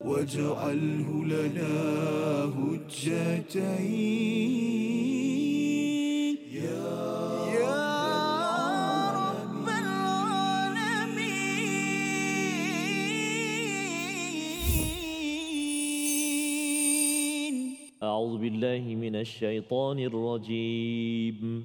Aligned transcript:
واجعله 0.00 1.24
لنا 1.24 1.74
هجتين. 2.54 3.58
يا 6.54 6.86
رب 9.18 9.66
العالمين. 9.66 10.78
أعوذ 18.02 18.38
بالله 18.38 18.82
من 18.94 19.16
الشيطان 19.16 19.98
الرجيم. 19.98 21.64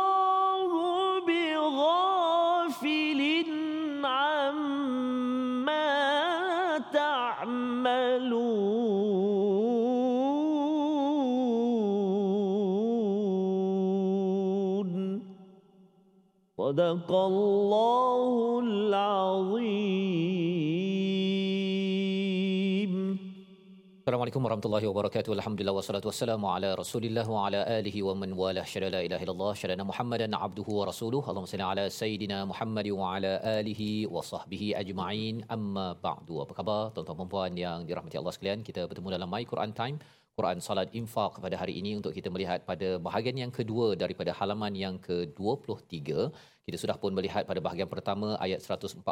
صدق 16.70 17.10
الله 17.12 18.60
العظيم 18.64 20.26
Assalamualaikum 24.06 24.38
warahmatullahi 24.46 24.86
wabarakatuh. 24.86 25.34
Alhamdulillah 25.34 25.74
wassalatu 25.74 26.06
wassalamu 26.10 26.46
ala 26.46 26.68
Rasulillah 26.80 27.26
wa 27.26 27.38
ala 27.46 27.60
alihi 27.78 28.06
wa 28.06 28.14
man 28.14 28.30
walah. 28.40 28.62
Syada 28.62 28.88
la 28.94 29.00
ilaha 29.06 29.22
illallah, 29.26 29.52
syada 29.60 29.82
Muhammadan 29.82 30.30
abduhu 30.46 30.78
wa 30.78 30.84
rasuluhu. 30.90 31.26
Allahumma 31.26 31.50
salli 31.52 31.66
ala 31.66 31.84
sayidina 31.90 32.38
Muhammad 32.46 32.86
wa 32.98 33.08
ala 33.16 33.32
alihi 33.58 34.06
wa 34.06 34.22
sahbihi 34.22 34.68
ajma'in. 34.82 35.42
Amma 35.56 35.98
ba'du. 36.06 36.38
Apa 36.44 36.54
khabar 36.58 36.94
tuan-tuan 36.94 37.18
dan 37.18 37.28
puan 37.34 37.52
yang 37.64 37.78
dirahmati 37.88 38.16
Allah 38.20 38.34
sekalian? 38.36 38.62
Kita 38.68 38.86
bertemu 38.86 39.08
dalam 39.16 39.28
My 39.34 39.42
Quran 39.42 39.74
Time. 39.80 39.98
Quran 40.37 40.59
Salat 40.65 40.89
Infaq 40.99 41.33
pada 41.45 41.55
hari 41.61 41.73
ini 41.81 41.91
untuk 41.99 42.13
kita 42.17 42.29
melihat 42.35 42.59
pada 42.69 42.89
bahagian 43.07 43.37
yang 43.43 43.51
kedua 43.57 43.87
daripada 44.03 44.31
halaman 44.39 44.73
yang 44.83 44.95
ke-23. 45.07 45.91
Kita 46.65 46.77
sudah 46.83 46.95
pun 47.01 47.11
melihat 47.17 47.43
pada 47.49 47.59
bahagian 47.65 47.89
pertama 47.93 48.27
ayat 48.45 48.59
146, 48.63 49.03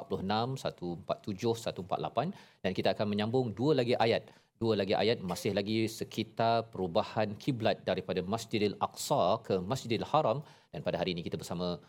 147, 0.63 1.55
148 1.67 2.63
dan 2.63 2.71
kita 2.77 2.89
akan 2.95 3.07
menyambung 3.11 3.51
dua 3.59 3.73
lagi 3.81 3.95
ayat 4.05 4.23
dua 4.61 4.73
lagi 4.81 4.93
ayat 5.03 5.17
masih 5.31 5.51
lagi 5.59 5.77
sekitar 5.99 6.67
perubahan 6.71 7.31
kiblat 7.43 7.79
daripada 7.89 8.21
Masjidil 8.33 8.75
Aqsa 8.87 9.23
ke 9.47 9.55
Masjidil 9.71 10.05
Haram 10.11 10.39
dan 10.71 10.83
pada 10.87 10.99
hari 11.01 11.15
ini 11.15 11.23
kita 11.27 11.39
bersama 11.41 11.79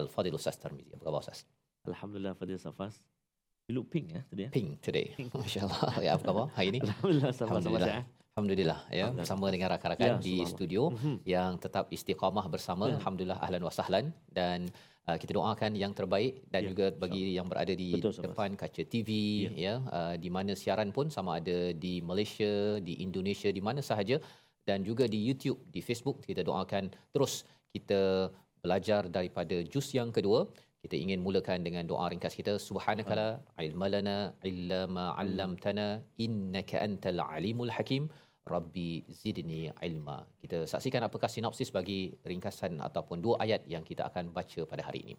Al-Fadil 0.00 0.36
Ustaz 0.40 0.56
Tarmizi. 0.62 0.92
Apa 0.96 1.04
khabar 1.08 1.20
Ustaz? 1.24 1.40
Alhamdulillah 1.90 2.32
Fadil 2.40 2.60
Safas. 2.66 3.00
You 3.68 3.74
look 3.76 3.88
pink 3.94 4.06
ya 4.14 4.20
tadi 4.30 4.42
ya. 4.46 4.50
Pink 4.56 4.70
today. 4.84 5.06
Masya-Allah. 5.42 5.80
Ya 6.06 6.10
apa 6.16 6.24
khabar 6.28 6.46
hari 6.56 6.68
ini? 6.72 6.80
Alhamdulillah 6.84 7.32
sama-sama 7.32 7.56
Alhamdulillah. 7.56 8.19
Alhamdulillah 8.38 8.80
ya. 8.94 9.10
Bersama 9.10 9.50
dengan 9.50 9.74
rakan-rakan 9.74 10.10
Ya, 10.16 10.22
di 10.22 10.46
studio 10.46 10.94
Mhm. 10.94 11.14
yang 11.26 11.58
tetap 11.58 11.90
istiqamah 11.90 12.46
bersama. 12.46 12.86
Ya. 12.86 13.02
Alhamdulillah 13.02 13.38
ahlan 13.42 13.62
wa 13.66 13.72
sahlan. 13.74 14.14
Dan 14.30 14.70
uh, 15.10 15.18
kita 15.18 15.34
doakan 15.34 15.74
yang 15.74 15.90
terbaik 15.90 16.46
dan 16.46 16.62
Ya, 16.62 16.68
juga 16.70 16.86
bagi 16.94 17.34
yang 17.34 17.50
berada 17.50 17.74
di 17.74 17.98
Betul, 17.98 18.14
depan 18.22 18.54
kaca 18.54 18.82
TV 18.86 19.10
Ya. 19.50 19.50
ya. 19.58 19.74
Uh, 19.90 20.14
di 20.14 20.30
mana 20.30 20.54
siaran 20.54 20.94
pun 20.94 21.10
sama 21.10 21.42
ada 21.42 21.74
di 21.74 21.98
Malaysia, 22.00 22.78
di 22.78 23.02
Indonesia, 23.02 23.50
di 23.50 23.58
mana 23.58 23.82
sahaja. 23.82 24.22
Dan 24.62 24.86
juga 24.86 25.10
di 25.10 25.18
YouTube, 25.18 25.58
di 25.66 25.82
Facebook 25.82 26.22
kita 26.22 26.46
doakan 26.46 26.86
terus 27.10 27.42
kita 27.74 28.30
belajar 28.62 29.08
daripada 29.10 29.56
juz 29.66 29.90
yang 29.90 30.12
kedua 30.14 30.46
kita 30.84 30.96
ingin 31.04 31.20
mulakan 31.26 31.58
dengan 31.66 31.84
doa 31.90 32.04
ringkas 32.12 32.34
kita. 32.40 32.52
Subhanakala 32.68 33.28
ilmalana 33.64 34.16
illa 34.50 34.80
ma 34.96 35.06
'allamtana 35.20 35.86
innaka 36.26 36.76
antal 36.86 37.20
alimul 37.36 37.72
hakim. 37.76 38.02
Rabbi 38.54 38.88
zidni 39.20 39.60
ilma. 39.88 40.16
Kita 40.42 40.58
saksikan 40.72 41.02
apakah 41.08 41.30
sinopsis 41.34 41.70
bagi 41.76 42.00
ringkasan 42.30 42.72
ataupun 42.88 43.18
dua 43.26 43.36
ayat 43.44 43.62
yang 43.74 43.84
kita 43.90 44.02
akan 44.08 44.24
baca 44.36 44.60
pada 44.70 44.82
hari 44.88 45.00
ini. 45.04 45.14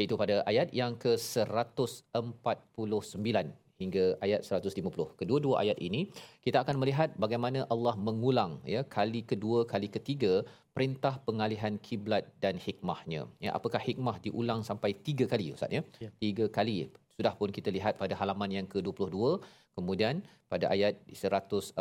Iaitu 0.00 0.16
pada 0.22 0.36
ayat 0.50 0.68
yang 0.80 0.92
ke-149 0.96 3.36
hingga 3.82 4.04
ayat 4.26 4.40
150. 4.48 5.18
Kedua-dua 5.20 5.54
ayat 5.62 5.78
ini 5.88 6.00
kita 6.46 6.58
akan 6.64 6.76
melihat 6.82 7.10
bagaimana 7.24 7.62
Allah 7.74 7.94
mengulang 8.08 8.52
ya 8.74 8.82
kali 8.96 9.22
kedua 9.32 9.60
kali 9.72 9.90
ketiga 9.96 10.34
perintah 10.76 11.14
pengalihan 11.28 11.76
kiblat 11.86 12.24
dan 12.44 12.56
hikmahnya. 12.66 13.22
Ya 13.46 13.50
apakah 13.58 13.82
hikmah 13.88 14.16
diulang 14.26 14.60
sampai 14.70 14.92
tiga 15.06 15.24
kali 15.32 15.52
ustaz 15.56 15.78
ya? 15.78 15.82
Ya. 16.04 16.10
Tiga 16.24 16.46
kali. 16.58 16.76
Sudah 17.12 17.34
pun 17.38 17.52
kita 17.56 17.68
lihat 17.76 18.00
pada 18.00 18.16
halaman 18.20 18.50
yang 18.56 18.66
ke-22, 18.72 19.44
kemudian 19.76 20.24
pada 20.52 20.68
ayat 20.74 21.00
149 21.08 21.76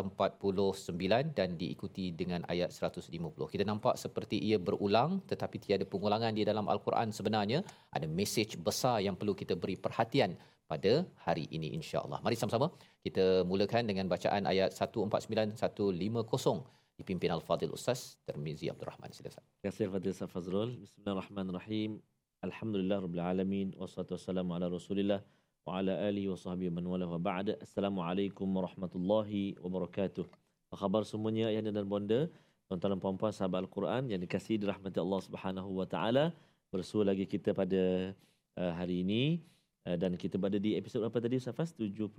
dan 1.38 1.50
diikuti 1.62 2.06
dengan 2.12 2.44
ayat 2.52 2.72
150. 2.72 3.12
Kita 3.54 3.64
nampak 3.68 3.96
seperti 4.00 4.40
ia 4.40 4.60
berulang 4.68 5.24
tetapi 5.32 5.58
tiada 5.60 5.84
pengulangan 5.84 6.32
di 6.36 6.44
dalam 6.48 6.68
al-Quran 6.72 7.12
sebenarnya 7.12 7.60
ada 7.96 8.08
mesej 8.08 8.60
besar 8.68 9.04
yang 9.04 9.16
perlu 9.20 9.36
kita 9.36 9.56
beri 9.60 9.76
perhatian 9.76 10.36
pada 10.72 10.94
hari 11.26 11.46
ini 11.56 11.68
insya-Allah. 11.78 12.20
Mari 12.26 12.36
sama-sama 12.40 12.68
kita 13.06 13.26
mulakan 13.50 13.84
dengan 13.90 14.06
bacaan 14.14 14.48
ayat 14.52 14.72
149 14.72 15.60
150 15.60 16.80
dipimpin 17.00 17.30
Al-Fadil 17.36 17.74
Ustaz 17.78 18.00
Termizi 18.28 18.72
Abdul 18.72 18.88
Rahman. 18.92 19.10
Silakan. 19.18 19.44
Terima 19.44 19.64
kasih 19.68 19.86
Fadil 19.94 20.16
Safazrul. 20.22 20.72
Bismillahirrahmanirrahim. 20.86 22.00
Alhamdulillah 22.48 22.98
Rabbil 23.06 23.24
Alamin. 23.32 23.68
Wassalatu 23.82 24.16
wassalamu 24.16 24.56
ala 24.56 24.72
Rasulillah 24.78 25.20
wa 25.68 25.78
ala 25.78 25.94
alihi 26.10 26.32
wa 26.34 26.40
sahbihi 26.46 26.72
man 26.78 26.86
wala 26.94 27.06
wa 27.14 27.20
ba'da. 27.20 27.54
Assalamualaikum 27.66 28.48
warahmatullahi 28.58 29.60
wabarakatuh. 29.64 30.26
Apa 30.72 30.76
khabar 30.82 31.02
semuanya 31.04 31.52
ayah 31.52 31.62
dan 31.68 31.86
bonda, 31.94 32.32
tuan-tuan 32.66 32.96
dan 32.96 33.00
puan-puan 33.04 33.36
sahabat 33.36 33.68
Al-Quran 33.68 34.08
yang 34.08 34.20
dikasihi 34.24 34.58
dirahmati 34.64 34.98
Allah 35.04 35.22
Subhanahu 35.28 35.70
wa 35.80 35.86
taala. 35.94 36.32
Bersua 36.72 37.04
lagi 37.12 37.28
kita 37.28 37.52
pada 37.52 38.16
uh, 38.56 38.72
hari 38.80 39.04
ini 39.04 39.44
uh, 39.84 39.96
dan 39.96 40.12
kita 40.16 40.36
berada 40.36 40.58
di 40.58 40.74
episod 40.74 41.02
apa 41.02 41.18
tadi 41.18 41.36
Ustaz 41.36 41.54
Faz? 41.54 41.70
70 41.74 42.18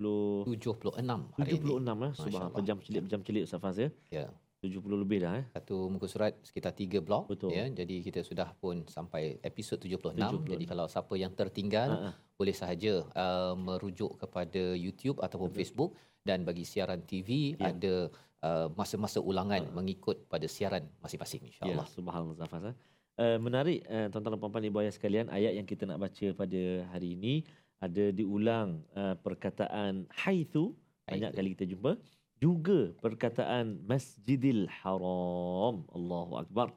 76 0.49 1.03
hari 1.33 1.50
76 1.53 1.61
ini. 1.61 2.06
eh. 2.06 2.12
Subhanallah. 2.12 2.41
Allah. 2.45 2.56
Pejam 2.56 2.77
celik 2.78 3.03
pejam 3.05 3.21
celik 3.21 3.43
Ustaz 3.45 3.59
Faz 3.59 3.77
ya. 3.77 3.91
Ya. 4.11 4.27
70 4.61 4.78
lebih 4.95 5.19
dah 5.19 5.33
eh. 5.37 5.45
Satu 5.50 5.91
muka 5.91 6.06
surat 6.06 6.39
sekitar 6.41 6.71
tiga 6.73 6.99
blok 6.99 7.27
Betul. 7.27 7.50
ya. 7.50 7.67
Jadi 7.69 7.99
kita 8.00 8.23
sudah 8.23 8.55
pun 8.55 8.87
sampai 8.87 9.43
episod 9.43 9.75
76. 9.77 10.15
76. 10.15 10.47
Jadi 10.49 10.65
kalau 10.65 10.87
siapa 10.87 11.15
yang 11.15 11.33
tertinggal 11.33 11.89
Ha, 11.91 11.99
ha. 11.99 12.11
boleh 12.33 12.55
sahaja 12.55 13.03
uh, 13.12 13.55
merujuk 13.55 14.15
kepada 14.17 14.75
YouTube 14.77 15.19
ataupun 15.19 15.50
Betul. 15.50 15.59
Facebook 15.59 15.91
dan 16.23 16.47
bagi 16.47 16.62
siaran 16.62 17.03
TV 17.03 17.59
Ya. 17.59 17.75
ada 17.75 17.94
uh, 18.41 18.71
masa-masa 18.73 19.19
ulangan 19.19 19.59
Ha. 19.61 19.75
mengikut 19.75 20.31
pada 20.31 20.47
siaran 20.47 20.87
masing-masing 21.00 21.43
Ya, 21.43 21.47
insya-Allah. 21.50 21.87
subhanallah 21.91 22.39
Zafaz. 22.39 22.62
eh. 22.71 22.75
Uh, 23.21 23.37
menarik 23.37 23.84
uh, 23.93 24.09
tuan-tuan 24.09 24.34
dan 24.34 24.41
puan-puan 24.41 24.65
ibu 24.65 24.81
ayah 24.81 24.89
sekalian 24.89 25.28
ayat 25.28 25.53
yang 25.53 25.69
kita 25.69 25.84
nak 25.84 26.00
baca 26.00 26.33
pada 26.33 26.62
hari 26.97 27.12
ini 27.12 27.45
ada 27.77 28.09
diulang 28.09 28.81
uh, 28.97 29.12
perkataan 29.21 30.09
haitsu 30.17 30.73
banyak 31.05 31.31
kali 31.34 31.49
kita 31.53 31.65
jumpa. 31.69 31.99
Juga 32.43 32.91
perkataan 32.99 33.87
Masjidil 33.87 34.67
Haram 34.82 35.87
Allahu 35.93 36.41
akbar. 36.43 36.75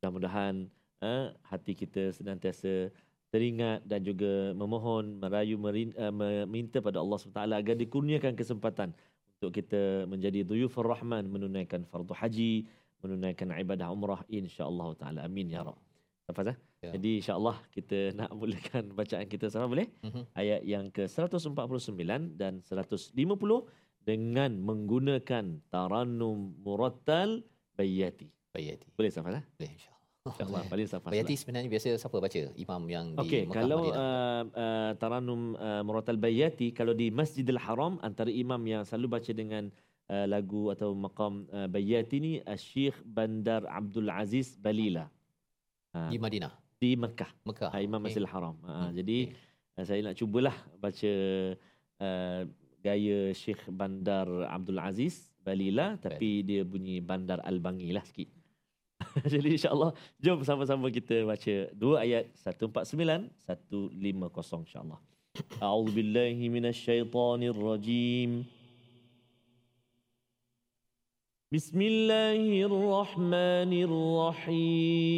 Mudah-mudahan 0.00 0.70
uh, 1.04 1.34
hati 1.44 1.76
kita 1.76 2.14
senantiasa 2.14 2.88
teringat 3.34 3.82
dan 3.84 4.00
juga 4.06 4.54
memohon 4.54 5.18
merayu 5.18 5.58
merin, 5.58 5.90
uh, 5.98 6.14
meminta 6.14 6.78
pada 6.78 7.02
Allah 7.02 7.18
SWT 7.18 7.40
agar 7.50 7.74
dikurniakan 7.74 8.38
kesempatan 8.38 8.94
untuk 9.36 9.50
kita 9.60 10.06
menjadi 10.06 10.46
duyufur 10.46 10.86
rahman 10.86 11.26
menunaikan 11.28 11.82
fardu 11.84 12.14
haji 12.14 12.64
menunaikan 13.04 13.52
ibadah 13.60 13.92
umrah 13.92 14.24
insya-Allah 14.32 14.88
taala 14.96 15.20
amin 15.28 15.52
ya 15.52 15.60
rab. 15.60 15.76
Eh? 16.24 16.56
Ya. 16.88 16.90
Jadi 16.96 17.10
insya-Allah 17.20 17.56
kita 17.68 18.16
nak 18.16 18.32
mulakan 18.32 18.84
bacaan 18.98 19.28
kita 19.28 19.52
sama 19.52 19.68
boleh? 19.68 19.92
Mhm. 20.00 20.22
Ayat 20.32 20.60
yang 20.64 20.88
ke-149 20.88 22.00
dan 22.40 22.64
150 22.64 23.12
dengan 24.04 24.50
menggunakan 24.60 25.44
tarannum 25.68 26.56
murattal 26.60 27.44
bayati. 27.76 28.28
Bayati. 28.52 28.88
Boleh 28.96 29.10
eh? 29.12 29.44
Boleh 29.56 29.70
insya-Allah. 29.76 29.94
Insya-Allah 30.24 30.62
paling 30.72 30.88
Tafaz. 30.88 31.10
Bayati 31.12 31.34
sebenarnya 31.36 31.68
biasa 31.68 31.86
siapa 32.00 32.16
baca? 32.16 32.40
Imam 32.56 32.82
yang 32.88 33.06
di 33.12 33.20
Okey, 33.20 33.42
Mekah 33.44 33.56
kalau 33.60 33.80
uh, 33.92 34.42
uh, 34.48 34.90
Taranum 34.96 35.52
uh, 35.60 35.82
Muratal 35.84 36.16
Bayati 36.16 36.72
kalau 36.72 36.96
di 36.96 37.12
Masjidil 37.12 37.60
Haram 37.60 38.00
antara 38.00 38.32
imam 38.32 38.60
yang 38.64 38.88
selalu 38.88 39.20
baca 39.20 39.32
dengan 39.36 39.68
uh, 40.10 40.26
lagu 40.28 40.68
atau 40.70 40.92
maqam 40.94 41.44
uh, 41.52 41.68
Bayati 41.70 42.16
ni 42.20 42.32
Syekh 42.56 42.96
Bandar 43.04 43.64
Abdul 43.68 44.10
Aziz 44.10 44.56
Balila. 44.58 45.08
Ha, 45.94 46.10
Di 46.10 46.18
Madinah, 46.18 46.52
di 46.80 46.96
Mekah. 46.98 47.30
Mekah. 47.46 47.70
Ha, 47.70 47.78
Imam. 47.80 48.02
Masjidil 48.02 48.28
Haram. 48.28 48.58
Ha, 48.66 48.90
Hmm, 48.90 48.96
jadi 48.96 49.30
okey. 49.30 49.78
uh, 49.78 49.84
saya 49.84 50.00
nak 50.02 50.16
cubalah 50.18 50.56
baca 50.82 51.12
uh, 52.00 52.42
gaya 52.84 53.32
Syekh 53.32 53.64
Bandar 53.70 54.26
Abdul 54.50 54.76
Aziz 54.82 55.30
Balila 55.44 55.96
tapi 56.00 56.42
dia 56.44 56.64
bunyi 56.64 57.00
Bandar 57.00 57.40
Al-Bangi 57.44 57.92
lah 57.92 58.04
sikit. 58.04 58.28
Jadi 59.28 59.60
insya-Allah 59.60 59.92
jom 60.16 60.40
sama-sama 60.42 60.88
kita 60.88 61.28
baca 61.28 61.54
dua 61.76 62.02
ayat 62.02 62.30
149 62.40 63.28
150 63.44 64.64
insya-Allah. 64.64 65.00
A'udzu 65.60 66.00
بسم 71.54 71.82
الله 71.82 72.66
الرحمن 72.66 73.72
الرحيم. 73.86 75.10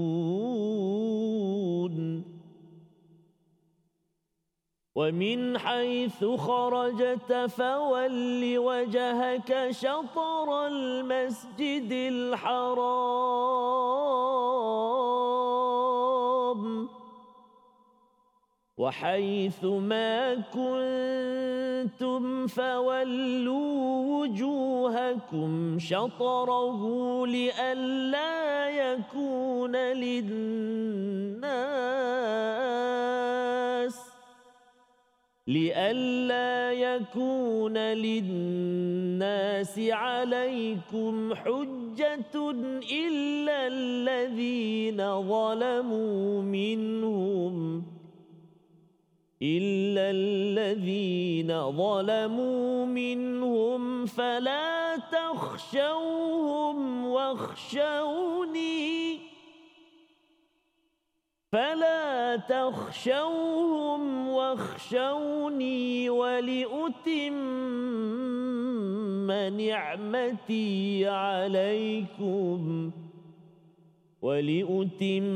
ومن 4.94 5.58
حيث 5.58 6.24
خرجت 6.24 7.32
فول 7.32 8.58
وجهك 8.58 9.70
شطر 9.70 10.66
المسجد 10.66 11.92
الحرام. 11.92 13.40
وحيث 18.78 19.64
ما 19.64 20.34
كنتم 21.80 22.46
فولوا 22.46 24.20
وجوهكم 24.20 25.78
شطره 25.78 26.80
لئلا 27.26 28.70
يكون 28.70 29.76
للناس 29.76 31.50
لئلا 35.46 36.72
يكون 36.72 37.78
للناس 37.78 39.78
عليكم 39.78 41.34
حجة 41.34 42.50
إلا 42.92 43.66
الذين 43.66 45.22
ظلموا 45.22 46.42
منهم 46.42 47.99
إلا 49.42 50.10
الذين 50.10 51.70
ظلموا 51.70 52.86
منهم 52.86 54.06
فلا 54.06 54.96
تخشوهم 54.96 57.06
واخشوني 57.06 58.90
فلا 61.52 62.36
تخشوهم 62.36 64.28
واخشوني 64.28 66.10
ولأتم 66.10 67.50
نعمتي 69.30 71.08
عليكم 71.08 72.90
ولأتم 74.22 75.26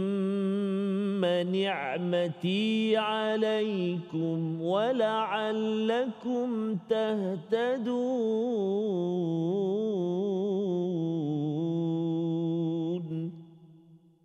نعمتي 1.24 2.96
عليكم 2.96 4.62
ولعلكم 4.62 6.48
تهتدون. 6.90 8.24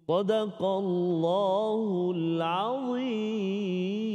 صدق 0.07 0.65
الله 0.65 2.11
العظيم. 2.15 4.08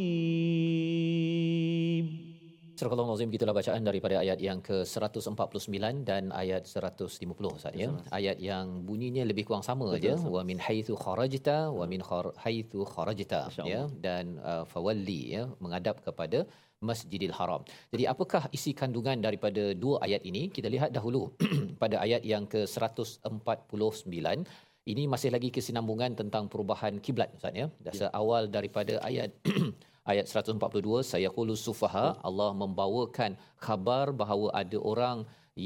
Surah 2.78 2.90
Al-Azim 2.94 3.30
gitulah 3.34 3.54
bacaan 3.58 3.82
daripada 3.88 4.14
ayat 4.22 4.38
yang 4.46 4.58
ke-149 4.68 6.02
dan 6.08 6.34
ayat 6.42 6.62
150 6.66 7.50
Ustaz 7.58 7.74
ya. 7.82 7.88
Ayat 8.18 8.38
yang 8.48 8.82
bunyinya 8.88 9.22
lebih 9.30 9.44
kurang 9.48 9.62
sama 9.68 9.86
Betul, 9.86 9.98
aja 10.02 10.12
wa 10.36 10.42
min 10.48 10.58
haitsu 10.66 10.94
kharajta 11.04 11.56
wa 11.78 11.86
min 11.92 12.02
khar- 12.08 12.34
haitsu 12.44 12.82
kharajta 12.94 13.40
ya 13.72 13.82
dan 14.06 14.42
uh, 14.50 14.64
fawalli 14.72 15.20
ya 15.36 15.42
menghadap 15.62 16.02
kepada 16.06 16.40
Masjidil 16.88 17.34
Haram. 17.38 17.62
Jadi 17.94 18.04
apakah 18.12 18.42
isi 18.56 18.74
kandungan 18.80 19.22
daripada 19.26 19.70
dua 19.84 20.02
ayat 20.06 20.26
ini? 20.30 20.42
Kita 20.56 20.66
lihat 20.74 20.90
dahulu 20.98 21.22
pada 21.82 22.02
ayat 22.04 22.26
yang 22.26 22.44
ke-149 22.54 24.18
ini 24.92 25.02
masih 25.08 25.30
lagi 25.32 25.48
kesinambungan 25.48 26.12
tentang 26.20 26.44
perubahan 26.52 26.98
kiblat 27.04 27.30
Ustaz 27.38 27.54
ya. 27.54 27.66
Dasar 27.86 28.10
awal 28.20 28.50
daripada 28.56 28.98
ayat 29.00 29.30
ayat 30.12 30.26
142 30.28 31.10
saya 31.12 31.28
qulu 31.36 31.54
sufaha 31.66 32.06
Allah 32.28 32.50
membawakan 32.62 33.32
khabar 33.64 34.06
bahawa 34.20 34.48
ada 34.62 34.78
orang 34.92 35.18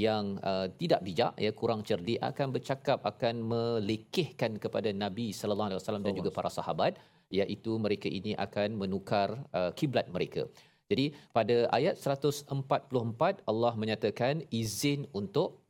yang 0.06 0.24
uh, 0.50 0.66
tidak 0.80 1.00
bijak 1.06 1.32
ya 1.44 1.50
kurang 1.60 1.80
cerdik 1.88 2.20
akan 2.30 2.48
bercakap 2.54 3.00
akan 3.10 3.34
melekehkan 3.52 4.52
kepada 4.64 4.92
Nabi 5.04 5.28
sallallahu 5.38 5.68
alaihi 5.70 5.80
wasallam 5.80 6.04
dan 6.06 6.14
juga 6.20 6.30
para 6.38 6.50
sahabat 6.58 7.00
iaitu 7.38 7.72
mereka 7.84 8.08
ini 8.18 8.32
akan 8.46 8.76
menukar 8.82 9.28
uh, 9.58 9.70
kiblat 9.78 10.06
mereka. 10.16 10.44
Jadi 10.88 11.12
pada 11.36 11.56
ayat 11.78 11.96
144 12.00 13.44
Allah 13.50 13.72
menyatakan 13.76 14.44
izin 14.48 15.04
untuk 15.20 15.60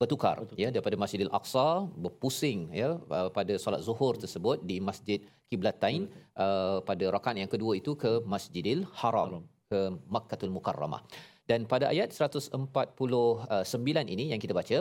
bertukar 0.00 0.36
ya 0.62 0.68
daripada 0.74 0.96
Masjidil 1.02 1.32
Aqsa 1.38 1.68
berpusing 2.04 2.60
ya 2.82 2.90
uh, 3.18 3.28
pada 3.38 3.54
solat 3.64 3.84
Zuhur 3.88 4.16
tersebut 4.22 4.64
di 4.70 4.76
Masjid 4.88 5.20
Kiblatain 5.52 6.02
uh, 6.44 6.78
pada 6.88 7.04
rakaat 7.14 7.36
yang 7.42 7.52
kedua 7.54 7.72
itu 7.80 7.92
ke 8.02 8.12
Masjidil 8.34 8.82
Haram 9.00 9.44
ke 9.70 9.80
Makkahul 10.14 10.52
Mukarramah. 10.56 11.02
Dan 11.50 11.66
pada 11.72 11.86
ayat 11.92 12.10
149 12.14 12.54
ini 14.14 14.24
yang 14.32 14.40
kita 14.42 14.54
baca 14.60 14.78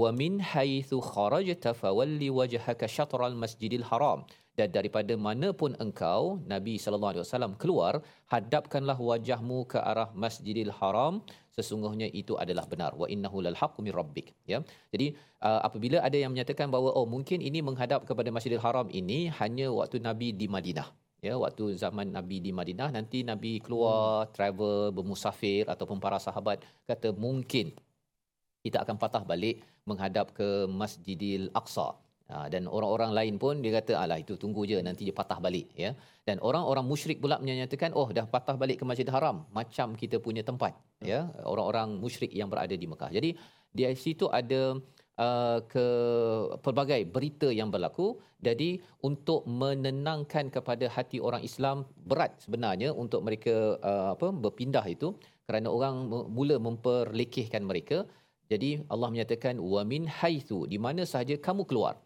wa 0.00 0.08
min 0.20 0.32
haitsu 0.52 0.98
kharajta 1.10 1.72
fawalli 1.80 2.28
wajhaka 2.38 2.90
syatral 2.96 3.38
masjidil 3.42 3.86
haram. 3.90 4.20
Dan 4.58 4.74
daripada 4.76 5.14
mana 5.26 5.48
pun 5.60 5.72
engkau 5.84 6.22
Nabi 6.52 6.74
sallallahu 6.82 7.12
alaihi 7.12 7.24
wasallam 7.24 7.52
keluar 7.62 7.92
hadapkanlah 8.32 8.98
wajahmu 9.10 9.58
ke 9.72 9.78
arah 9.90 10.08
Masjidil 10.22 10.74
Haram 10.78 11.22
sesungguhnya 11.58 12.08
itu 12.20 12.38
adalah 12.42 12.64
benar. 12.72 12.94
Wa 13.02 13.06
innahu 13.14 13.42
lal 13.46 13.58
haqqu 13.60 13.82
min 13.86 13.92
rabbik. 13.98 14.30
Ya. 14.52 14.58
Jadi 14.94 15.06
uh, 15.42 15.60
apabila 15.68 15.98
ada 16.08 16.14
yang 16.22 16.30
menyatakan 16.34 16.70
bahawa 16.74 16.90
oh 16.98 17.06
mungkin 17.14 17.42
ini 17.48 17.58
menghadap 17.68 18.06
kepada 18.08 18.30
Masjidil 18.30 18.62
Haram 18.62 18.86
ini 19.00 19.18
hanya 19.40 19.66
waktu 19.74 19.98
Nabi 20.08 20.30
di 20.40 20.46
Madinah. 20.46 20.88
Ya 21.18 21.34
waktu 21.34 21.74
zaman 21.74 22.14
Nabi 22.14 22.38
di 22.38 22.54
Madinah 22.54 22.94
nanti 22.94 23.26
Nabi 23.26 23.58
keluar 23.58 24.30
hmm. 24.30 24.32
travel 24.38 24.76
bermusafir 24.94 25.66
ataupun 25.66 25.98
para 25.98 26.22
sahabat 26.22 26.62
kata 26.86 27.10
mungkin 27.10 27.74
kita 28.62 28.86
akan 28.86 28.96
patah 29.02 29.26
balik 29.26 29.66
menghadap 29.82 30.30
ke 30.30 30.48
Masjidil 30.70 31.50
Aqsa 31.50 31.98
Ha, 32.28 32.44
dan 32.52 32.68
orang-orang 32.76 33.12
lain 33.16 33.34
pun 33.42 33.64
dia 33.64 33.72
kata 33.80 33.92
alah 34.04 34.20
itu 34.22 34.36
tunggu 34.42 34.68
je 34.70 34.78
nanti 34.84 35.02
dia 35.08 35.16
patah 35.20 35.40
balik 35.40 35.72
ya. 35.82 35.90
Dan 36.28 36.36
orang-orang 36.48 36.84
musyrik 36.84 37.18
pula 37.24 37.40
menyatakan 37.40 37.96
oh 37.96 38.08
dah 38.16 38.26
patah 38.34 38.56
balik 38.62 38.76
ke 38.80 38.84
Masjidil 38.88 39.16
Haram 39.16 39.36
macam 39.58 39.96
kita 39.96 40.20
punya 40.26 40.44
tempat 40.50 40.76
ya. 41.00 41.20
Orang-orang 41.52 41.96
musyrik 41.96 42.32
yang 42.40 42.52
berada 42.52 42.76
di 42.82 42.86
Mekah. 42.92 43.10
Jadi 43.16 43.30
di 43.72 43.82
situ 43.96 44.28
ada 44.40 44.76
uh, 45.24 45.58
ke 45.72 45.86
pelbagai 46.60 47.00
berita 47.14 47.48
yang 47.60 47.72
berlaku. 47.72 48.20
Jadi 48.44 48.76
untuk 49.08 49.48
menenangkan 49.48 50.52
kepada 50.56 50.86
hati 50.96 51.24
orang 51.24 51.42
Islam 51.48 51.88
berat 52.10 52.44
sebenarnya 52.44 52.92
untuk 52.92 53.24
mereka 53.24 53.80
uh, 53.80 54.08
apa 54.14 54.28
berpindah 54.44 54.84
itu 54.84 55.16
kerana 55.48 55.72
orang 55.72 56.12
mula 56.28 56.60
memperlekehkan 56.60 57.64
mereka. 57.64 58.04
Jadi 58.52 58.84
Allah 58.92 59.08
menyatakan 59.12 59.56
wa 59.72 59.80
min 59.84 60.04
haitsu 60.08 60.68
di 60.68 60.76
mana 60.76 61.08
sahaja 61.08 61.36
kamu 61.40 61.64
keluar 61.68 61.96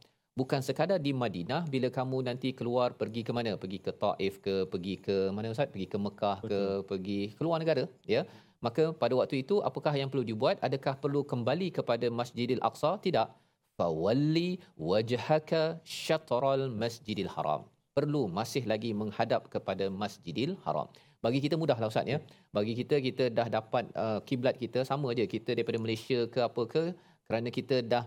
bukan 0.40 0.60
sekadar 0.66 0.98
di 1.06 1.12
Madinah 1.22 1.62
bila 1.74 1.88
kamu 1.98 2.24
nanti 2.28 2.48
keluar 2.58 2.88
pergi 3.00 3.22
ke 3.26 3.32
mana? 3.36 3.52
Pergi 3.62 3.78
ke 3.86 3.92
Taif 4.02 4.34
ke? 4.44 4.54
Pergi 4.72 4.94
ke 5.06 5.16
mana 5.36 5.52
ustaz? 5.54 5.68
Pergi 5.74 5.86
ke 5.92 5.98
Mekah 6.06 6.38
ke? 6.50 6.60
Pergi 6.90 7.20
keluar 7.38 7.60
negara 7.62 7.84
ya? 8.14 8.22
Maka 8.62 8.94
pada 9.02 9.14
waktu 9.18 9.42
itu 9.42 9.58
apakah 9.68 9.92
yang 10.00 10.08
perlu 10.12 10.22
dibuat? 10.22 10.56
Adakah 10.62 10.94
perlu 11.02 11.26
kembali 11.26 11.68
kepada 11.78 12.06
Masjidil 12.20 12.62
Aqsa? 12.62 12.94
Tidak. 13.06 13.28
Fawalli 13.74 14.62
wajhaka 14.78 15.82
syatral 15.82 16.70
Masjidil 16.70 17.30
Haram. 17.34 17.66
Perlu 17.96 18.30
masih 18.38 18.64
lagi 18.72 18.94
menghadap 19.00 19.50
kepada 19.54 19.90
Masjidil 20.02 20.54
Haram. 20.64 20.86
Bagi 21.24 21.38
kita 21.44 21.54
mudahlah 21.60 21.90
ustaz 21.90 22.06
ya? 22.06 22.18
Bagi 22.56 22.72
kita 22.78 23.02
kita 23.06 23.24
dah 23.38 23.46
dapat 23.50 23.90
uh, 23.98 24.18
kiblat 24.28 24.54
kita 24.62 24.86
sama 24.86 25.10
aja 25.14 25.26
kita 25.34 25.58
daripada 25.58 25.78
Malaysia 25.82 26.18
ke 26.34 26.40
apa 26.48 26.62
ke 26.72 26.82
kerana 27.26 27.48
kita 27.58 27.82
dah 27.92 28.04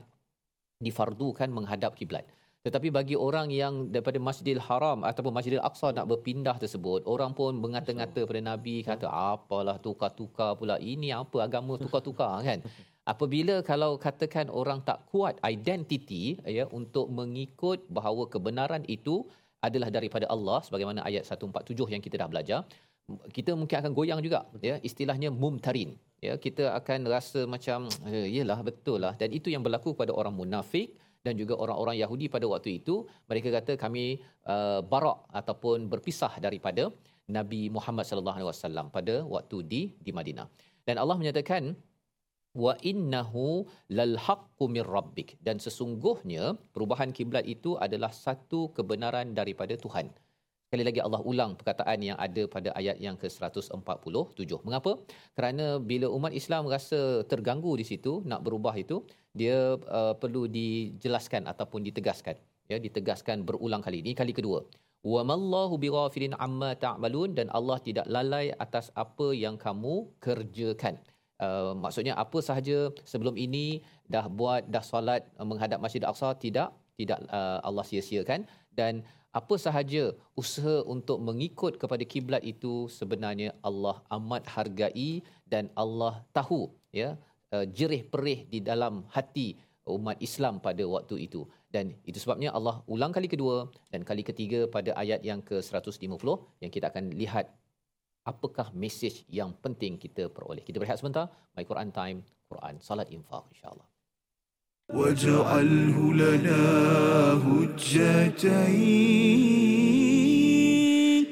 difardukan 0.84 1.50
menghadap 1.52 1.96
kiblat. 2.00 2.26
Tetapi 2.66 2.90
bagi 2.90 3.14
orang 3.14 3.54
yang 3.54 3.94
daripada 3.94 4.18
Masjidil 4.18 4.58
Haram 4.58 5.06
ataupun 5.06 5.30
Masjidil 5.38 5.62
Aqsa 5.62 5.94
nak 5.94 6.10
berpindah 6.10 6.58
tersebut, 6.58 7.06
orang 7.06 7.32
pun 7.38 7.54
mengata-ngata 7.62 8.26
pada 8.26 8.42
Nabi 8.42 8.82
kata 8.82 9.06
apalah 9.06 9.78
tukar-tukar 9.78 10.58
pula. 10.58 10.82
Ini 10.82 11.14
apa 11.14 11.46
agama 11.46 11.78
tukar-tukar? 11.84 12.42
Kan. 12.42 12.66
Apabila 13.06 13.62
kalau 13.62 14.02
katakan 14.02 14.50
orang 14.50 14.82
tak 14.82 15.06
kuat 15.14 15.38
identiti 15.46 16.42
ya 16.42 16.66
untuk 16.74 17.06
mengikut 17.14 17.86
bahawa 17.86 18.26
kebenaran 18.34 18.82
itu 18.90 19.30
adalah 19.62 19.94
daripada 19.94 20.26
Allah 20.26 20.58
sebagaimana 20.66 21.06
ayat 21.06 21.22
147 21.30 21.94
yang 21.94 22.02
kita 22.02 22.18
dah 22.18 22.30
belajar, 22.34 22.60
kita 23.30 23.54
mungkin 23.54 23.78
akan 23.78 23.92
goyang 23.94 24.22
juga 24.26 24.50
ya 24.58 24.82
istilahnya 24.82 25.30
mumtarin 25.30 25.94
ya 26.24 26.34
kita 26.46 26.72
akan 26.80 27.00
rasa 27.16 27.44
macam 27.56 27.90
eh, 28.12 28.28
yalah 28.36 28.60
betul 28.70 29.00
lah 29.06 29.14
dan 29.22 29.30
itu 29.32 29.48
yang 29.54 29.64
berlaku 29.66 29.92
pada 30.02 30.12
orang 30.16 30.36
munafik 30.36 30.96
dan 31.26 31.34
juga 31.42 31.58
orang-orang 31.64 31.98
Yahudi 32.04 32.30
pada 32.30 32.46
waktu 32.46 32.70
itu 32.80 32.96
mereka 33.30 33.50
kata 33.58 33.74
kami 33.82 34.22
uh, 34.46 34.86
barak 34.86 35.26
ataupun 35.34 35.90
berpisah 35.90 36.34
daripada 36.38 36.94
Nabi 37.38 37.74
Muhammad 37.74 38.06
sallallahu 38.06 38.38
alaihi 38.38 38.50
wasallam 38.54 38.88
pada 38.94 39.16
waktu 39.36 39.58
di 39.72 39.82
di 40.06 40.14
Madinah. 40.18 40.46
Dan 40.86 41.02
Allah 41.02 41.18
menyatakan 41.18 41.74
wa 42.64 42.74
innahu 42.90 43.66
lal 43.98 44.14
haqqu 44.26 44.66
mir 44.76 44.86
rabbik 44.98 45.30
dan 45.42 45.58
sesungguhnya 45.66 46.54
perubahan 46.76 47.10
kiblat 47.18 47.44
itu 47.56 47.74
adalah 47.86 48.14
satu 48.14 48.70
kebenaran 48.78 49.34
daripada 49.40 49.74
Tuhan. 49.86 50.14
Sekali 50.76 50.92
lagi 50.92 51.04
Allah 51.08 51.24
ulang 51.32 51.52
perkataan 51.56 52.00
yang 52.04 52.18
ada 52.20 52.44
pada 52.52 52.70
ayat 52.76 53.00
yang 53.00 53.16
ke-147. 53.16 54.60
Mengapa? 54.68 55.00
Kerana 55.32 55.80
bila 55.80 56.12
umat 56.12 56.36
Islam 56.36 56.68
rasa 56.68 57.24
terganggu 57.32 57.80
di 57.80 57.88
situ 57.88 58.20
nak 58.28 58.44
berubah 58.44 58.76
itu, 58.76 59.00
dia 59.32 59.80
uh, 59.80 60.12
perlu 60.20 60.52
dijelaskan 60.52 61.48
ataupun 61.48 61.80
ditegaskan. 61.88 62.36
Ya, 62.68 62.76
ditegaskan 62.76 63.48
berulang 63.48 63.80
kali. 63.80 64.04
Ini 64.04 64.12
kali 64.20 64.36
kedua. 64.36 64.68
Wa 65.00 65.24
mallahu 65.24 65.80
bighafilin 65.80 66.36
amma 66.36 66.76
ta'malun 66.76 67.40
dan 67.40 67.48
Allah 67.56 67.80
tidak 67.80 68.04
lalai 68.12 68.52
atas 68.60 68.92
apa 69.00 69.32
yang 69.32 69.56
kamu 69.56 70.12
kerjakan. 70.20 71.00
Uh, 71.40 71.72
maksudnya 71.72 72.20
apa 72.20 72.44
sahaja 72.44 72.92
sebelum 73.08 73.40
ini 73.40 73.80
dah 74.12 74.28
buat 74.28 74.68
dah 74.68 74.84
solat 74.84 75.24
uh, 75.40 75.48
menghadap 75.48 75.80
Masjid 75.80 76.04
Al-Aqsa 76.04 76.36
tidak 76.36 76.76
tidak 77.00 77.24
uh, 77.32 77.64
Allah 77.64 77.88
sia-siakan 77.88 78.44
dan 78.76 79.08
apa 79.40 79.56
sahaja 79.66 80.04
usaha 80.42 80.76
untuk 80.94 81.18
mengikut 81.28 81.74
kepada 81.82 82.04
kiblat 82.12 82.44
itu 82.54 82.74
sebenarnya 83.00 83.50
Allah 83.70 83.96
amat 84.18 84.44
hargai 84.56 85.12
dan 85.54 85.68
Allah 85.84 86.14
tahu 86.38 86.62
ya 87.02 87.10
uh, 87.56 87.66
jerih 87.78 88.04
perih 88.14 88.40
di 88.54 88.62
dalam 88.70 89.04
hati 89.16 89.48
umat 89.96 90.18
Islam 90.28 90.58
pada 90.68 90.84
waktu 90.96 91.16
itu 91.28 91.42
dan 91.76 91.92
itu 92.10 92.18
sebabnya 92.24 92.50
Allah 92.58 92.76
ulang 92.94 93.12
kali 93.16 93.28
kedua 93.34 93.58
dan 93.92 94.02
kali 94.10 94.24
ketiga 94.30 94.60
pada 94.76 94.92
ayat 95.04 95.22
yang 95.30 95.44
ke-150 95.50 96.28
yang 96.64 96.72
kita 96.76 96.86
akan 96.92 97.06
lihat 97.22 97.46
apakah 98.32 98.68
mesej 98.74 99.16
yang 99.30 99.54
penting 99.64 100.02
kita 100.02 100.24
peroleh. 100.36 100.66
Kita 100.66 100.82
berehat 100.82 101.00
sebentar. 101.00 101.30
My 101.56 101.64
Quran 101.70 101.94
Time, 101.94 102.20
Quran 102.50 102.82
Salat 102.82 103.14
Infaq 103.14 103.46
insya-Allah. 103.54 103.86
واجعله 104.95 106.15
لنا 106.15 106.63
هجتين 107.47 108.51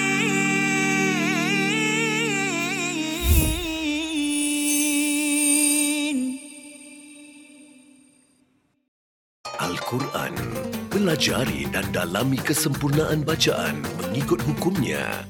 Al-Quran. 9.61 10.35
Pelajari 10.91 11.67
dan 11.75 11.87
dalami 11.95 12.39
kesempurnaan 12.39 13.23
bacaan 13.27 13.83
mengikut 14.03 14.41
hukumnya. 14.47 15.27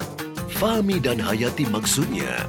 Fahami 0.55 1.01
dan 1.01 1.19
hayati 1.21 1.65
maksudnya. 1.69 2.49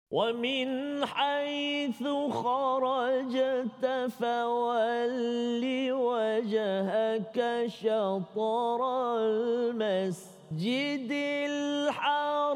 ومن 0.11 0.67
حيث 1.05 2.03
خرجت 2.43 3.85
فول 4.19 5.63
وجهك 5.91 7.37
شطر 7.67 8.81
المسجد 9.23 11.11
الحرام. 11.47 12.51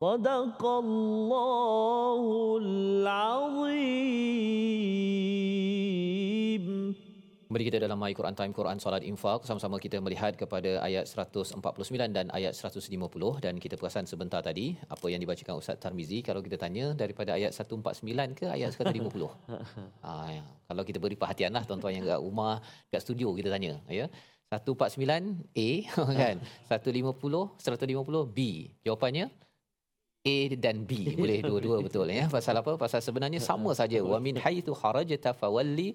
صدق 0.00 0.62
الله 0.66 2.22
العظيم. 2.62 3.98
Kembali 7.48 7.64
kita 7.64 7.80
dalam 7.80 7.96
My 7.96 8.12
Quran 8.12 8.36
Time 8.36 8.52
Quran 8.52 8.76
Salat 8.76 9.00
Infak 9.08 9.40
sama-sama 9.48 9.80
kita 9.80 9.96
melihat 10.04 10.36
kepada 10.36 10.84
ayat 10.84 11.08
149 11.08 11.56
dan 12.12 12.28
ayat 12.28 12.52
150 12.52 12.92
dan 13.40 13.56
kita 13.56 13.80
perasan 13.80 14.04
sebentar 14.04 14.44
tadi 14.44 14.76
apa 14.84 15.08
yang 15.08 15.16
dibacakan 15.16 15.56
Ustaz 15.56 15.80
Tarmizi 15.80 16.20
kalau 16.20 16.44
kita 16.44 16.60
tanya 16.60 16.92
daripada 16.92 17.32
ayat 17.32 17.56
149 17.56 18.36
ke 18.36 18.52
ayat 18.52 18.76
150. 18.76 19.00
ah 20.04 20.28
ya. 20.28 20.44
kalau 20.68 20.84
kita 20.84 21.00
beri 21.00 21.16
perhatianlah 21.16 21.64
tuan-tuan 21.64 21.96
yang 21.96 22.04
kat 22.04 22.20
rumah 22.20 22.60
kat 22.92 23.00
studio 23.00 23.32
kita 23.32 23.48
tanya 23.48 23.80
ya. 23.88 24.12
149 24.52 25.08
A 25.56 25.70
kan. 26.20 26.36
150 26.68 27.00
150 27.64 28.36
B. 28.36 28.68
Jawapannya 28.84 29.32
A 30.28 30.36
dan 30.64 30.76
B. 30.88 30.92
Boleh 31.20 31.38
dua-dua 31.50 31.76
betul 31.86 32.06
ya? 32.18 32.24
Pasal 32.36 32.54
apa? 32.60 32.72
Pasal 32.84 33.00
sebenarnya 33.06 33.40
sama 33.48 33.70
saja. 33.80 33.98
Wa 34.12 34.18
min 34.26 34.36
haitsu 34.44 34.72
kharajta 34.82 35.32
fawalli 35.40 35.88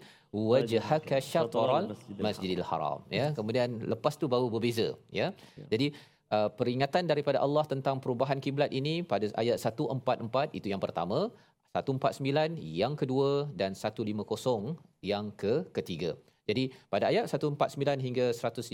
wajhaka 0.52 1.18
syatral 1.32 1.86
masjidil 2.25 2.66
haram. 2.70 3.00
ya? 3.20 3.28
Kemudian 3.38 3.70
lepas 3.94 4.16
tu 4.22 4.25
baru 4.34 4.48
berbeza 4.54 4.88
ya? 5.20 5.28
Jadi 5.72 5.88
uh, 6.36 6.50
peringatan 6.60 7.06
daripada 7.12 7.40
Allah 7.46 7.63
tentang 7.74 7.98
perubahan 8.04 8.42
kiblat 8.46 8.72
ini 8.82 8.96
pada 9.13 9.30
ayat 9.44 9.58
144 9.62 10.58
itu 10.58 10.68
yang 10.74 10.82
pertama. 10.86 11.30
149 11.74 12.62
yang 12.62 12.94
kedua 12.94 13.50
dan 13.58 13.74
150 13.74 14.78
yang 15.02 15.34
ke 15.34 15.66
ketiga 15.74 16.13
jadi 16.50 16.76
pada 16.92 17.08
ayat 17.08 17.32
149 17.32 18.04
hingga 18.04 18.26
150 18.36 18.68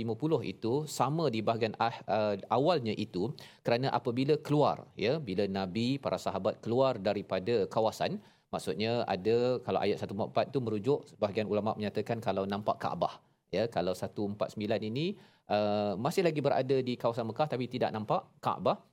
itu 0.53 0.73
sama 0.89 1.29
di 1.29 1.39
bahagian 1.45 1.77
ah, 1.77 1.93
uh, 2.09 2.35
awalnya 2.49 2.93
itu 2.97 3.29
kerana 3.61 3.93
apabila 3.93 4.33
keluar 4.41 4.89
ya 4.97 5.21
bila 5.21 5.45
nabi 5.45 6.01
para 6.01 6.17
sahabat 6.17 6.57
keluar 6.65 6.97
daripada 6.97 7.69
kawasan 7.69 8.17
maksudnya 8.49 9.05
ada 9.05 9.61
kalau 9.61 9.79
ayat 9.85 10.01
144 10.01 10.49
itu 10.49 10.59
merujuk 10.65 10.99
sebahagian 11.13 11.45
ulama 11.45 11.77
menyatakan 11.77 12.17
kalau 12.17 12.49
nampak 12.49 12.81
Kaabah 12.81 13.21
ya 13.53 13.69
kalau 13.69 13.93
149 13.93 14.57
ini 14.89 15.17
uh, 15.53 15.93
masih 15.93 16.25
lagi 16.25 16.41
berada 16.41 16.77
di 16.81 16.93
kawasan 16.97 17.29
Mekah 17.29 17.47
tapi 17.53 17.69
tidak 17.69 17.93
nampak 17.93 18.25
Kaabah 18.41 18.88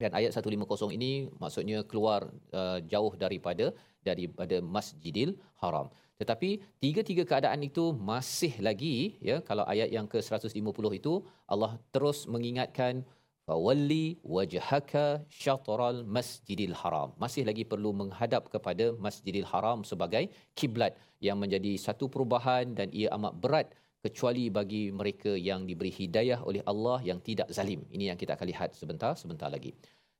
dan 0.00 0.10
ayat 0.18 0.32
150 0.32 0.96
ini 0.96 1.12
maksudnya 1.42 1.78
keluar 1.90 2.20
uh, 2.60 2.78
jauh 2.92 3.12
daripada 3.24 3.66
daripada 4.08 4.58
Masjidil 4.76 5.36
Haram. 5.62 5.88
Tetapi 6.20 6.48
tiga-tiga 6.84 7.24
keadaan 7.30 7.60
itu 7.64 7.84
masih 8.10 8.52
lagi 8.66 9.16
ya 9.28 9.36
kalau 9.48 9.64
ayat 9.72 9.88
yang 9.96 10.04
ke-150 10.12 10.84
itu 11.00 11.12
Allah 11.52 11.72
terus 11.94 12.18
mengingatkan 12.34 13.04
fawalli 13.48 14.20
wajhaka 14.34 15.24
syatral 15.42 16.04
masjidil 16.16 16.76
haram. 16.80 17.08
Masih 17.22 17.42
lagi 17.48 17.64
perlu 17.72 17.90
menghadap 18.00 18.52
kepada 18.54 18.92
masjidil 19.04 19.48
haram 19.52 19.80
sebagai 19.90 20.28
kiblat 20.58 20.92
yang 21.26 21.40
menjadi 21.42 21.72
satu 21.86 22.06
perubahan 22.12 22.76
dan 22.78 22.92
ia 22.92 23.08
amat 23.16 23.34
berat 23.42 23.66
kecuali 24.04 24.48
bagi 24.48 24.88
mereka 25.00 25.32
yang 25.36 25.68
diberi 25.68 25.92
hidayah 25.92 26.40
oleh 26.48 26.62
Allah 26.72 26.98
yang 27.04 27.20
tidak 27.28 27.48
zalim. 27.56 27.84
Ini 27.94 28.04
yang 28.12 28.18
kita 28.22 28.32
akan 28.36 28.46
lihat 28.52 28.70
sebentar 28.80 29.12
sebentar 29.22 29.48
lagi. 29.52 29.72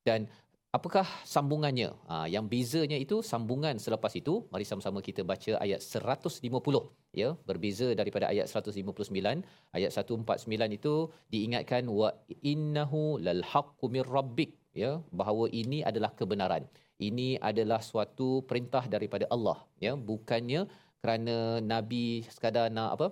Dan 0.04 0.28
apakah 0.76 1.06
sambungannya? 1.25 1.90
Ha, 2.10 2.28
yang 2.34 2.44
bezanya 2.52 2.99
itu 3.04 3.16
sambungan 3.30 3.76
selepas 3.84 4.12
itu 4.20 4.34
mari 4.52 4.64
sama-sama 4.68 5.00
kita 5.08 5.25
baca 5.30 5.52
ayat 5.64 5.80
150 5.80 6.44
ya 7.20 7.28
berbeza 7.49 7.88
daripada 8.00 8.30
ayat 8.32 8.46
159 8.46 9.42
ayat 9.76 9.90
149 9.90 10.78
itu 10.78 10.94
diingatkan 11.32 11.84
wa 12.00 12.08
innahu 12.52 13.18
lal 13.26 13.42
haqqu 13.52 13.88
mir 13.88 14.06
rabbik. 14.16 14.52
Ya 14.70 15.02
bahawa 15.10 15.50
ini 15.50 15.82
adalah 15.82 16.12
kebenaran. 16.14 16.64
Ini 17.00 17.40
adalah 17.40 17.80
suatu 17.80 18.44
perintah 18.44 18.84
daripada 18.94 19.26
Allah. 19.34 19.58
Ya 19.84 19.96
bukannya 19.96 20.68
kerana 21.00 21.64
nabi 21.64 22.28
sekadar 22.28 22.68
nak 22.68 22.90
apa 22.96 23.08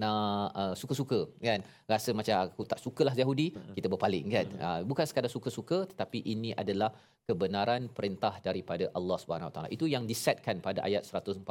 nak 0.00 0.56
uh, 0.56 0.74
suka-suka 0.80 1.20
kan? 1.36 1.60
Rasa 1.92 2.10
macam 2.16 2.36
aku 2.48 2.62
tak 2.64 2.80
sukalah 2.84 3.12
Yahudi 3.12 3.52
kita 3.76 3.88
berpaling 3.92 4.26
kan? 4.32 4.46
Uh, 4.56 4.80
bukan 4.88 5.04
sekadar 5.04 5.28
suka-suka 5.28 5.84
tetapi 5.90 6.24
ini 6.34 6.50
adalah 6.62 6.90
kebenaran 7.28 7.92
perintah 7.96 8.34
daripada 8.40 8.88
Allah 8.98 9.16
Subhanahu 9.20 9.48
Wa 9.50 9.54
Taala. 9.54 9.68
Itu 9.76 9.84
yang 9.94 10.08
disetkan 10.08 10.64
pada 10.64 10.80
ayat 10.88 11.04
149 11.04 11.44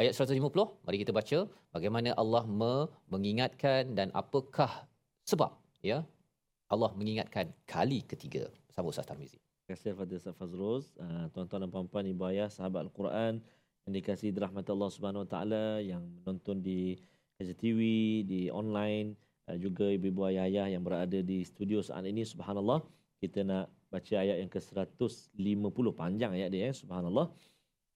ayat 0.00 0.12
150 0.16 0.88
mari 0.88 0.96
kita 1.04 1.12
baca 1.12 1.38
bagaimana 1.76 2.10
Allah 2.22 2.42
me- 2.60 2.88
mengingatkan 3.12 3.92
dan 3.98 4.08
apakah 4.22 4.88
sebab 5.22 5.52
ya? 5.84 6.02
Allah 6.72 6.90
mengingatkan 6.96 7.52
kali 7.68 8.00
ketiga. 8.02 8.48
Bersama 8.66 8.88
Ustaz 8.88 9.04
Tarmizi. 9.04 9.36
Terima 9.36 9.76
kasih 9.76 9.92
kepada 9.94 10.12
Ustaz 10.16 10.34
Fazruz. 10.40 10.84
Uh, 10.96 11.28
tuan-tuan 11.30 11.60
dan 11.62 11.70
puan-puan 11.70 12.04
ibu 12.08 12.24
ayah 12.32 12.48
sahabat 12.48 12.88
Al-Quran 12.88 13.44
yang 13.84 13.92
dikasihi 13.92 14.32
dirahmati 14.32 14.70
Allah 14.72 14.90
Subhanahu 14.90 15.22
Wa 15.26 15.30
Taala 15.30 15.64
yang 15.84 16.02
menonton 16.22 16.64
di 16.64 16.96
KJTV, 17.42 17.80
di 18.22 18.40
online 18.54 19.18
uh, 19.50 19.58
juga 19.58 19.90
ibu-ibu 19.90 20.22
ayah-ayah 20.30 20.70
yang 20.70 20.86
berada 20.86 21.18
di 21.18 21.42
studio 21.42 21.82
saat 21.82 22.06
ini 22.06 22.22
subhanallah 22.22 22.78
kita 23.18 23.42
nak 23.42 23.66
baca 23.90 24.14
ayat 24.18 24.38
yang 24.42 24.50
ke-150 24.50 25.86
panjang 25.94 26.30
ayat 26.38 26.48
dia 26.54 26.70
ya 26.70 26.72
subhanallah. 26.74 27.30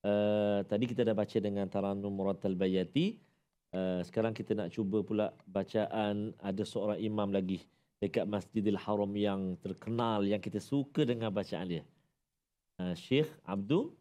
Uh, 0.02 0.62
tadi 0.66 0.86
kita 0.86 1.02
dah 1.02 1.14
baca 1.14 1.38
dengan 1.38 1.66
Taranum 1.66 2.10
Murattal 2.10 2.58
Bayati. 2.58 3.18
Uh, 3.74 4.02
sekarang 4.06 4.34
kita 4.34 4.54
nak 4.54 4.70
cuba 4.70 5.02
pula 5.02 5.34
bacaan 5.50 6.34
ada 6.38 6.62
seorang 6.62 6.98
imam 7.02 7.30
lagi 7.34 7.62
dekat 7.98 8.26
Masjidil 8.26 8.78
Haram 8.78 9.10
yang 9.18 9.58
terkenal 9.58 10.22
yang 10.22 10.38
kita 10.38 10.62
suka 10.62 11.02
dengar 11.02 11.34
bacaan 11.34 11.66
dia. 11.66 11.82
Uh, 12.78 12.94
Syekh 12.94 13.30
Abdul 13.42 13.94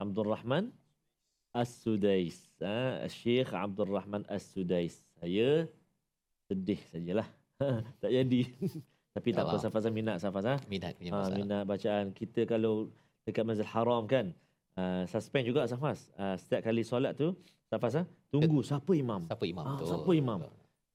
Abdul 0.00 0.28
Rahman 0.32 0.64
As-Sudais. 1.52 2.49
Ha, 2.64 3.08
Syekh 3.08 3.50
Abdul 3.52 3.90
Rahman 3.92 4.22
As-Sudais. 4.28 5.00
Saya 5.16 5.64
sedih 6.48 6.80
sajalah. 6.92 7.28
tak 8.02 8.10
jadi. 8.10 8.40
Tapi 9.16 9.28
tak 9.34 9.44
apa. 9.48 9.56
Safaz 9.58 9.84
minat 9.90 10.22
Safaz. 10.22 10.44
Ha? 10.46 10.56
minat 10.70 10.94
punya 10.96 11.10
Ha, 11.12 11.28
minat 11.34 11.62
bacaan. 11.66 12.14
Kita 12.14 12.46
kalau 12.46 12.88
dekat 13.26 13.42
Masjidil 13.42 13.70
Haram 13.74 14.06
kan, 14.06 14.30
uh, 14.78 15.02
suspend 15.10 15.44
juga 15.48 15.66
Safaz. 15.66 16.08
Uh, 16.14 16.38
setiap 16.38 16.70
kali 16.70 16.86
solat 16.86 17.18
tu, 17.18 17.34
Safaz 17.66 18.00
ha? 18.00 18.02
tunggu 18.30 18.62
siapa 18.62 18.92
imam. 18.94 19.26
siapa 19.26 19.44
imam 19.46 19.64
tu 19.78 19.84
siapa 19.86 20.10
imam? 20.14 20.38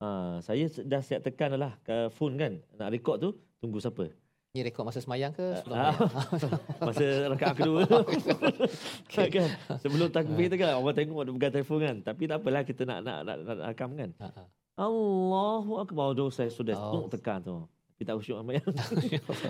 Ha, 0.04 0.40
saya 0.44 0.68
dah 0.84 1.00
siap 1.00 1.24
tekan 1.24 1.56
lah 1.56 1.76
ke 1.84 2.12
phone 2.12 2.36
kan. 2.36 2.54
Nak 2.80 2.90
record 2.92 3.18
tu, 3.20 3.30
tunggu 3.64 3.80
siapa. 3.80 4.12
Ni 4.56 4.64
rekod 4.64 4.88
masa 4.88 5.04
semayang 5.04 5.36
ke 5.36 5.44
sebelum 5.60 5.76
Ah, 5.76 5.92
semayang? 5.92 6.80
Masa 6.80 7.06
rakaat 7.28 7.54
kedua. 7.60 7.82
kan? 9.28 9.50
Sebelum 9.84 10.08
takbir 10.08 10.48
tu 10.48 10.56
kan 10.56 10.80
orang 10.80 10.96
tengok 10.96 11.22
dia 11.22 11.34
pegang 11.36 11.54
telefon 11.54 11.78
kan. 11.84 11.96
Tapi 12.02 12.24
tak 12.26 12.38
apalah 12.40 12.64
kita 12.64 12.82
nak 12.88 13.00
nak 13.04 13.18
nak, 13.22 13.38
nak 13.44 13.58
rakam 13.68 13.90
kan. 13.94 14.10
Ha, 14.18 14.28
ha. 14.32 14.44
Allahu 14.76 15.72
akbar. 15.78 16.16
Doh 16.16 16.32
saya 16.32 16.48
sudah 16.48 16.76
Oh. 16.76 17.12
tekan 17.12 17.44
tu. 17.44 17.56
Tapi 17.92 18.04
tak 18.04 18.16
khusyuk 18.16 18.40
amat. 18.40 18.64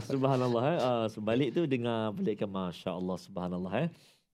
subhanallah 0.04 0.64
eh. 0.68 0.78
Uh, 0.78 1.06
sebalik 1.08 1.50
tu 1.50 1.66
dengar 1.66 2.14
balik 2.14 2.42
kan 2.42 2.50
masya-Allah 2.50 3.18
subhanallah 3.18 3.74
eh. 3.82 3.90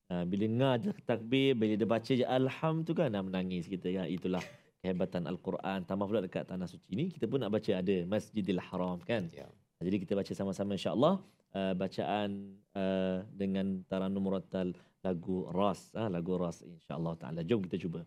Uh, 0.08 0.28
bila 0.28 0.44
dengar 0.44 0.74
je 0.78 0.92
takbir, 1.02 1.56
bila 1.56 1.72
dia 1.72 1.88
baca 1.88 2.12
je 2.12 2.26
alham 2.28 2.84
tu 2.84 2.92
kan 2.92 3.08
nak 3.08 3.28
menangis 3.28 3.68
kita 3.68 3.88
kan. 3.88 4.08
Itulah 4.08 4.44
kehebatan 4.84 5.24
Al-Quran. 5.24 5.88
Tambah 5.88 6.06
pula 6.06 6.20
dekat 6.20 6.44
tanah 6.44 6.68
suci 6.68 6.92
ni 6.92 7.08
kita 7.08 7.24
pun 7.24 7.40
nak 7.40 7.56
baca 7.56 7.72
ada 7.72 7.96
Masjidil 8.04 8.60
Haram 8.60 9.00
kan. 9.02 9.32
Ya. 9.32 9.48
Jadi 9.81 9.97
kita 10.03 10.13
baca 10.17 10.33
sama-sama 10.33 10.73
insya-Allah 10.73 11.21
uh, 11.53 11.75
bacaan 11.77 12.57
uh, 12.73 13.21
dengan 13.33 13.85
taranum 13.85 14.25
murattal 14.25 14.73
lagu 15.05 15.45
Ras, 15.53 15.93
uh, 15.93 16.09
lagu 16.09 16.41
Ras 16.41 16.65
insya-Allah 16.65 17.13
taala. 17.21 17.41
Jom 17.45 17.61
kita 17.65 17.77
cuba. 17.77 18.03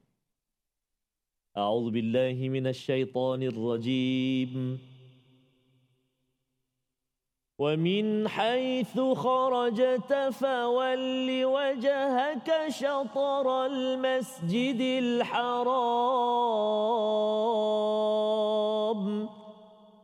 A'udzu 1.53 1.89
billahi 1.93 2.49
minasyaitonir 2.49 3.53
rajim. 3.53 4.77
ومن 7.59 8.27
حيث 8.27 8.95
خرجت 8.95 10.13
فول 10.31 11.29
وجهك 11.45 12.49
شطر 12.71 13.65
المسجد 13.65 14.79
الحرام 15.03 15.99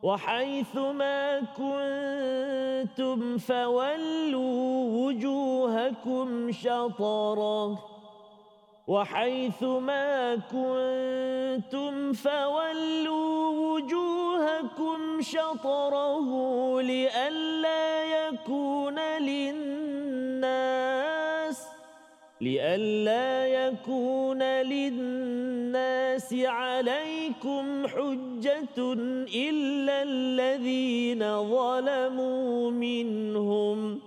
وحيث 0.03 0.77
ما 0.77 1.41
كنتم 1.41 3.39
فولوا 3.39 5.07
وجوهكم 5.07 6.53
شطرة. 6.53 7.79
وحيث 8.87 9.63
ما 9.63 10.37
كنتم 10.37 12.13
فولوا 12.13 13.49
وجوهكم 13.49 15.21
شطره 15.21 16.81
لئلا 16.81 18.05
يكون 18.05 18.99
للناس 18.99 21.10
لئلا 22.41 23.47
يكون 23.47 24.43
للناس 24.43 26.35
عليكم 26.35 27.87
حجة 27.87 28.93
إلا 29.35 30.03
الذين 30.03 31.21
ظلموا 31.51 32.71
منهم 32.71 34.01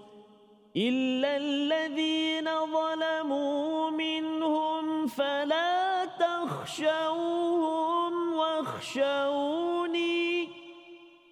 إلا 0.78 1.38
الذين 1.38 2.50
ظلموا 2.74 3.90
منهم 3.90 5.08
فلا 5.08 6.06
تخشوهم 6.06 7.54
واخشوني 8.34 10.04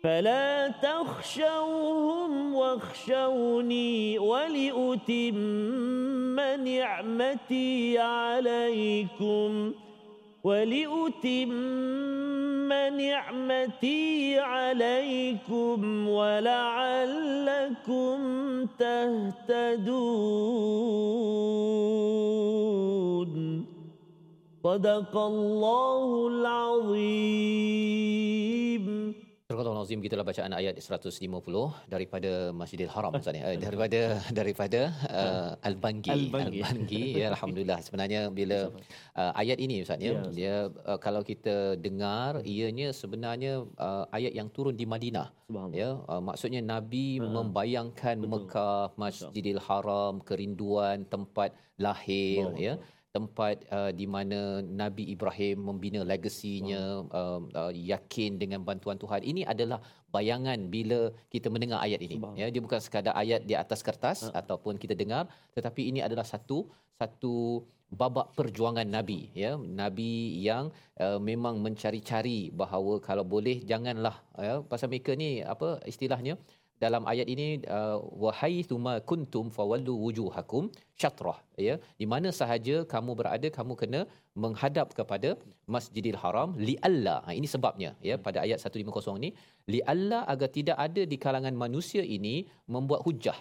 فلا 0.03 0.67
تخشوهم 0.67 2.55
واخشوني 2.55 4.19
ولأتم 4.19 6.10
نعمتي 6.39 7.99
عليكم 7.99 9.73
ولأتم 10.43 11.51
نعمتي 12.97 14.39
عليكم 14.39 16.07
ولعلكم 16.07 18.17
تهتدون. 18.79 20.11
صدق 24.63 25.17
الله 25.17 26.27
العظيم. 26.27 27.61
Surah 29.51 29.67
Al-Azim 29.75 29.99
gitulah 29.99 30.23
bacaan 30.23 30.55
ayat 30.55 30.79
150 30.79 31.11
daripada 31.91 32.31
Masjidil 32.55 32.87
Haram 32.87 33.11
Ustaz 33.19 33.35
ni. 33.35 33.43
Eh, 33.43 33.59
daripada 33.59 34.01
daripada 34.31 34.81
uh, 35.11 35.51
Al-Bangi. 35.69 36.07
Al-Bangi. 36.07 36.59
Al-Bangi 36.63 37.03
ya 37.19 37.25
alhamdulillah. 37.35 37.79
Sebenarnya 37.83 38.21
bila 38.31 38.71
uh, 39.19 39.31
ayat 39.35 39.59
ini 39.59 39.83
Ustaz 39.83 39.99
ya, 39.99 40.11
Ya. 40.15 40.23
dia 40.39 40.55
uh, 40.87 40.99
kalau 41.03 41.19
kita 41.27 41.75
dengar 41.75 42.39
ianya 42.47 42.95
sebenarnya 42.95 43.67
uh, 43.75 44.07
ayat 44.15 44.31
yang 44.39 44.47
turun 44.55 44.75
di 44.79 44.87
Madinah. 44.87 45.27
Ya, 45.75 45.99
uh, 46.07 46.23
maksudnya 46.23 46.63
Nabi 46.63 47.19
Ha, 47.19 47.27
membayangkan 47.27 48.15
betul. 48.23 48.31
Mekah, 48.31 48.83
Masjidil 48.95 49.59
Haram, 49.67 50.23
kerinduan 50.23 51.03
tempat 51.11 51.51
lahir 51.75 52.47
Allah. 52.55 52.63
ya 52.67 52.73
tempat 53.11 53.67
uh, 53.75 53.91
di 53.91 54.07
mana 54.07 54.63
Nabi 54.63 55.11
Ibrahim 55.11 55.67
membina 55.67 55.99
legasinya 56.07 57.03
uh, 57.11 57.43
uh, 57.43 57.71
yakin 57.75 58.39
dengan 58.39 58.63
bantuan 58.63 58.95
Tuhan. 58.95 59.21
Ini 59.21 59.43
adalah 59.43 59.83
bayangan 60.15 60.71
bila 60.71 61.11
kita 61.27 61.51
mendengar 61.51 61.83
ayat 61.83 61.99
ini. 61.99 62.23
Ya 62.39 62.47
dia 62.47 62.61
bukan 62.63 62.79
sekadar 62.79 63.11
ayat 63.15 63.43
di 63.43 63.55
atas 63.55 63.83
kertas 63.83 64.23
Ha. 64.31 64.43
ataupun 64.43 64.79
kita 64.79 64.95
dengar 64.95 65.27
tetapi 65.55 65.91
ini 65.91 65.99
adalah 65.99 66.23
satu 66.23 66.67
satu 66.95 67.67
babak 67.91 68.31
perjuangan 68.39 68.87
nabi. 68.87 69.27
Ya 69.35 69.59
nabi 69.59 70.39
yang 70.39 70.71
uh, 70.95 71.19
memang 71.19 71.59
mencari-cari 71.59 72.47
bahawa 72.55 73.03
kalau 73.03 73.27
boleh 73.27 73.59
janganlah 73.67 74.23
ya 74.39 74.63
pasal 74.63 74.87
mereka 74.87 75.11
ni 75.19 75.43
apa 75.43 75.83
istilahnya 75.83 76.39
dalam 76.83 77.03
ayat 77.11 77.27
ini 77.33 77.47
uh, 77.77 77.97
wahai 78.23 78.55
tuma 78.71 78.93
kuntum 79.09 79.45
fawallu 79.57 79.93
wujuhakum 80.05 80.63
syatrah. 81.01 81.37
Ya 81.67 81.75
di 82.01 82.05
mana 82.13 82.29
sahaja 82.39 82.75
kamu 82.93 83.11
berada 83.19 83.47
kamu 83.57 83.73
kena 83.81 84.01
menghadap 84.43 84.87
kepada 84.99 85.29
Masjidil 85.75 86.19
Haram 86.23 86.49
li 86.67 86.75
alla 86.89 87.15
ha, 87.25 87.35
ini 87.39 87.47
sebabnya 87.53 87.91
ya 88.09 88.17
pada 88.25 88.39
ayat 88.45 88.59
150 88.65 89.23
ni. 89.25 89.29
Li 89.73 89.81
alla 89.93 90.21
agar 90.33 90.49
tidak 90.57 90.77
ada 90.87 91.03
di 91.13 91.19
kalangan 91.25 91.55
manusia 91.65 92.03
ini 92.17 92.35
membuat 92.75 93.03
hujah 93.07 93.37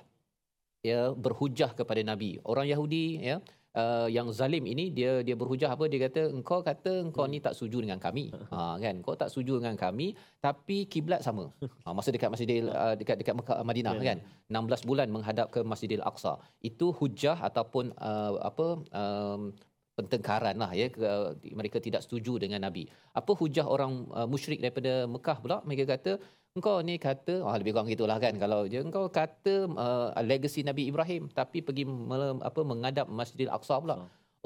ya 0.91 1.01
berhujah 1.25 1.71
kepada 1.81 2.03
nabi. 2.11 2.31
Orang 2.53 2.69
Yahudi 2.73 3.05
ya 3.31 3.37
uh, 3.77 4.09
yang 4.11 4.29
zalim 4.35 4.65
ini 4.67 4.91
dia 4.91 5.23
dia 5.27 5.37
berhujah 5.39 5.71
apa? 5.75 5.87
Dia 5.87 6.09
kata 6.09 6.31
engkau 6.31 6.61
kata 6.63 7.07
engkau 7.07 7.25
ni 7.31 7.39
tak 7.39 7.55
setuju 7.57 7.85
dengan 7.87 8.01
kami. 8.03 8.31
Ha 8.53 8.77
kan? 8.83 8.95
Kau 9.05 9.15
tak 9.15 9.31
setuju 9.33 9.63
dengan 9.63 9.77
kami 9.79 10.15
tapi 10.43 10.87
kiblat 10.91 11.23
sama. 11.23 11.51
Ha, 11.85 11.95
masa 11.97 12.13
dekat 12.15 12.31
Masjidil 12.33 12.69
uh, 12.71 12.95
dekat 12.99 13.17
dekat 13.21 13.35
Mekah 13.39 13.63
Madinah 13.65 13.95
Ya. 14.01 14.15
kan? 14.15 14.19
16 14.49 14.89
bulan 14.89 15.09
menghadap 15.13 15.47
ke 15.55 15.61
Masjidil 15.63 16.05
Aqsa. 16.05 16.39
Itu 16.63 16.93
hujah 16.97 17.37
ataupun 17.49 17.93
uh, 17.99 18.39
apa 18.51 18.67
um, 19.01 19.53
pertengkaran 19.99 20.57
lah 20.57 20.71
ya 20.73 20.87
ke, 20.89 21.05
mereka 21.53 21.77
tidak 21.87 22.01
setuju 22.05 22.41
dengan 22.41 22.65
nabi. 22.65 22.89
Apa 23.13 23.37
hujah 23.37 23.67
orang 23.69 24.09
uh, 24.17 24.25
musyrik 24.25 24.63
daripada 24.65 25.05
Mekah 25.05 25.37
pula? 25.43 25.57
Mereka 25.69 25.85
kata 25.95 26.13
engkau 26.59 26.77
ni 26.89 26.95
kata 27.07 27.35
ah 27.49 27.55
lebih 27.61 27.73
kurang 27.75 27.91
gitulah 27.93 28.19
kan. 28.25 28.35
Kalau 28.43 28.61
je 28.73 28.79
engkau 28.87 29.05
kata 29.19 29.55
uh, 29.85 30.09
legacy 30.31 30.61
Nabi 30.71 30.83
Ibrahim 30.91 31.23
tapi 31.41 31.59
pergi 31.67 31.85
me, 31.87 32.17
apa 32.49 32.61
mengadap 32.71 33.07
Masjidil 33.19 33.53
Aqsa 33.57 33.79
pula. 33.83 33.97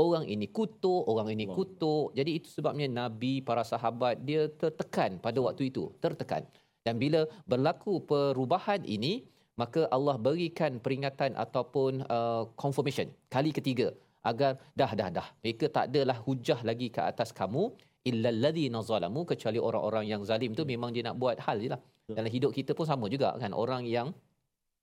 Orang 0.04 0.24
ini 0.34 0.46
kutuk 0.56 1.02
orang 1.12 1.28
ini 1.34 1.44
Allah. 1.46 1.56
kutuk. 1.58 2.06
Jadi 2.18 2.30
itu 2.38 2.48
sebabnya 2.56 2.86
nabi 3.00 3.32
para 3.48 3.62
sahabat 3.72 4.26
dia 4.28 4.50
tertekan 4.62 5.22
pada 5.26 5.38
waktu 5.46 5.70
itu 5.70 5.84
tertekan. 6.04 6.42
Dan 6.86 6.98
bila 7.02 7.20
berlaku 7.50 8.02
perubahan 8.10 8.82
ini 8.96 9.12
maka 9.60 9.86
Allah 9.96 10.18
berikan 10.26 10.82
peringatan 10.84 11.38
ataupun 11.44 12.02
uh, 12.10 12.42
confirmation 12.62 13.06
kali 13.34 13.54
ketiga 13.58 13.94
agar 14.30 14.58
dah 14.74 14.92
dah 14.98 15.08
dah. 15.16 15.28
Mereka 15.46 15.70
tak 15.76 15.94
adalah 15.94 16.18
hujah 16.26 16.58
lagi 16.68 16.90
ke 16.90 17.00
atas 17.10 17.30
kamu 17.40 17.70
illal 18.10 18.38
ladzina 18.44 18.82
zalamu 18.90 19.22
kecuali 19.30 19.58
orang-orang 19.68 20.04
yang 20.12 20.22
zalim 20.30 20.52
tu 20.58 20.66
memang 20.72 20.90
dia 20.94 21.06
nak 21.06 21.16
buat 21.22 21.38
hal 21.46 21.56
je 21.64 21.70
lah 21.72 21.80
dalam 22.10 22.28
hidup 22.28 22.52
kita 22.52 22.76
pun 22.76 22.84
sama 22.84 23.08
juga 23.08 23.32
kan. 23.40 23.52
Orang 23.56 23.88
yang 23.88 24.12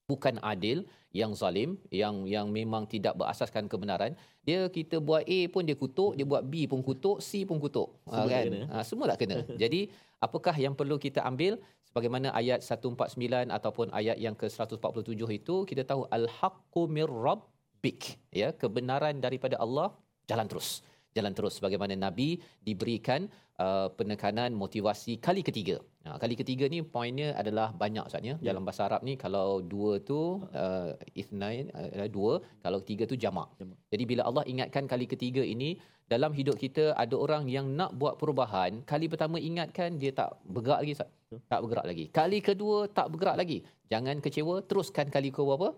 bukan 0.09 0.41
adil 0.41 0.83
yang 1.15 1.31
zalim 1.37 1.79
yang 1.91 2.27
yang 2.27 2.47
memang 2.51 2.83
tidak 2.87 3.15
berasaskan 3.19 3.67
kebenaran 3.71 4.11
dia 4.47 4.67
kita 4.67 4.99
buat 4.99 5.23
A 5.23 5.39
pun 5.53 5.63
dia 5.63 5.75
kutuk 5.75 6.17
dia 6.17 6.25
buat 6.27 6.43
B 6.43 6.67
pun 6.71 6.81
kutuk 6.83 7.23
C 7.23 7.45
pun 7.47 7.61
kutuk. 7.61 7.95
Semua 8.07 8.17
ha, 8.17 8.27
tak 8.27 8.31
kan? 8.33 8.45
kena. 8.47 8.61
ha, 8.71 8.83
semua 8.83 9.05
tak 9.11 9.19
kena. 9.21 9.37
Jadi 9.63 9.81
apakah 10.19 10.55
yang 10.57 10.73
perlu 10.73 10.97
kita 10.97 11.21
ambil? 11.23 11.61
Sebagaimana 11.91 12.31
ayat 12.31 12.63
149 12.63 13.51
ataupun 13.51 13.91
ayat 13.91 14.15
yang 14.15 14.31
ke-147 14.31 15.27
itu 15.27 15.55
kita 15.67 15.83
tahu 15.83 16.07
al-haqqu 16.07 16.87
mir 16.87 17.11
rabbik 17.11 18.15
ya 18.31 18.55
kebenaran 18.55 19.19
daripada 19.19 19.59
Allah 19.59 19.91
jalan 20.23 20.47
terus 20.47 20.87
jalan 21.17 21.33
terus 21.37 21.59
sebagaimana 21.59 21.93
nabi 21.95 22.39
diberikan 22.67 23.27
uh, 23.63 23.87
penekanan 23.97 24.51
motivasi 24.63 25.19
kali 25.25 25.41
ketiga. 25.47 25.77
Nah, 26.01 26.17
kali 26.17 26.33
ketiga 26.41 26.65
ni 26.73 26.81
poinnya 26.81 27.29
adalah 27.41 27.67
banyak 27.83 28.05
saatnya. 28.11 28.35
Ya. 28.41 28.51
Dalam 28.51 28.65
bahasa 28.67 28.89
Arab 28.89 29.01
ni 29.05 29.13
kalau 29.23 29.61
dua 29.73 30.01
tu 30.09 30.19
uh, 30.63 30.89
ithnain 31.21 31.69
uh, 31.77 32.09
dua, 32.09 32.41
kalau 32.65 32.79
tiga 32.89 33.03
tu 33.11 33.15
jamak. 33.23 33.49
Jamak. 33.61 33.77
Jadi 33.93 34.03
bila 34.11 34.21
Allah 34.29 34.43
ingatkan 34.49 34.89
kali 34.89 35.05
ketiga 35.13 35.43
ini 35.45 35.77
dalam 36.11 36.31
hidup 36.35 36.57
kita 36.59 36.91
ada 37.03 37.15
orang 37.15 37.47
yang 37.47 37.67
nak 37.79 37.95
buat 38.01 38.19
perubahan, 38.19 38.83
kali 38.91 39.07
pertama 39.07 39.37
ingatkan 39.39 39.95
dia 40.01 40.11
tak 40.11 40.35
bergerak 40.43 40.79
lagi 40.83 40.93
Ustaz. 40.97 41.09
Tak 41.47 41.59
bergerak 41.63 41.85
lagi. 41.87 42.05
Kali 42.11 42.39
kedua 42.43 42.77
tak 42.97 43.07
bergerak 43.13 43.37
lagi. 43.39 43.57
Jangan 43.87 44.19
kecewa, 44.25 44.55
teruskan 44.67 45.07
kali 45.07 45.29
ke 45.31 45.39
berapa? 45.39 45.71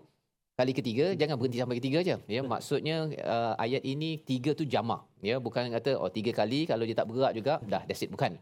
Kali 0.54 0.70
ketiga 0.70 1.06
jangan 1.18 1.34
berhenti 1.34 1.58
sampai 1.58 1.78
ketiga 1.82 1.98
je. 2.08 2.16
Ya, 2.30 2.40
maksudnya 2.46 3.10
uh, 3.26 3.54
ayat 3.58 3.82
ini 3.82 4.22
tiga 4.22 4.54
tu 4.54 4.62
jamak. 4.62 5.02
Ya, 5.18 5.42
bukan 5.42 5.66
kata 5.74 5.98
oh 5.98 6.10
tiga 6.16 6.30
kali 6.30 6.62
kalau 6.70 6.86
dia 6.86 6.94
tak 6.94 7.10
bergerak 7.10 7.32
juga 7.38 7.54
dah 7.72 7.82
that's 7.90 8.06
it 8.06 8.10
bukan. 8.14 8.38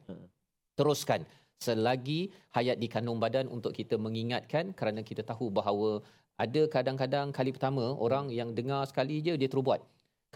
Teruskan 0.77 1.25
selagi 1.65 2.21
hayat 2.57 2.77
di 2.83 2.89
kandung 2.93 3.17
badan 3.17 3.49
untuk 3.49 3.73
kita 3.73 3.97
mengingatkan 3.97 4.77
kerana 4.77 5.01
kita 5.01 5.25
tahu 5.25 5.49
bahawa 5.49 6.05
ada 6.37 6.63
kadang-kadang 6.75 7.33
kali 7.33 7.51
pertama 7.57 7.97
orang 8.07 8.29
yang 8.29 8.53
dengar 8.59 8.83
sekali 8.91 9.25
je 9.25 9.33
dia 9.41 9.49
terus 9.49 9.65
buat. 9.65 9.81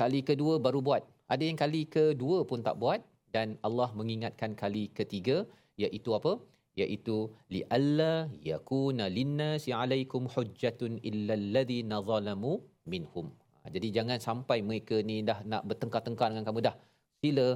Kali 0.01 0.21
kedua 0.25 0.57
baru 0.67 0.81
buat. 0.81 1.03
Ada 1.29 1.45
yang 1.45 1.59
kali 1.61 1.85
kedua 1.97 2.39
pun 2.49 2.65
tak 2.65 2.81
buat 2.81 3.05
dan 3.37 3.61
Allah 3.61 3.93
mengingatkan 3.93 4.57
kali 4.57 4.89
ketiga 4.97 5.45
iaitu 5.77 6.17
apa? 6.19 6.41
Iaitu 6.83 7.17
li 7.55 7.61
alla 7.77 8.13
yakuna 8.51 9.05
linnasi 9.19 9.71
alaikum 9.83 10.29
hujjatun 10.35 11.01
illa 11.11 11.35
alladhina 11.41 11.99
zalamu 12.11 12.53
minhum. 12.93 13.27
Ha, 13.63 13.73
Jadi 13.75 13.89
jangan 13.97 14.19
sampai 14.29 14.59
mereka 14.69 14.97
ni 15.09 15.17
dah 15.29 15.39
nak 15.53 15.63
bertengkar-tengkar 15.69 16.29
dengan 16.33 16.45
kamu 16.49 16.61
dah. 16.69 16.77
Sila 17.21 17.49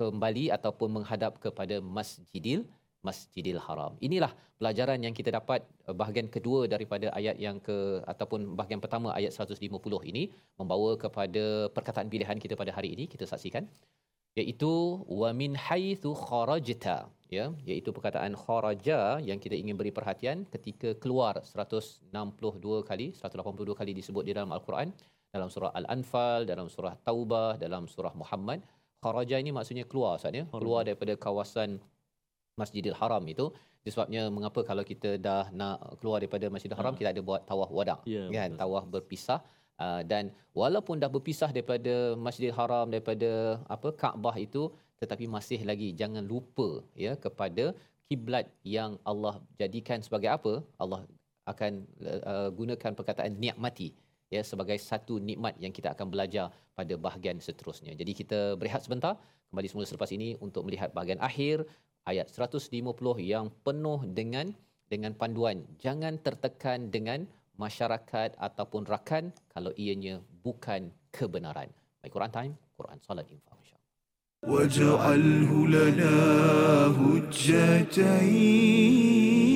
kembali 0.00 0.44
ataupun 0.56 0.88
menghadap 0.96 1.32
kepada 1.44 1.78
Masjidil 1.96 2.62
Masjidil 3.06 3.60
Haram. 3.66 3.92
Inilah 4.06 4.30
pelajaran 4.58 4.98
yang 5.06 5.14
kita 5.18 5.30
dapat 5.38 5.60
eh, 5.90 5.94
bahagian 6.00 6.28
kedua 6.34 6.60
daripada 6.74 7.06
ayat 7.18 7.36
yang 7.44 7.58
ke 7.66 7.76
ataupun 8.12 8.54
bahagian 8.58 8.82
pertama 8.84 9.10
ayat 9.18 9.34
150 9.34 9.58
ini 10.10 10.22
membawa 10.60 10.90
kepada 11.04 11.44
perkataan 11.76 12.06
pilihan 12.12 12.38
kita 12.44 12.54
pada 12.62 12.70
hari 12.76 12.94
ini 12.94 13.04
kita 13.14 13.26
saksikan 13.32 13.66
iaitu 14.40 14.72
wa 15.20 15.30
min 15.40 15.52
haitsu 15.66 16.10
kharajta 16.16 16.96
ya 17.36 17.44
iaitu 17.70 17.90
perkataan 17.96 18.32
kharaja 18.42 18.98
yang 19.28 19.38
kita 19.44 19.56
ingin 19.62 19.76
beri 19.80 19.92
perhatian 19.98 20.44
ketika 20.54 20.88
keluar 21.02 21.34
162 21.44 22.08
kali 22.90 23.06
182 23.12 23.78
kali 23.80 23.92
disebut 24.00 24.22
di 24.28 24.32
dalam 24.36 24.52
al-Quran 24.56 24.88
dalam 25.32 25.48
surah 25.54 25.72
al-anfal 25.80 26.44
dalam 26.44 26.68
surah 26.74 26.94
taubah 27.08 27.56
dalam 27.56 27.84
surah 27.88 28.12
Muhammad. 28.22 28.60
Kharaja 29.02 29.36
ini 29.42 29.50
maksudnya 29.50 29.82
keluar 29.90 30.14
Ustaz 30.20 30.30
ya. 30.30 30.44
Keluar 30.46 30.86
daripada 30.86 31.16
kawasan 31.18 31.80
Masjidil 32.60 32.94
Haram 33.00 33.24
itu. 33.26 33.50
Sebabnya 33.82 34.30
mengapa 34.30 34.62
kalau 34.62 34.84
kita 34.86 35.18
dah 35.18 35.50
nak 35.50 35.98
keluar 35.98 36.22
daripada 36.22 36.46
Masjidil 36.46 36.78
Haram 36.78 36.94
Ha. 36.94 36.98
kita 37.00 37.08
ada 37.10 37.22
buat 37.24 37.42
tawaf 37.42 37.70
wada 37.74 37.96
Ya, 38.06 38.30
kan? 38.30 38.54
betul. 38.54 38.60
tawaf 38.62 38.84
berpisah 38.86 39.40
uh, 39.84 40.02
dan 40.12 40.24
walaupun 40.60 40.96
dah 41.02 41.10
berpisah 41.16 41.50
daripada 41.56 41.94
Masjidil 42.24 42.56
Haram 42.58 42.86
daripada 42.94 43.30
apa 43.74 43.88
Kaabah 44.02 44.36
itu 44.46 44.62
tetapi 45.02 45.24
masih 45.36 45.60
lagi 45.70 45.88
jangan 46.00 46.24
lupa 46.32 46.68
ya 47.04 47.12
kepada 47.24 47.64
kiblat 48.06 48.46
yang 48.76 49.00
Allah 49.10 49.34
jadikan 49.60 49.98
sebagai 50.06 50.30
apa? 50.36 50.54
Allah 50.82 51.00
akan 51.52 51.72
uh, 52.32 52.48
gunakan 52.58 52.92
perkataan 52.98 53.34
nikmati 53.44 53.88
ya 54.34 54.42
sebagai 54.50 54.78
satu 54.90 55.14
nikmat 55.28 55.54
yang 55.64 55.72
kita 55.76 55.88
akan 55.94 56.06
belajar 56.12 56.46
pada 56.78 56.94
bahagian 57.06 57.38
seterusnya. 57.46 57.92
Jadi 58.00 58.12
kita 58.20 58.40
berehat 58.60 58.84
sebentar. 58.86 59.14
Kembali 59.48 59.68
semula 59.68 59.86
selepas 59.88 60.12
ini 60.16 60.28
untuk 60.46 60.62
melihat 60.66 60.90
bahagian 60.96 61.20
akhir 61.20 61.56
ayat 62.08 62.28
150 62.32 62.72
yang 63.32 63.52
penuh 63.66 64.00
dengan 64.18 64.46
dengan 64.92 65.12
panduan. 65.20 65.64
Jangan 65.84 66.16
tertekan 66.26 66.88
dengan 66.96 67.28
masyarakat 67.61 68.29
ataupun 68.37 68.85
rakan 68.85 69.33
kalau 69.53 69.71
ianya 69.75 70.21
bukan 70.45 70.93
kebenaran. 71.11 71.69
Baik 72.01 72.13
Quran 72.13 72.31
time, 72.31 72.53
Quran 72.77 72.99
salat 73.01 73.25
infak 73.29 73.57
insya-Allah. 73.57 73.85
واجعله 74.45 75.51
لنا 75.67 76.17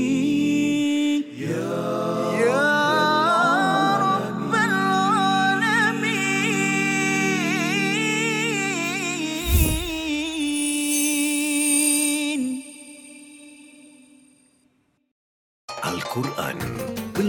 هجتين 0.02 1.24
يا 1.38 2.05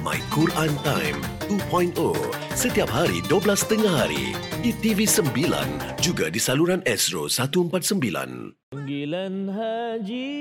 My 0.00 0.16
Quran 0.32 0.72
Time 0.80 1.20
2.0 1.52 1.92
setiap 2.56 2.88
hari 2.88 3.20
12.30 3.28 3.84
hari. 3.84 4.32
Di 4.64 4.72
TV9 4.80 5.28
juga 6.00 6.32
di 6.32 6.40
saluran 6.40 6.80
Astro 6.88 7.28
149. 7.28 8.72
Panggilan 8.72 9.52
haji 9.52 10.32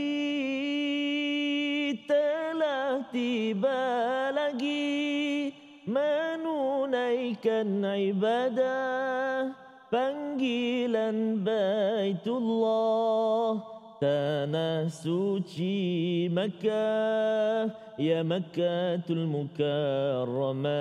telah 2.08 3.04
tiba 3.12 3.84
lagi 4.32 5.52
menunaikan 5.84 7.84
ibadah. 7.84 9.52
Panggilan 9.92 11.44
Baitullah 11.44 13.60
Tanah 14.00 14.88
suci 14.88 16.32
Makkah 16.32 17.89
Ya 18.00 18.24
مكة 18.24 19.12
mukarramah, 19.28 20.72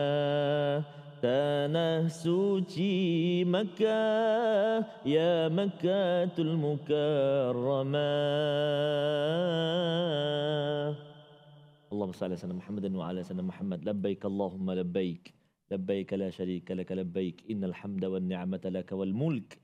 Tanah 1.18 2.06
suci 2.06 3.42
Makkah. 3.42 4.86
Ya 5.02 5.50
Makkatul 5.50 6.54
Mukarramah. 6.54 7.98
Allahumma 11.90 12.14
salli 12.14 12.38
ala 12.38 12.42
sallam 12.46 12.62
Muhammadin 12.62 12.94
wa 12.94 13.10
ala 13.10 13.26
sallam 13.26 13.50
Muhammad. 13.50 13.82
Labbaik 13.82 14.22
Allahumma 14.22 14.78
labbaik. 14.78 15.34
Labbaik 15.74 16.14
la 16.14 16.30
sharika 16.30 16.78
laka 16.78 16.94
labbaik. 16.94 17.42
Innal 17.50 17.74
hamda 17.74 18.06
wa 18.06 18.22
ni'mata 18.22 18.70
laka 18.70 18.94
wal 18.94 19.10
mulk. 19.10 19.58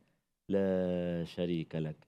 La 0.50 1.22
sharika 1.22 1.78
lak. 1.78 2.02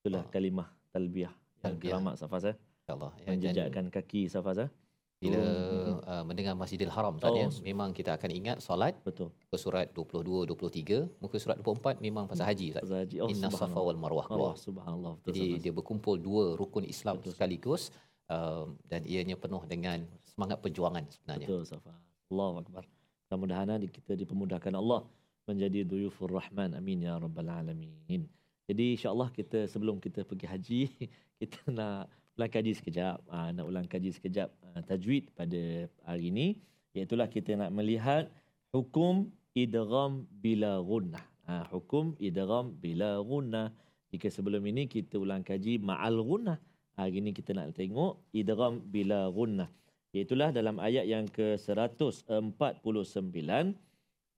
Itulah 0.00 0.24
ah. 0.24 0.32
kalimah 0.32 0.72
talbiyah. 0.88 1.36
Yang 1.68 1.84
keramat 1.84 2.16
safasa 2.16 2.56
eh? 2.56 2.58
Ya 2.88 2.96
Allah 2.96 3.12
ya, 3.20 3.28
Menjejakkan 3.28 3.92
kaki 3.92 4.32
safasa 4.32 4.72
eh? 4.72 4.85
Bila 5.16 5.40
Hmm. 5.40 5.96
uh, 6.04 6.24
mendengar 6.28 6.52
Masjidil 6.52 6.92
Haram 6.92 7.16
Ustaz 7.16 7.32
Oh. 7.32 7.40
ya, 7.40 7.48
memang 7.64 7.96
kita 7.96 8.12
akan 8.20 8.30
ingat 8.30 8.56
solat 8.60 8.94
betul 9.00 9.32
muka 9.32 9.56
surat 9.56 9.86
22 9.96 10.44
23 10.44 11.08
muka 11.24 11.36
surat 11.40 11.56
24 11.56 12.04
memang 12.04 12.28
pasal 12.28 12.44
haji 12.52 12.76
Ustaz. 12.76 12.84
Ustaz 12.84 13.00
Haji 13.08 13.16
oh 13.24 13.28
Inna 13.32 13.48
Safa 13.48 13.80
wal 13.80 13.96
Marwah 13.96 14.26
Allah 14.28 14.52
subhanallah 14.60 15.12
betul 15.16 15.32
Jadi 15.32 15.44
Safaz. 15.48 15.62
dia 15.64 15.72
berkumpul 15.72 16.14
dua 16.20 16.44
rukun 16.60 16.84
Islam 16.84 17.16
Betul. 17.16 17.32
sekaligus 17.32 17.82
um, 18.28 18.76
dan 18.84 19.08
ianya 19.08 19.40
penuh 19.40 19.64
dengan 19.64 20.04
semangat 20.28 20.60
perjuangan 20.60 21.08
sebenarnya. 21.08 21.48
Betul 21.48 21.62
Safa. 21.64 21.92
Allahu 22.28 22.60
akbar. 22.60 22.84
Mudah-mudahan 23.26 23.80
kita 23.88 24.12
dipermudahkan 24.14 24.74
Allah 24.76 25.00
menjadi 25.48 25.80
duyufur 25.82 26.28
rahman. 26.28 26.76
Amin 26.76 27.00
ya 27.00 27.16
rabbal 27.16 27.48
alamin. 27.48 28.28
Jadi 28.68 28.98
insya-Allah 28.98 29.30
kita 29.32 29.64
sebelum 29.64 29.96
kita 29.96 30.26
pergi 30.26 30.46
haji, 30.46 30.80
kita 31.40 31.70
nak 31.70 32.10
ulang 32.36 32.52
kaji 32.52 32.72
sekejap. 32.76 33.18
Ah, 33.32 33.48
nak 33.48 33.64
ulang 33.64 33.88
kaji 33.88 34.12
sekejap 34.12 34.52
ah, 34.76 34.84
tajwid 34.84 35.32
pada 35.32 35.88
hari 36.04 36.28
ini. 36.28 36.60
Iaitulah 36.92 37.32
kita 37.32 37.56
nak 37.56 37.72
melihat 37.72 38.28
hukum 38.76 39.32
idgham 39.56 40.28
bila 40.44 40.84
gunnah. 40.84 41.24
Ah, 41.48 41.64
hukum 41.72 42.12
idgham 42.20 42.76
bila 42.76 43.24
gunnah. 43.24 43.72
Jika 44.12 44.28
sebelum 44.28 44.62
ini 44.68 44.84
kita 44.84 45.16
ulang 45.16 45.40
kaji 45.40 45.80
ma'al 45.80 46.20
gunnah. 46.20 46.60
Hari 46.96 47.20
ini 47.24 47.32
kita 47.32 47.56
nak 47.56 47.72
tengok 47.72 48.20
idgham 48.36 48.84
bila 48.84 49.32
gunnah. 49.32 49.68
Iaitulah 50.12 50.48
dalam 50.52 50.80
ayat 50.80 51.04
yang 51.04 51.28
ke-149 51.28 52.32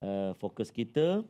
uh, 0.02 0.34
fokus 0.42 0.74
kita 0.74 1.22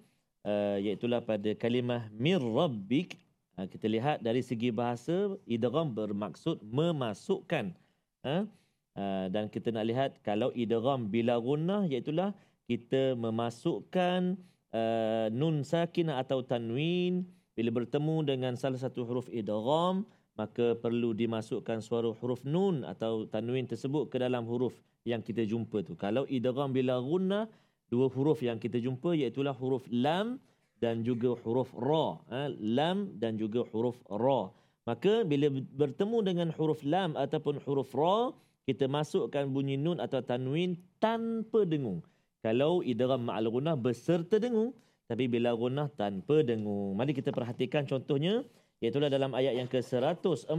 uh, 0.49 0.77
iaitulah 0.81 1.21
pada 1.21 1.53
kalimah 1.53 2.09
mir 2.17 2.41
rabbik 2.41 3.21
kita 3.67 3.91
lihat 3.91 4.23
dari 4.23 4.39
segi 4.39 4.71
bahasa 4.71 5.35
idgham 5.51 5.91
bermaksud 5.91 6.63
memasukkan. 6.63 7.75
Uh, 8.23 8.47
uh, 8.95 9.27
dan 9.35 9.51
kita 9.51 9.75
nak 9.75 9.87
lihat 9.91 10.11
kalau 10.23 10.55
idgham 10.55 11.11
bila 11.11 11.43
gunnah 11.43 11.83
iaitulah 11.91 12.31
kita 12.71 13.19
memasukkan 13.19 14.39
uh, 14.71 15.27
nun 15.35 15.67
sakinah 15.67 16.23
atau 16.23 16.47
tanwin. 16.47 17.27
Bila 17.59 17.75
bertemu 17.75 18.23
dengan 18.23 18.55
salah 18.55 18.79
satu 18.79 19.03
huruf 19.03 19.27
idgham 19.35 20.07
maka 20.39 20.79
perlu 20.79 21.11
dimasukkan 21.19 21.83
suara 21.83 22.15
huruf 22.15 22.47
nun 22.47 22.87
atau 22.87 23.27
tanwin 23.27 23.67
tersebut 23.67 24.07
ke 24.07 24.23
dalam 24.23 24.47
huruf 24.47 24.79
yang 25.03 25.19
kita 25.19 25.43
jumpa 25.43 25.83
tu. 25.83 25.99
Kalau 25.99 26.23
idgham 26.31 26.71
bila 26.71 27.03
gunnah, 27.03 27.51
dua 27.91 28.07
huruf 28.07 28.39
yang 28.47 28.63
kita 28.63 28.79
jumpa 28.79 29.19
iaitu 29.19 29.43
huruf 29.43 29.83
lam 29.91 30.39
dan 30.79 31.03
juga 31.07 31.35
huruf 31.43 31.71
ra. 31.77 32.19
Ha? 32.33 32.51
Lam 32.59 33.15
dan 33.19 33.39
juga 33.39 33.67
huruf 33.71 33.99
ra. 34.09 34.51
Maka 34.89 35.23
bila 35.27 35.53
bertemu 35.53 36.19
dengan 36.25 36.49
huruf 36.57 36.81
lam 36.83 37.13
ataupun 37.19 37.61
huruf 37.69 37.93
ra, 37.93 38.33
kita 38.65 38.89
masukkan 38.89 39.45
bunyi 39.49 39.77
nun 39.77 40.01
atau 40.01 40.25
tanwin 40.25 40.81
tanpa 41.03 41.69
dengung. 41.69 42.01
Kalau 42.41 42.81
idgham 42.81 43.29
ma'al 43.29 43.51
gunnah 43.53 43.77
beserta 43.77 44.41
dengung, 44.41 44.73
tapi 45.11 45.29
bila 45.29 45.53
gunnah 45.53 45.93
tanpa 45.93 46.41
dengung. 46.41 46.97
Mari 46.97 47.13
kita 47.13 47.35
perhatikan 47.35 47.85
contohnya 47.85 48.45
Iaitulah 48.79 49.11
dalam 49.11 49.35
ayat 49.35 49.59
yang 49.59 49.67
ke-149. 49.67 50.55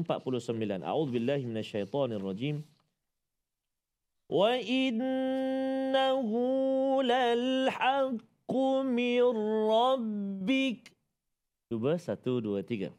A'udzubillahi 0.84 1.48
minasyaitonirrajim. 1.48 2.60
Wa 4.28 4.60
innahu 4.60 6.44
lal 7.00 7.72
haqqu 8.49 8.85
min 8.85 9.21
rabbik. 9.69 10.93
Cuba 11.69 11.99
satu, 11.99 12.41
dua, 12.41 12.63
tiga. 12.65 12.91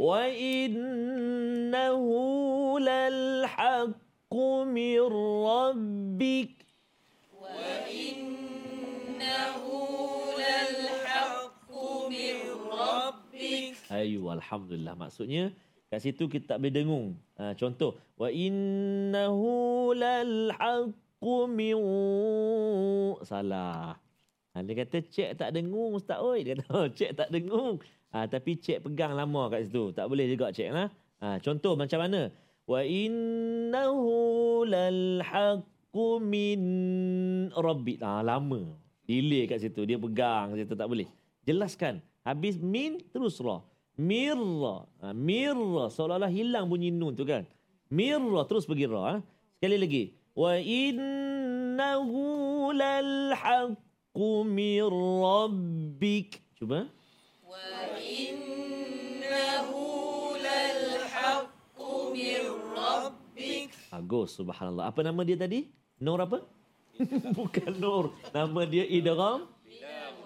وإنه 0.00 2.00
للحق 2.80 4.32
من 4.64 5.00
ربك 5.44 6.56
Ayu, 13.90 14.30
alhamdulillah. 14.30 14.94
Maksudnya 14.96 15.52
kat 15.91 15.99
situ 16.01 16.25
kita 16.25 16.55
tak 16.55 16.57
boleh 16.61 16.73
dengung. 16.73 17.07
Ha, 17.37 17.53
contoh, 17.55 17.95
wa 18.17 18.29
innahu 18.31 19.93
lal 19.93 20.53
salah. 23.25 23.97
Ha, 24.55 24.63
dia 24.63 24.73
kata 24.85 25.03
cek 25.03 25.29
tak 25.35 25.51
dengung 25.51 25.97
ustaz 25.97 26.21
oi. 26.21 26.47
Dia 26.47 26.55
kata 26.55 26.71
oh, 26.71 26.87
cek 26.87 27.11
tak 27.17 27.29
dengung. 27.33 27.81
Ha, 28.15 28.29
tapi 28.29 28.55
cek 28.55 28.87
pegang 28.87 29.11
lama 29.17 29.51
kat 29.51 29.67
situ. 29.67 29.91
Tak 29.91 30.07
boleh 30.07 30.31
juga 30.31 30.53
cek 30.53 30.69
lah. 30.71 30.87
Ha, 31.19 31.41
contoh 31.43 31.75
macam 31.75 31.99
mana? 31.99 32.31
Wa 32.63 32.81
innahu 32.85 34.15
lal 34.63 35.21
min 36.23 36.61
rabbi. 37.51 37.93
Ha, 37.99 38.23
lama. 38.23 38.61
Delay 39.05 39.45
kat 39.45 39.59
situ. 39.61 39.83
Dia 39.83 39.99
pegang 39.99 40.55
situ 40.55 40.73
tak 40.73 40.87
boleh. 40.87 41.09
Jelaskan. 41.43 42.01
Habis 42.25 42.57
min 42.57 43.03
terus 43.13 43.37
ra. 43.43 43.61
Mirra. 43.95 44.85
Ha, 45.01 45.15
mirra. 45.15 45.87
Seolah-olah 45.91 46.31
hilang 46.31 46.67
bunyi 46.67 46.91
nun 46.91 47.15
tu 47.15 47.23
kan. 47.23 47.47
Mirra. 47.87 48.43
Terus 48.47 48.67
pergi 48.67 48.85
ra. 48.91 49.01
Ha. 49.07 49.13
Sekali 49.59 49.77
lagi. 49.79 50.03
Wa 50.35 50.59
innahu 50.59 52.19
lal 52.75 53.31
haqqu 53.35 54.29
min 54.43 54.83
rabbik. 55.23 56.43
Cuba. 56.59 56.91
Bagus, 63.95 64.37
subhanallah. 64.37 64.91
Apa 64.91 65.01
nama 65.01 65.23
dia 65.25 65.33
tadi? 65.33 65.65
Nur 65.97 66.21
apa? 66.21 66.43
Bukan 67.39 67.73
Nur. 67.79 68.13
Nama 68.29 68.61
dia 68.67 68.85
Idgham. 68.85 69.49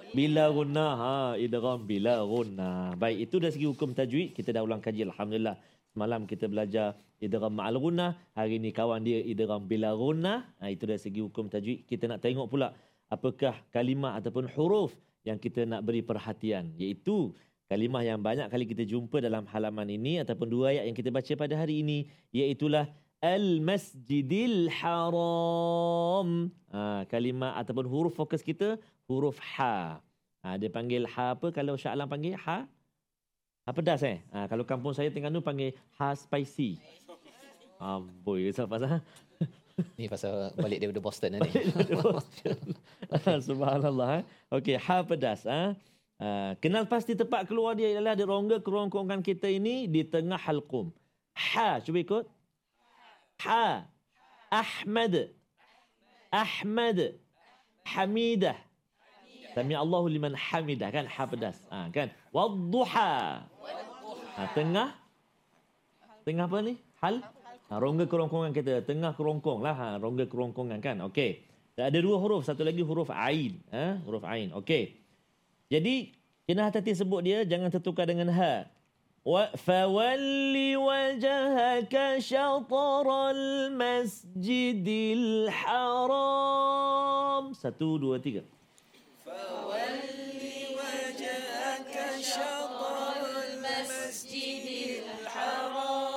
Bila 0.10 0.50
gunnah. 0.50 0.91
Ha, 0.98 1.13
idgham 1.38 1.86
bila 1.86 2.26
gunnah. 2.26 2.98
Baik, 2.98 3.30
itu 3.30 3.36
dari 3.38 3.54
segi 3.54 3.67
hukum 3.69 3.93
tajwid. 3.93 4.34
Kita 4.34 4.50
dah 4.50 4.65
ulang 4.65 4.82
kaji, 4.82 5.06
Alhamdulillah. 5.06 5.54
Semalam 5.93 6.26
kita 6.26 6.50
belajar 6.50 6.98
idgham 7.22 7.54
ma'al 7.54 7.78
gunnah. 7.78 8.17
Hari 8.34 8.58
ini 8.58 8.74
kawan 8.74 9.06
dia 9.06 9.22
idgham 9.22 9.69
bila 9.69 9.93
gunnah. 9.93 10.50
Ha, 10.58 10.74
itu 10.74 10.89
dari 10.89 10.98
segi 10.98 11.22
hukum 11.22 11.45
tajwid. 11.45 11.86
Kita 11.86 12.10
nak 12.10 12.26
tengok 12.26 12.50
pula 12.50 12.74
apakah 13.13 13.54
kalimah 13.69 14.17
ataupun 14.17 14.50
huruf 14.58 14.98
yang 15.30 15.38
kita 15.38 15.69
nak 15.69 15.86
beri 15.86 16.02
perhatian. 16.02 16.74
Iaitu 16.74 17.38
kalimah 17.69 18.02
yang 18.02 18.17
banyak 18.17 18.50
kali 18.50 18.65
kita 18.65 18.89
jumpa 18.89 19.22
dalam 19.22 19.45
halaman 19.45 19.93
ini 19.93 20.26
ataupun 20.26 20.50
dua 20.50 20.74
ayat 20.74 20.89
yang 20.89 20.98
kita 20.98 21.13
baca 21.13 21.34
pada 21.38 21.54
hari 21.54 21.86
ini. 21.86 22.10
Iaitulah 22.34 22.89
Al-Masjidil 23.22 24.74
Haram. 24.74 26.50
Ha, 26.74 27.06
kalimah 27.06 27.62
ataupun 27.62 27.86
huruf 27.86 28.17
fokus 28.17 28.41
kita 28.41 28.82
huruf 29.10 29.41
ha. 29.58 29.98
ha. 30.45 30.50
Dia 30.62 30.69
panggil 30.69 31.10
ha 31.10 31.34
apa 31.34 31.50
kalau 31.50 31.74
Syah 31.74 31.98
Alam 31.98 32.06
panggil 32.06 32.38
ha? 32.38 32.69
Ha 33.65 33.69
pedas 33.74 34.06
eh? 34.06 34.22
Ha, 34.30 34.45
kalau 34.45 34.63
kampung 34.63 34.93
saya 34.93 35.10
Terengganu 35.10 35.41
panggil 35.41 35.74
ha 35.98 36.13
spicy. 36.13 36.78
Amboi, 37.82 38.54
pasal 38.54 39.02
Ni 39.95 40.12
pasal 40.12 40.52
balik 40.60 40.84
daripada 40.84 41.02
Boston 41.02 41.39
lah 41.39 41.39
ni. 41.48 41.52
Subhanallah. 43.48 44.22
Eh? 44.22 44.24
Okey, 44.52 44.76
ha 44.78 45.02
pedas. 45.08 45.48
Ha? 45.48 45.74
Uh, 46.19 46.52
kenal 46.60 46.84
pasti 46.84 47.15
tempat 47.15 47.48
keluar 47.48 47.80
dia 47.80 47.95
ialah 47.95 48.12
di 48.12 48.28
rongga 48.28 48.60
kerongkongan 48.60 49.24
kita 49.24 49.48
ini 49.48 49.88
di 49.88 50.04
tengah 50.04 50.36
halqum. 50.36 50.91
Ha, 51.32 51.80
cuba 51.80 52.04
ikut. 52.04 52.26
Ha. 53.48 53.88
Ahmad. 54.52 55.32
Ahmad. 56.28 57.15
Hamidah. 57.88 58.69
Sami 59.58 59.74
Allahu 59.74 60.06
liman 60.10 60.38
hamidah 60.38 60.90
kan 60.94 61.06
ha 61.10 61.24
pedas. 61.26 61.58
Ha, 61.74 61.90
kan? 61.90 62.14
Wadduha. 62.30 63.42
Ha, 64.38 64.42
tengah 64.54 64.94
tengah 66.24 66.46
apa 66.46 66.58
ni? 66.62 66.78
Hal 67.02 67.26
ha, 67.70 67.74
rongga 67.82 68.06
kerongkongan 68.06 68.54
kita, 68.54 68.86
tengah 68.86 69.18
kerongkong 69.18 69.66
lah 69.66 69.74
ha, 69.74 69.88
rongga 69.98 70.30
kerongkongan 70.30 70.80
kan. 70.80 71.02
Okey. 71.10 71.50
Ada 71.80 72.04
dua 72.04 72.20
huruf, 72.20 72.44
satu 72.44 72.68
lagi 72.68 72.84
huruf 72.84 73.08
ain, 73.08 73.56
ha? 73.72 74.04
huruf 74.04 74.28
ain. 74.28 74.52
Okey. 74.52 75.00
Jadi 75.72 76.12
kena 76.44 76.68
hati-hati 76.68 76.92
sebut 76.92 77.24
dia 77.24 77.48
jangan 77.48 77.72
tertukar 77.72 78.04
dengan 78.04 78.28
ha. 78.36 78.68
Wa 79.24 79.48
fawalli 79.56 80.76
wajhaka 80.76 82.20
syatral 82.20 83.72
masjidil 83.72 85.48
haram. 85.48 87.56
Satu, 87.56 87.96
dua, 87.96 88.20
tiga. 88.20 88.44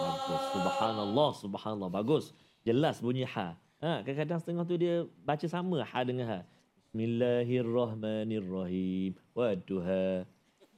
Bagus. 0.02 0.42
Subhanallah, 0.54 1.30
subhanallah. 1.38 1.90
Bagus. 1.90 2.34
Jelas 2.62 3.02
bunyi 3.02 3.26
ha. 3.26 3.58
Ha, 3.82 4.06
kadang-kadang 4.06 4.38
setengah 4.38 4.62
tu 4.62 4.78
dia 4.78 5.02
baca 5.26 5.42
sama 5.50 5.82
ha 5.82 6.00
dengan 6.06 6.30
ha. 6.30 6.46
Bismillahirrahmanirrahim. 6.92 9.16
Waduha. 9.34 10.22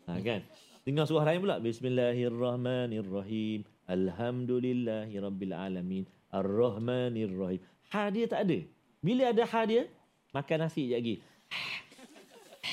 Ha 0.09 0.16
kan? 0.22 0.40
Dengar 0.87 1.11
surah 1.11 1.26
lain 1.28 1.40
pula. 1.44 1.61
Bismillahirrahmanirrahim. 1.61 3.68
Alhamdulillahirabbil 3.85 5.52
alamin. 5.52 6.09
Arrahmanirrahim. 6.33 7.61
Ha 7.92 8.09
dia 8.14 8.30
tak 8.30 8.48
ada. 8.48 8.64
Bila 9.04 9.28
ada 9.35 9.44
ha 9.44 9.61
dia, 9.68 9.85
makan 10.33 10.64
nasi 10.64 10.88
je 10.88 10.96
lagi. 10.96 11.20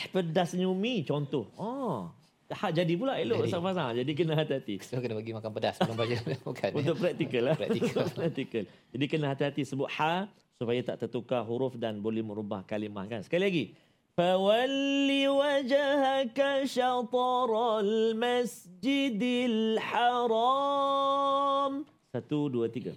Pedas 0.09 0.57
nyumi 0.57 1.05
contoh. 1.05 1.53
Oh, 1.53 2.09
ha 2.49 2.73
jadi 2.73 2.93
pula 2.97 3.21
elok 3.21 3.45
Jadi. 3.45 3.49
Ustaz 3.53 3.61
Fazal. 3.61 3.91
Jadi 4.01 4.11
kena 4.17 4.33
hati-hati. 4.33 4.75
So 4.81 4.97
kena 4.97 5.13
bagi 5.13 5.33
makan 5.37 5.51
pedas 5.53 5.77
sebelum 5.77 5.97
baca. 5.99 6.17
Bukan. 6.47 6.69
Untuk 6.73 6.95
praktikal 6.97 7.41
lah. 7.45 7.55
Praktikal. 7.59 8.05
praktikal. 8.17 8.63
Jadi 8.91 9.05
kena 9.05 9.25
hati-hati 9.31 9.61
sebut 9.67 9.89
ha 9.99 10.25
supaya 10.57 10.79
tak 10.85 11.05
tertukar 11.05 11.45
huruf 11.45 11.77
dan 11.77 12.01
boleh 12.01 12.25
merubah 12.25 12.65
kalimah 12.65 13.05
kan. 13.05 13.21
Sekali 13.25 13.43
lagi. 13.45 13.65
Fawalli 14.11 15.23
wajhaka 15.23 16.67
syataral 16.67 18.11
masjidil 18.13 19.79
haram. 19.79 21.87
Satu, 22.11 22.51
dua, 22.51 22.67
tiga. 22.67 22.91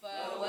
Oh, 0.00 0.40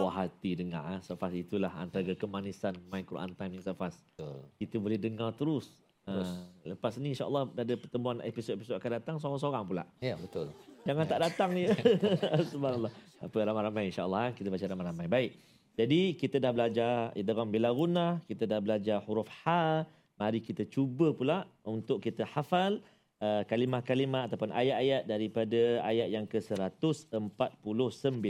puas 0.00 0.14
hati 0.16 0.50
dengar. 0.56 0.82
ah. 0.82 0.98
Safas 1.04 1.36
itulah 1.36 1.70
antara 1.76 2.16
kemanisan 2.16 2.72
main 2.88 3.04
Quran 3.04 3.36
Time 3.36 3.52
ni 3.52 3.60
Safas. 3.60 4.00
Betul. 4.16 4.48
Kita 4.56 4.76
boleh 4.80 4.96
dengar 4.96 5.36
terus. 5.36 5.68
terus. 6.00 6.32
lepas 6.66 6.98
ni 6.98 7.14
insyaAllah 7.14 7.54
ada 7.54 7.74
pertemuan 7.78 8.18
episod-episod 8.24 8.74
akan 8.80 8.90
datang 8.98 9.16
seorang-seorang 9.20 9.62
pula. 9.62 9.84
Ya, 10.02 10.18
betul. 10.18 10.50
Jangan 10.88 11.06
tak 11.06 11.20
datang 11.22 11.54
ni. 11.54 11.70
Subhanallah. 12.50 12.90
Apa 13.20 13.36
ramai-ramai 13.44 13.92
insyaAllah. 13.92 14.34
Kita 14.34 14.50
baca 14.50 14.64
ramai-ramai. 14.64 15.06
Baik. 15.06 15.30
Jadi 15.78 16.18
kita 16.18 16.42
dah 16.42 16.50
belajar 16.50 17.14
idgham 17.14 17.48
bila 17.48 17.70
guna, 17.70 18.18
kita 18.26 18.44
dah 18.44 18.58
belajar 18.58 18.98
huruf 19.06 19.30
ha. 19.46 19.86
Mari 20.20 20.44
kita 20.44 20.68
cuba 20.68 21.16
pula 21.16 21.48
untuk 21.64 22.04
kita 22.04 22.28
hafal 22.28 22.84
uh, 23.24 23.40
kalimah-kalimah 23.48 24.28
ataupun 24.28 24.52
ayat-ayat 24.52 25.08
daripada 25.08 25.80
ayat 25.80 26.12
yang 26.12 26.28
ke-149. 26.28 28.28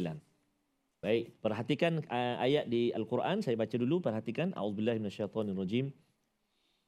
Baik, 1.05 1.37
perhatikan 1.37 2.01
uh, 2.09 2.35
ayat 2.41 2.65
di 2.65 2.89
Al-Quran. 2.89 3.45
Saya 3.45 3.53
baca 3.53 3.75
dulu, 3.77 4.01
perhatikan. 4.01 4.53
A'udzubillahi 4.57 4.97
minasyaitonirrajim. 5.01 5.93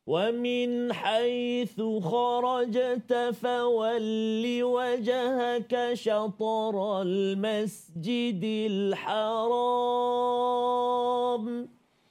ومن 0.07 0.95
حيث 0.95 1.75
خرجت 1.83 3.11
فول 3.43 4.63
وجهك 4.63 5.73
شطر 5.93 7.01
المسجد 7.01 8.43
الحرام 8.71 10.07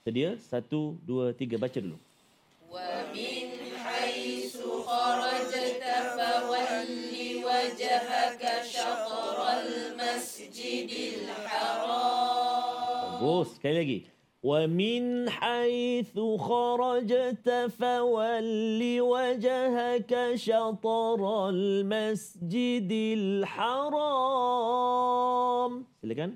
Sedia? 0.06 0.38
Satu, 0.38 1.02
dua, 1.02 1.34
tiga. 1.34 1.58
Baca 1.58 1.82
dulu. 1.82 1.98
Bagus. 13.20 13.48
Sekali 13.56 13.76
lagi. 13.76 14.00
ومن 14.46 15.26
حيث 15.26 16.14
خرجت 16.38 17.48
فول 17.78 18.80
وجهك 19.00 20.12
شطر 20.34 21.20
المسجد 21.50 22.92
الحرام 23.18 24.52
silakan 25.98 26.30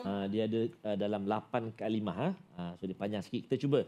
Ha, 0.00 0.26
dia 0.28 0.44
ada 0.44 0.60
uh, 0.84 0.96
dalam 1.00 1.22
8 1.24 1.72
kalimah 1.80 2.16
ha. 2.20 2.28
ha 2.56 2.76
so 2.76 2.84
dia 2.84 2.96
panjang 2.98 3.22
sikit 3.24 3.48
kita 3.48 3.56
cuba 3.64 3.80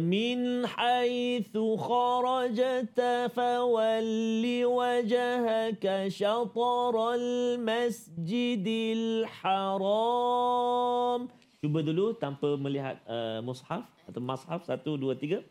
min 0.00 0.64
haitsu 0.64 1.76
kharajta 1.76 3.28
fawalli 3.36 4.64
wajhaka 4.64 6.08
shatral 6.08 7.60
masjidil 7.60 9.28
haram 9.28 11.28
cuba 11.60 11.84
dulu 11.84 12.16
tanpa 12.16 12.56
melihat 12.56 12.96
uh, 13.04 13.44
mushaf 13.44 13.84
atau 14.06 14.22
mashaf. 14.22 14.62
Satu 14.62 14.94
dua 14.94 15.18
tiga. 15.18 15.42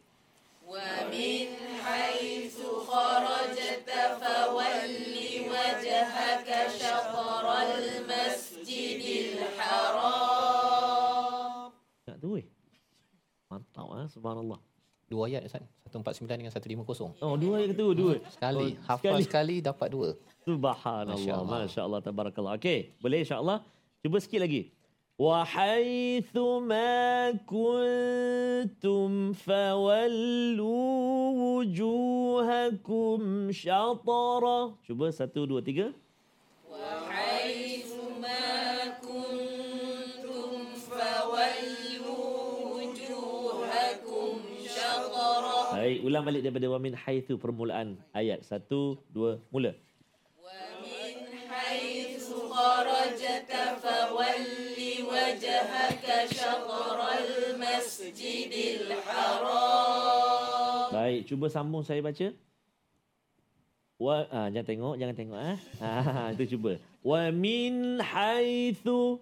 tak 0.66 1.14
subhanallah 14.09 14.61
Dua 15.11 15.27
ayat 15.27 15.43
Ustaz. 15.43 15.67
149 15.91 16.23
dengan 16.39 16.55
150. 16.55 17.19
oh 17.19 17.35
dua 17.35 17.67
yang 17.67 17.75
tu 17.75 17.91
dua 17.99 18.23
Sekali. 18.31 18.79
oh, 18.79 18.87
Hafal 18.87 19.19
sekali 19.27 19.59
dapat 19.59 19.91
dua. 19.91 20.15
Subhanallah. 20.47 21.19
Masya 21.19 21.35
Allah. 21.35 21.59
Masya 21.67 21.81
Allah. 21.83 21.99
Tabarakallah. 21.99 22.55
Okey. 22.55 22.95
Boleh 23.03 23.27
insyaAllah. 23.27 23.59
Cuba 24.07 24.23
sikit 24.23 24.39
lagi. 24.39 24.71
وحيث 25.21 26.33
ما 26.65 27.37
كنتم 27.45 29.09
فولوا 29.37 30.89
وجوهكم 31.61 33.19
شطرة 33.53 34.59
cuba 34.89 35.07
satu 35.13 35.45
dua 35.45 35.61
tiga 35.61 35.93
Baik, 45.86 46.02
ulang 46.02 46.26
balik 46.26 46.42
daripada 46.42 46.66
wa 46.66 46.82
min 46.82 46.98
haitsu 46.98 47.38
permulaan 47.38 48.02
ayat. 48.10 48.42
Satu, 48.42 48.98
dua, 49.14 49.38
mula. 49.54 49.70
Baik, 60.90 61.30
cuba 61.30 61.54
sambung 61.54 61.86
saya 61.86 62.02
baca. 62.02 62.34
Wa 64.02 64.26
ah, 64.34 64.50
jangan 64.50 64.66
tengok, 64.66 64.96
jangan 64.98 65.14
tengok 65.22 65.38
ah. 65.38 65.58
Ah, 65.86 66.28
itu 66.34 66.58
cuba. 66.58 66.82
Wa 67.06 67.30
min 67.30 68.02
haitsu 68.02 69.22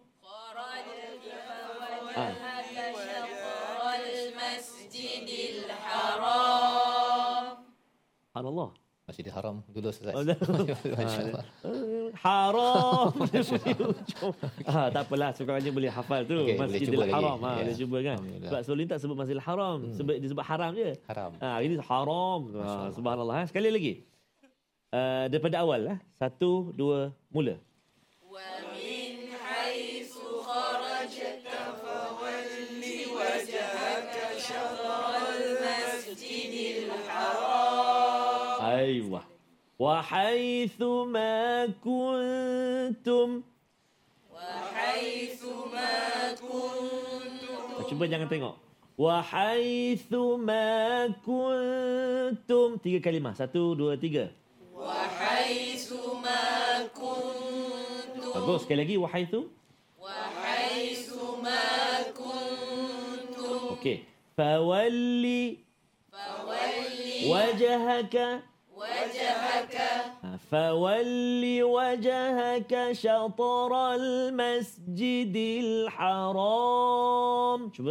Subhanallah. 8.34 8.74
Allah. 8.74 8.82
Masjid 9.06 9.30
Haram 9.30 9.62
dulu 9.69 9.93
Ustaz. 9.93 10.10
Oh, 10.10 10.24
eh, 10.26 12.10
haram. 12.17 13.12
ah, 14.73 14.88
tak 14.90 15.02
apalah 15.06 15.29
sekurang-kurangnya 15.38 15.69
boleh 15.75 15.92
hafal 15.94 16.25
tu 16.25 16.40
okay, 16.42 16.58
Masjidil 16.58 17.13
Haram. 17.13 17.38
Lagi. 17.38 17.46
Ha, 17.46 17.50
yeah. 17.54 17.62
boleh 17.62 17.77
cuba 17.77 17.98
kan. 18.02 18.17
Sebab 18.48 18.62
selalu 18.65 18.81
tak 18.90 19.00
sebut 19.06 19.17
Masjidil 19.21 19.44
Haram, 19.46 19.77
hmm. 19.86 19.94
sebab 19.94 20.13
dia 20.17 20.29
sebut 20.34 20.46
haram 20.50 20.71
je. 20.73 20.90
Haram. 21.06 21.31
Ha, 21.38 21.48
ini 21.62 21.75
haram. 21.77 22.42
Ha, 22.58 22.90
subhanallah. 22.98 23.36
Ha. 23.38 23.44
Sekali 23.54 23.69
lagi. 23.69 23.94
Uh, 24.90 25.29
daripada 25.29 25.62
awal 25.62 25.79
lah. 25.94 25.98
Ha. 26.02 26.17
Satu, 26.17 26.73
dua, 26.73 27.13
mula. 27.29 27.62
Well. 28.25 28.73
وحيث 39.79 40.83
ما 41.06 41.67
كنتم 41.85 43.42
Ah, 47.79 47.85
Cuba 47.87 48.04
jangan 48.11 48.27
tengok. 48.27 48.54
Wa 48.98 49.23
haitsu 49.23 50.35
ma 50.38 51.06
kuntum. 51.23 52.79
Tiga 52.83 52.98
kalimah. 52.98 53.35
Satu, 53.38 53.79
dua, 53.79 53.94
tiga. 53.94 54.35
Wa 54.75 55.06
haitsu 55.06 56.19
ma 56.19 56.42
kuntum. 56.90 58.35
Bagus. 58.35 58.67
Sekali 58.67 58.79
lagi. 58.83 58.94
Wa 58.98 59.09
haitsu. 59.11 59.46
Wa 59.94 60.19
haitsu 60.42 61.38
ma 61.38 61.63
kuntum. 62.11 63.79
Okey. 63.79 64.02
Fawalli. 64.35 65.63
Fawalli. 66.11 67.31
Wajhaka. 67.31 68.42
وجهك 70.52 70.52
فول 70.52 71.63
وجهك 71.63 72.73
شطر 72.92 73.73
المسجد 73.96 75.37
الحرام 75.65 77.61
شوف 77.73 77.88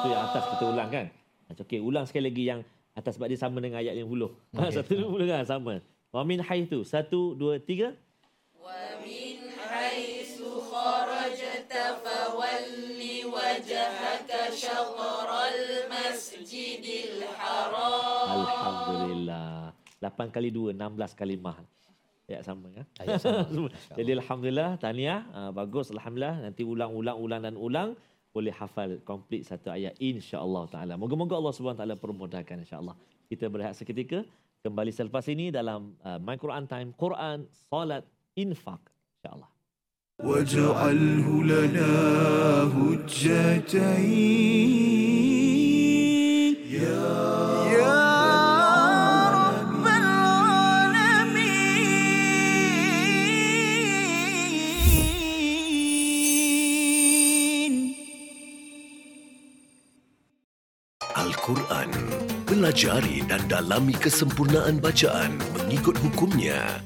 Itu 0.00 0.08
yang 0.08 0.32
atas 0.32 0.44
kita 0.48 0.64
ulang 0.64 0.88
kan? 0.88 1.06
Okey, 1.60 1.84
ulang 1.84 2.08
sekali 2.08 2.32
lagi 2.32 2.48
yang 2.48 2.60
atas 2.96 3.20
sebab 3.20 3.28
dia 3.28 3.36
sama 3.36 3.60
dengan 3.60 3.84
ayat 3.84 4.00
50. 4.00 4.56
Okay. 4.56 4.80
Satu 4.80 4.96
dua 4.96 5.28
kan 5.28 5.44
sama. 5.44 5.84
Wa 6.08 6.24
min 6.24 6.40
haitsu. 6.40 6.80
Satu, 13.65 14.37
dua, 14.45 15.57
tiga. 18.29 18.33
Alhamdulillah. 18.37 19.73
8 20.01 20.35
kali 20.35 20.49
2, 20.53 20.77
16 20.77 21.19
kalimah. 21.19 21.57
Ya 22.25 22.41
sama 22.41 22.69
ya. 22.73 22.83
Ayat 23.01 23.21
sama. 23.21 23.69
Jadi 23.97 24.11
alhamdulillah 24.17 24.69
tahniah 24.81 25.25
uh, 25.29 25.51
bagus 25.53 25.93
alhamdulillah 25.93 26.49
nanti 26.49 26.65
ulang-ulang 26.65 27.17
ulang 27.21 27.41
dan 27.45 27.53
ulang 27.53 27.89
boleh 28.33 28.51
hafal 28.51 28.97
komplit 29.05 29.45
satu 29.45 29.69
ayat 29.69 29.93
insya-Allah 30.01 30.65
taala. 30.67 30.93
Moga-moga 30.97 31.37
Allah 31.37 31.53
Subhanahu 31.53 31.79
taala 31.79 31.95
permudahkan 31.95 32.65
insya-Allah. 32.65 32.97
Kita 33.29 33.45
berehat 33.47 33.77
seketika 33.77 34.25
kembali 34.65 34.89
selepas 34.89 35.25
ini 35.29 35.53
dalam 35.53 35.93
uh, 36.01 36.17
My 36.17 36.35
Quran 36.35 36.65
Time 36.65 36.89
Quran 36.97 37.45
Salat 37.69 38.03
Infak 38.33 38.81
insya-Allah. 39.21 39.54
واجعله 40.24 41.44
لنا 41.44 41.90
هجتين 45.80 46.70
يا 46.70 47.10
رب 49.32 49.86
العالمين 49.86 51.50
Al-Quran. 61.16 61.90
Pelajari 62.46 63.22
dan 63.30 63.42
dalami 63.50 63.94
kesempurnaan 63.94 64.78
bacaan 64.82 65.38
mengikut 65.58 65.94
hukumnya. 66.02 66.82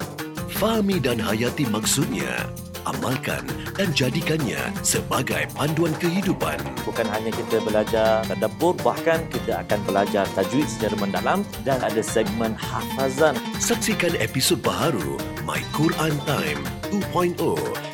Fahami 0.54 1.00
dan 1.00 1.18
hayati 1.20 1.64
maksudnya. 1.68 2.48
Amalkan 2.87 3.43
dan 3.75 3.91
jadikannya 3.91 4.59
sebagai 4.85 5.47
panduan 5.57 5.91
kehidupan. 5.99 6.59
Bukan 6.87 7.07
hanya 7.09 7.31
kita 7.33 7.59
belajar 7.63 8.23
tadabbur 8.27 8.77
bahkan 8.79 9.25
kita 9.33 9.65
akan 9.67 9.79
belajar 9.83 10.25
tajwid 10.37 10.67
secara 10.67 10.95
mendalam 10.99 11.41
dan 11.67 11.81
ada 11.81 11.99
segmen 11.99 12.55
hafazan 12.55 13.35
Saksikan 13.59 14.15
episod 14.19 14.61
baharu 14.63 15.17
My 15.43 15.59
Quran 15.75 16.15
Time 16.23 16.78
2.0 16.89 17.37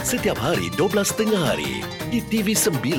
setiap 0.08 0.40
hari 0.40 0.72
12.30 0.80 1.36
hari 1.36 1.84
di 2.08 2.24
TV9 2.32 2.96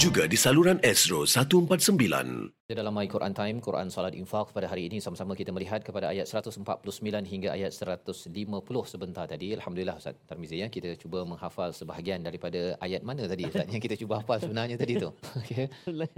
juga 0.00 0.24
di 0.24 0.40
saluran 0.40 0.80
Astro 0.80 1.28
149. 1.28 2.64
Di 2.64 2.72
dalam 2.72 2.96
My 2.96 3.04
Quran 3.04 3.36
Time, 3.36 3.60
Quran 3.60 3.92
Salat 3.92 4.16
Infak 4.16 4.56
pada 4.56 4.72
hari 4.72 4.88
ini 4.88 5.04
sama-sama 5.04 5.36
kita 5.36 5.52
melihat 5.52 5.84
kepada 5.84 6.08
ayat 6.08 6.24
149 6.32 6.64
hingga 7.28 7.52
ayat 7.52 7.76
150 7.76 8.32
sebentar 8.88 9.28
tadi. 9.28 9.52
Alhamdulillah 9.52 10.00
Ustaz 10.00 10.16
Tarmizi 10.24 10.64
ya, 10.64 10.72
kita 10.72 10.96
cuba 10.96 11.28
menghafal 11.28 11.76
sebahagian 11.76 12.24
daripada 12.24 12.80
ayat 12.80 13.04
mana 13.04 13.28
tadi 13.28 13.44
Ustaz 13.44 13.68
yang 13.68 13.84
kita 13.84 14.00
cuba 14.00 14.24
hafal 14.24 14.40
sebenarnya 14.40 14.80
tadi 14.80 14.96
tu. 14.96 15.12
Okey. 15.44 15.68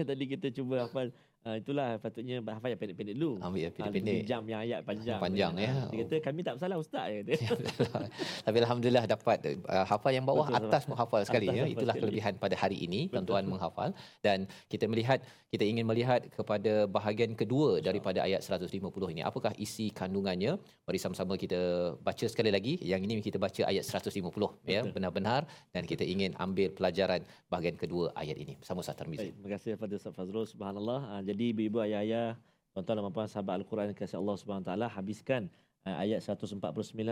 Tadi 0.07 0.25
kita 0.39 0.55
cuba 0.55 0.87
hafal. 0.87 1.11
Uh, 1.47 1.63
itulah 1.63 1.95
patutnya 2.03 2.43
hafal 2.43 2.75
yang 2.75 2.81
pendek-pendek 2.83 3.15
dulu. 3.15 3.39
Ambil 3.39 3.61
yang 3.63 3.71
Ah, 3.71 3.77
pendek-pendek. 3.79 4.15
lebih 4.19 4.27
jam 4.27 4.43
yang 4.51 4.61
ayat 4.67 4.81
panjang. 4.83 5.21
Panjang, 5.23 5.53
ya. 5.55 5.73
Dia 5.95 6.03
kata 6.03 6.17
kami 6.19 6.41
tak 6.43 6.53
bersalah 6.59 6.77
ustaz 6.83 7.07
dia 7.23 7.39
kata. 7.39 7.67
Tapi 8.51 8.57
alhamdulillah 8.67 9.05
dapat 9.07 9.39
uh, 9.71 9.87
hafal 9.87 10.11
yang 10.11 10.27
bawah 10.27 10.51
Betul, 10.51 10.67
atas 10.67 10.83
menghafal 10.91 11.23
sekali 11.23 11.47
Atas 11.47 11.59
ya. 11.63 11.65
Itulah 11.71 11.95
sekali. 11.95 12.03
kelebihan 12.03 12.33
pada 12.43 12.59
hari 12.59 12.83
ini 12.83 13.07
tuan-tuan 13.07 13.47
menghafal 13.47 13.95
dan 14.27 14.51
kita 14.67 14.91
melihat 14.91 15.23
kita 15.55 15.63
ingin 15.63 15.87
melihat 15.87 16.27
kepada 16.35 16.91
bahagian 16.91 17.39
kedua 17.39 17.79
daripada 17.79 18.27
ayat 18.27 18.43
150 18.43 19.15
ini. 19.15 19.23
Apakah 19.23 19.55
isi 19.55 19.95
kandungannya? 19.95 20.59
Mari 20.83 20.99
sama-sama 20.99 21.39
kita 21.39 21.95
baca 22.03 22.27
sekali 22.27 22.51
lagi. 22.51 22.75
Yang 22.83 23.01
ini 23.07 23.23
kita 23.23 23.39
baca 23.39 23.63
ayat 23.71 23.87
150 23.87 24.19
ya 24.67 24.83
benar-benar 24.91 25.47
dan 25.71 25.87
kita 25.87 26.03
ingin 26.03 26.35
ambil 26.43 26.75
pelajaran 26.75 27.23
bahagian 27.47 27.79
kedua 27.79 28.11
ayat 28.19 28.35
ini. 28.35 28.59
Bersama 28.59 28.83
Ustaz 28.83 28.99
Tarmizi. 28.99 29.31
Baik, 29.31 29.35
terima 29.39 29.51
kasih 29.55 29.71
kepada 29.79 29.95
Ustaz 29.95 30.13
Fazrul. 30.19 30.45
Subhanallah. 30.51 31.01
Uh, 31.07 31.23
jadi 31.37 31.53
ibu-ibu 31.53 31.85
ayah-ayah, 31.85 32.41
tuan-tuan 32.73 33.05
dan 33.05 33.13
puan 33.13 33.29
sahabat 33.29 33.61
Al-Quran 33.61 33.93
yang 33.93 33.99
kasih 34.01 34.17
Allah 34.17 34.37
Subhanahu 34.41 34.65
Taala 34.65 34.89
habiskan 34.89 35.53
uh, 35.85 36.01
ayat 36.01 36.25
149 36.25 36.65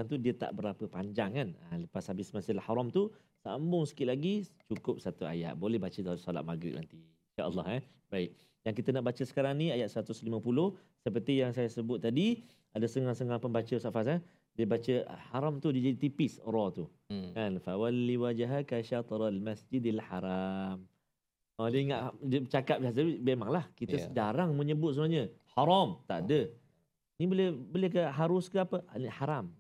tu 0.09 0.17
dia 0.17 0.33
tak 0.33 0.57
berapa 0.57 0.81
panjang 0.89 1.31
kan. 1.37 1.49
Uh, 1.69 1.85
lepas 1.85 2.09
habis 2.09 2.33
Masjidil 2.33 2.65
Haram 2.65 2.89
tu 2.89 3.13
sambung 3.45 3.85
sikit 3.85 4.09
lagi 4.09 4.49
cukup 4.65 4.97
satu 4.97 5.29
ayat. 5.29 5.61
Boleh 5.61 5.77
baca 5.77 6.01
dalam 6.01 6.17
solat 6.17 6.41
maghrib 6.41 6.73
nanti. 6.73 7.05
Insya-Allah 7.37 7.81
eh. 7.81 7.83
Baik. 8.09 8.33
Yang 8.65 8.75
kita 8.81 8.89
nak 8.97 9.05
baca 9.05 9.23
sekarang 9.29 9.55
ni 9.61 9.69
ayat 9.69 9.93
150 9.93 10.25
seperti 11.05 11.33
yang 11.45 11.53
saya 11.53 11.69
sebut 11.69 12.01
tadi 12.01 12.41
ada 12.73 12.89
setengah-setengah 12.89 13.39
pembaca 13.45 13.73
Ustaz 13.77 13.93
Faz 13.93 14.09
eh. 14.09 14.25
Dia 14.57 14.65
baca 14.65 14.95
haram 15.35 15.61
tu 15.61 15.69
dia 15.69 15.93
jadi 15.93 15.99
tipis 16.01 16.41
ra 16.41 16.73
tu. 16.73 16.89
Hmm. 17.13 17.37
Kan 17.37 17.61
fawalli 17.61 18.17
wajhaka 18.17 18.81
syatral 18.81 19.37
masjidil 19.37 20.01
haram. 20.01 20.81
Oh, 21.55 21.71
dia 21.71 21.81
ingat 21.87 22.01
dia 22.19 22.43
cakap 22.51 22.83
biasa 22.83 22.99
memanglah 23.23 23.71
kita 23.79 23.95
yeah. 23.95 24.11
jarang 24.11 24.59
menyebut 24.59 24.99
sebenarnya 24.99 25.31
haram 25.55 26.03
tak 26.11 26.27
ada. 26.27 26.51
Ni 27.15 27.31
boleh 27.31 27.55
boleh 27.55 27.89
ke 27.95 28.03
harus 28.11 28.51
ke 28.51 28.59
apa? 28.59 28.83
Ini 28.99 29.07
haram. 29.07 29.55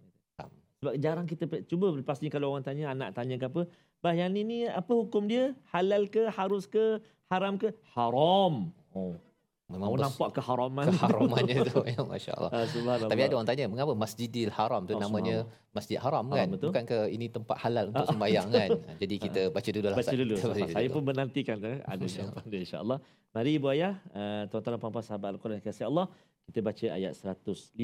Sebab 0.83 1.01
jarang 1.01 1.25
kita 1.25 1.47
cuba 1.65 1.95
lepas 1.95 2.19
ni 2.21 2.29
kalau 2.29 2.53
orang 2.53 2.67
tanya 2.67 2.93
anak 2.93 3.17
tanya 3.17 3.41
ke 3.41 3.47
apa, 3.47 3.63
bah 4.05 4.13
yang 4.13 4.35
ni 4.35 4.43
ni 4.45 4.59
apa 4.69 4.91
hukum 4.91 5.25
dia? 5.25 5.57
Halal 5.73 6.11
ke, 6.13 6.29
harus 6.29 6.69
ke, 6.69 7.01
haram 7.33 7.57
ke? 7.57 7.73
Haram. 7.97 8.69
Oh, 8.93 9.17
Memang 9.65 9.97
bes- 9.97 10.05
nampak 10.05 10.29
keharaman. 10.37 10.85
keharamannya 10.93 11.57
tu 11.73 11.81
ya 11.97 12.01
masya-Allah. 12.05 12.51
Ah. 12.53 13.09
Tapi 13.09 13.21
ada 13.25 13.35
orang 13.41 13.49
tanya, 13.49 13.65
mengapa 13.65 13.97
Masjidil 13.97 14.53
Haram 14.53 14.85
tu 14.85 14.93
Oh, 14.93 15.01
namanya 15.01 15.49
Masjid 15.73 15.97
Haram 15.97 16.29
kan? 16.29 16.47
betul. 16.53 16.69
Bukan 16.69 16.85
ke 16.85 16.99
ini 17.09 17.33
tempat 17.33 17.57
halal 17.65 17.89
untuk 17.89 18.05
sembahyang 18.05 18.49
kan? 18.53 18.69
Jadi 19.03 19.15
kita 19.17 19.41
baca 19.49 19.71
dulu 19.73 19.87
lah. 19.89 19.97
Baca 19.97 20.15
dulu. 20.15 20.35
Saya 20.37 20.85
dulu. 20.85 20.95
pun 21.01 21.03
menantikan 21.09 21.57
eh, 21.65 21.81
ada 21.81 22.05
jawapan 22.05 22.45
dia 22.45 22.61
insya-Allah. 22.61 22.99
Mari 23.33 23.51
ibu 23.57 23.67
ayah, 23.73 23.99
uh, 24.15 24.47
tuan-tuan 24.53 24.77
dan 24.77 24.81
puan-puan 24.85 25.03
sahabat 25.03 25.29
Al-Quran 25.35 25.59
kasih 25.59 25.91
Allah, 25.91 26.07
kita 26.47 26.61
baca 26.63 26.87
ayat 26.93 27.13
150 27.19 27.75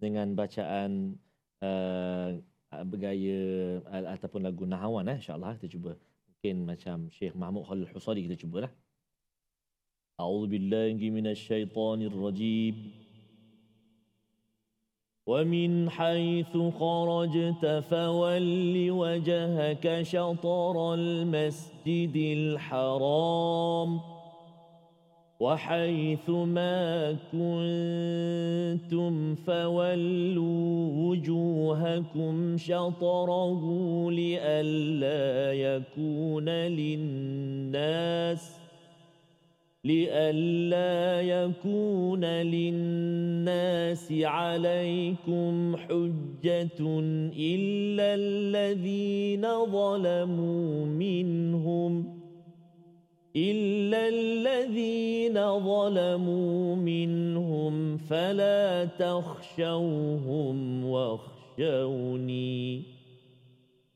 dengan 0.00 0.26
bacaan 0.32 1.18
uh, 1.60 2.28
bergaya 2.88 3.40
uh, 3.84 4.16
ataupun 4.16 4.40
lagu 4.46 4.64
Nahawan 4.64 5.04
eh 5.12 5.18
insya-Allah 5.20 5.58
kita 5.60 5.76
cuba. 5.76 5.98
Mungkin 6.30 6.56
macam 6.64 6.96
Syekh 7.12 7.34
Mahmud 7.36 7.68
Khalil 7.68 7.90
Husari 7.92 8.24
kita 8.24 8.38
cubalah. 8.46 8.70
أعوذ 10.22 10.46
بالله 10.46 11.10
من 11.10 11.26
الشيطان 11.26 12.02
الرجيم. 12.02 12.90
ومن 15.26 15.90
حيث 15.90 16.56
خرجت 16.78 17.84
فول 17.90 18.90
وجهك 18.90 20.02
شطر 20.02 20.94
المسجد 20.94 22.16
الحرام. 22.16 24.00
وحيث 25.40 26.30
ما 26.30 27.12
كنتم 27.32 29.34
فولوا 29.34 31.08
وجوهكم 31.08 32.56
شطره 32.56 33.62
لئلا 34.10 35.52
يكون 35.52 36.48
للناس 36.48 38.61
لئلا 39.84 41.20
يكون 41.20 42.24
للناس 42.24 44.12
عليكم 44.12 45.76
حجة 45.76 47.00
إلا 47.38 48.14
الذين 48.14 49.66
ظلموا 49.66 50.86
منهم 50.86 52.22
إلا 53.36 54.08
الذين 54.08 55.60
ظلموا 55.60 56.76
منهم 56.76 57.96
فلا 57.96 58.84
تخشوهم 58.84 60.84
واخشوني. 60.84 62.82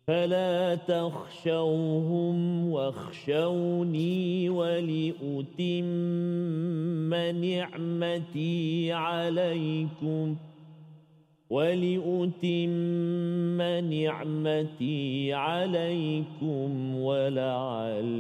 فلا 0.07 0.75
تخشوهم 0.75 2.69
واخشوني 2.71 4.49
ولأتم 4.49 5.85
نعمتي 7.45 8.93
عليكم 8.93 10.37
ولأتم 11.51 12.71
نعمتي 13.91 15.33
عليكم 15.33 16.97
ولعلكم 16.97 18.13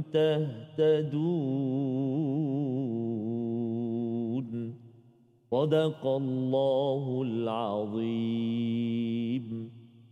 تهتدون. 0.00 1.36
صدق 5.50 6.06
الله 6.06 7.22
العظيم. 7.22 8.16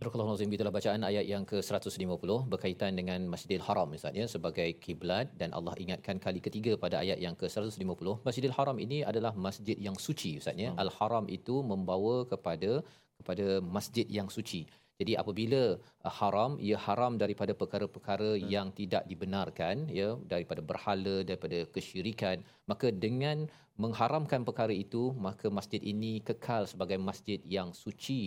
Astagfirullahalazim 0.05 0.53
itulah 0.53 0.73
bacaan 0.77 1.01
ayat 1.01 1.25
yang 1.25 1.43
ke-150 1.49 2.29
berkaitan 2.53 2.93
dengan 2.99 3.25
Masjidil 3.25 3.63
Haram 3.67 3.89
misalnya 3.89 4.25
sebagai 4.33 4.67
kiblat 4.83 5.33
dan 5.39 5.49
Allah 5.57 5.73
ingatkan 5.83 6.21
kali 6.25 6.37
ketiga 6.47 6.77
pada 6.83 7.01
ayat 7.01 7.17
yang 7.25 7.33
ke-150 7.33 8.21
Masjidil 8.27 8.53
Haram 8.53 8.77
ini 8.85 9.01
adalah 9.11 9.33
masjid 9.33 9.73
yang 9.87 9.97
suci 10.05 10.37
ustaz 10.37 10.61
ya. 10.61 10.77
Al-Haram 10.83 11.25
itu 11.37 11.55
membawa 11.71 12.21
kepada 12.31 12.85
kepada 13.17 13.45
masjid 13.77 14.05
yang 14.05 14.29
suci. 14.29 14.69
Jadi 14.99 15.13
apabila 15.21 15.61
uh, 16.07 16.13
haram 16.19 16.51
ia 16.67 16.77
haram 16.85 17.13
daripada 17.23 17.53
perkara-perkara 17.61 18.31
hmm. 18.35 18.47
yang 18.53 18.67
tidak 18.79 19.03
dibenarkan 19.11 19.91
ya 19.99 20.09
daripada 20.33 20.61
berhala 20.71 21.15
daripada 21.29 21.59
kesyirikan 21.75 22.39
maka 22.71 22.87
dengan 23.05 23.37
mengharamkan 23.83 24.41
perkara 24.47 24.71
itu 24.83 25.01
maka 25.25 25.47
masjid 25.57 25.81
ini 25.91 26.11
kekal 26.27 26.63
sebagai 26.71 26.95
masjid 27.09 27.39
yang 27.55 27.69
suci 27.83 28.21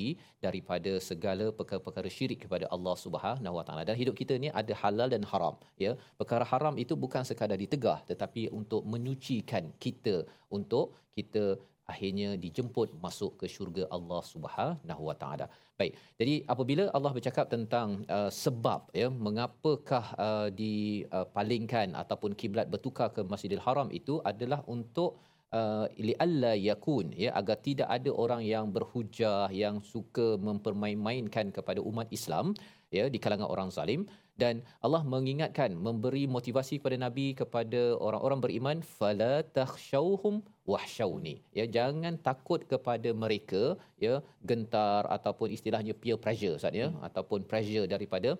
daripada 0.44 0.92
segala 1.08 1.46
perkara-perkara 1.58 2.08
syirik 2.16 2.44
kepada 2.44 2.68
Allah 2.74 2.96
Subhanahu 3.04 3.56
Wa 3.58 3.64
Taala 3.64 3.82
dan 3.88 3.96
hidup 4.00 4.12
kita 4.20 4.36
ni 4.36 4.52
ada 4.60 4.76
halal 4.82 5.08
dan 5.14 5.24
haram 5.30 5.56
ya 5.84 5.96
perkara 6.20 6.44
haram 6.52 6.76
itu 6.84 6.92
bukan 7.04 7.24
sekadar 7.30 7.56
ditegah 7.64 7.98
tetapi 8.10 8.52
untuk 8.60 8.84
menyucikan 8.84 9.72
kita 9.84 10.16
untuk 10.52 10.92
kita 11.16 11.56
akhirnya 11.92 12.36
dijemput 12.44 12.88
masuk 13.04 13.40
ke 13.40 13.46
syurga 13.54 13.84
Allah 13.96 14.20
Subhanahu 14.32 15.02
Wa 15.08 15.16
Taala. 15.22 15.46
Baik. 15.78 15.94
Jadi 16.18 16.34
apabila 16.52 16.84
Allah 16.90 17.12
bercakap 17.14 17.46
tentang 17.54 18.02
uh, 18.10 18.26
sebab 18.26 18.90
ya 18.90 19.06
mengapakah 19.06 20.06
uh, 20.18 20.48
dipalingkan 20.50 21.94
ataupun 21.94 22.34
kiblat 22.34 22.66
bertukar 22.66 23.14
ke 23.14 23.22
Masjidil 23.22 23.62
Haram 23.62 23.86
itu 23.94 24.18
adalah 24.26 24.66
untuk 24.66 25.22
uh, 25.54 25.86
li 25.94 26.18
alla 26.18 26.58
yakun 26.58 27.14
ya 27.14 27.30
agar 27.40 27.62
tidak 27.62 27.88
ada 27.96 28.10
orang 28.10 28.42
yang 28.42 28.74
berhujah 28.74 29.46
yang 29.54 29.78
suka 29.78 30.34
mempermain-mainkan 30.48 31.54
kepada 31.54 31.78
umat 31.78 32.10
Islam 32.10 32.58
ya 32.90 33.06
di 33.06 33.22
kalangan 33.22 33.46
orang 33.46 33.70
zalim 33.70 34.02
dan 34.42 34.54
Allah 34.86 35.02
mengingatkan 35.14 35.70
memberi 35.86 36.22
motivasi 36.36 36.74
kepada 36.80 36.96
nabi 37.04 37.26
kepada 37.40 37.80
orang-orang 38.06 38.40
beriman 38.44 38.78
fala 38.96 39.32
takhshawhum 39.58 40.34
wahsyauni 40.72 41.34
ya 41.58 41.64
jangan 41.76 42.14
takut 42.28 42.62
kepada 42.72 43.10
mereka 43.22 43.62
ya 44.06 44.14
gentar 44.50 45.02
ataupun 45.16 45.50
istilahnya 45.56 45.94
peer 46.02 46.18
pressure 46.24 46.54
Ustaz 46.60 46.78
ya 46.82 46.88
hmm. 46.88 47.02
ataupun 47.08 47.42
pressure 47.50 47.86
daripada 47.94 48.32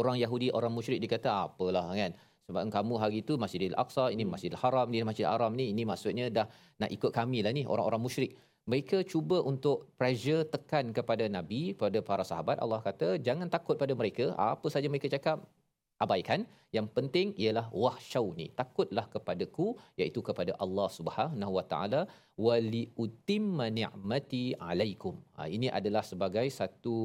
orang 0.00 0.16
Yahudi 0.22 0.48
orang 0.58 0.72
musyrik 0.78 1.02
dikata 1.04 1.30
apalah 1.46 1.86
kan 2.00 2.14
sebab 2.46 2.62
kamu 2.76 2.94
hari 3.02 3.16
itu 3.22 3.34
Masjidil 3.42 3.74
Aqsa 3.82 4.04
ini 4.14 4.22
hmm. 4.22 4.32
Masjidil 4.34 4.60
Haram 4.62 4.86
ini 4.94 5.02
Masjidil 5.10 5.30
Haram 5.34 5.52
ni 5.58 5.66
ini 5.74 5.82
maksudnya 5.90 6.26
dah 6.38 6.46
nak 6.82 6.90
ikut 6.96 7.10
kami 7.18 7.42
lah 7.46 7.50
ni 7.58 7.62
orang-orang 7.72 8.02
musyrik 8.06 8.32
mereka 8.68 8.98
cuba 9.12 9.38
untuk 9.50 9.88
pressure 10.00 10.44
tekan 10.54 10.92
kepada 10.98 11.24
nabi 11.36 11.60
kepada 11.74 11.98
para 12.08 12.24
sahabat. 12.30 12.56
Allah 12.64 12.80
kata 12.88 13.08
jangan 13.26 13.48
takut 13.54 13.76
pada 13.82 13.94
mereka. 14.00 14.26
Apa 14.36 14.68
saja 14.74 14.86
mereka 14.92 15.08
cakap 15.16 15.38
abaikan. 16.04 16.42
Yang 16.76 16.88
penting 16.96 17.28
ialah 17.42 17.66
wahsyauni 17.82 18.46
takutlah 18.60 19.04
kepadaku 19.14 19.66
iaitu 20.00 20.20
kepada 20.28 20.52
Allah 20.64 20.88
Subhanahu 20.98 21.52
wa 21.58 21.64
taala. 21.72 22.02
Wali 22.46 22.82
utimma 23.04 23.66
ni'mati 23.78 24.44
alaikum. 24.68 25.16
Ha, 25.36 25.48
ini 25.56 25.68
adalah 25.78 26.04
sebagai 26.10 26.46
satu 26.60 26.96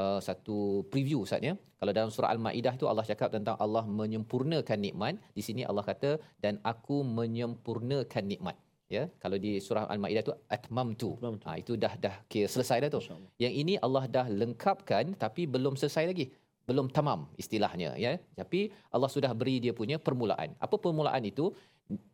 uh, 0.00 0.20
satu 0.28 0.58
preview 0.92 1.20
Ustaz 1.26 1.48
ya. 1.48 1.54
Kalau 1.80 1.92
dalam 1.96 2.10
surah 2.14 2.32
al-maidah 2.34 2.74
itu 2.78 2.86
Allah 2.90 3.04
cakap 3.12 3.30
tentang 3.36 3.56
Allah 3.64 3.84
menyempurnakan 4.00 4.78
nikmat. 4.86 5.16
Di 5.38 5.42
sini 5.48 5.64
Allah 5.70 5.84
kata 5.90 6.12
dan 6.44 6.56
aku 6.72 6.98
menyempurnakan 7.18 8.24
nikmat 8.32 8.56
ya 8.94 9.04
kalau 9.22 9.36
di 9.44 9.52
surah 9.66 9.84
al-maidah 9.92 10.22
tu 10.28 10.32
atmamtu. 10.56 11.10
Ha 11.46 11.52
itu 11.62 11.72
dah 11.84 11.94
dah 12.04 12.14
kira 12.30 12.48
selesai 12.54 12.78
dah 12.86 12.90
tu. 12.96 13.00
Yang 13.44 13.54
ini 13.62 13.74
Allah 13.86 14.04
dah 14.16 14.26
lengkapkan 14.40 15.14
tapi 15.24 15.44
belum 15.54 15.74
selesai 15.80 16.04
lagi. 16.10 16.26
Belum 16.66 16.86
tamam 16.90 17.30
istilahnya 17.42 17.94
ya. 18.04 18.12
Tapi 18.40 18.60
Allah 18.94 19.10
sudah 19.16 19.30
beri 19.40 19.56
dia 19.64 19.72
punya 19.80 19.96
permulaan. 20.06 20.54
Apa 20.58 20.76
permulaan 20.78 21.22
itu? 21.22 21.54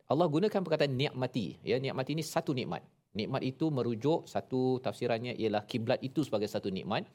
Allah 0.05 0.29
gunakan 0.29 0.61
perkataan 0.65 0.93
nikmati. 0.93 1.57
Ya 1.65 1.81
nikmati 1.81 2.13
ini 2.13 2.21
satu 2.21 2.53
nikmat. 2.53 2.85
Nikmat 3.13 3.41
itu 3.45 3.69
merujuk 3.69 4.25
satu 4.25 4.81
tafsirannya 4.85 5.33
ialah 5.37 5.63
kiblat 5.69 6.01
itu 6.01 6.25
sebagai 6.25 6.49
satu 6.49 6.69
nikmat 6.73 7.05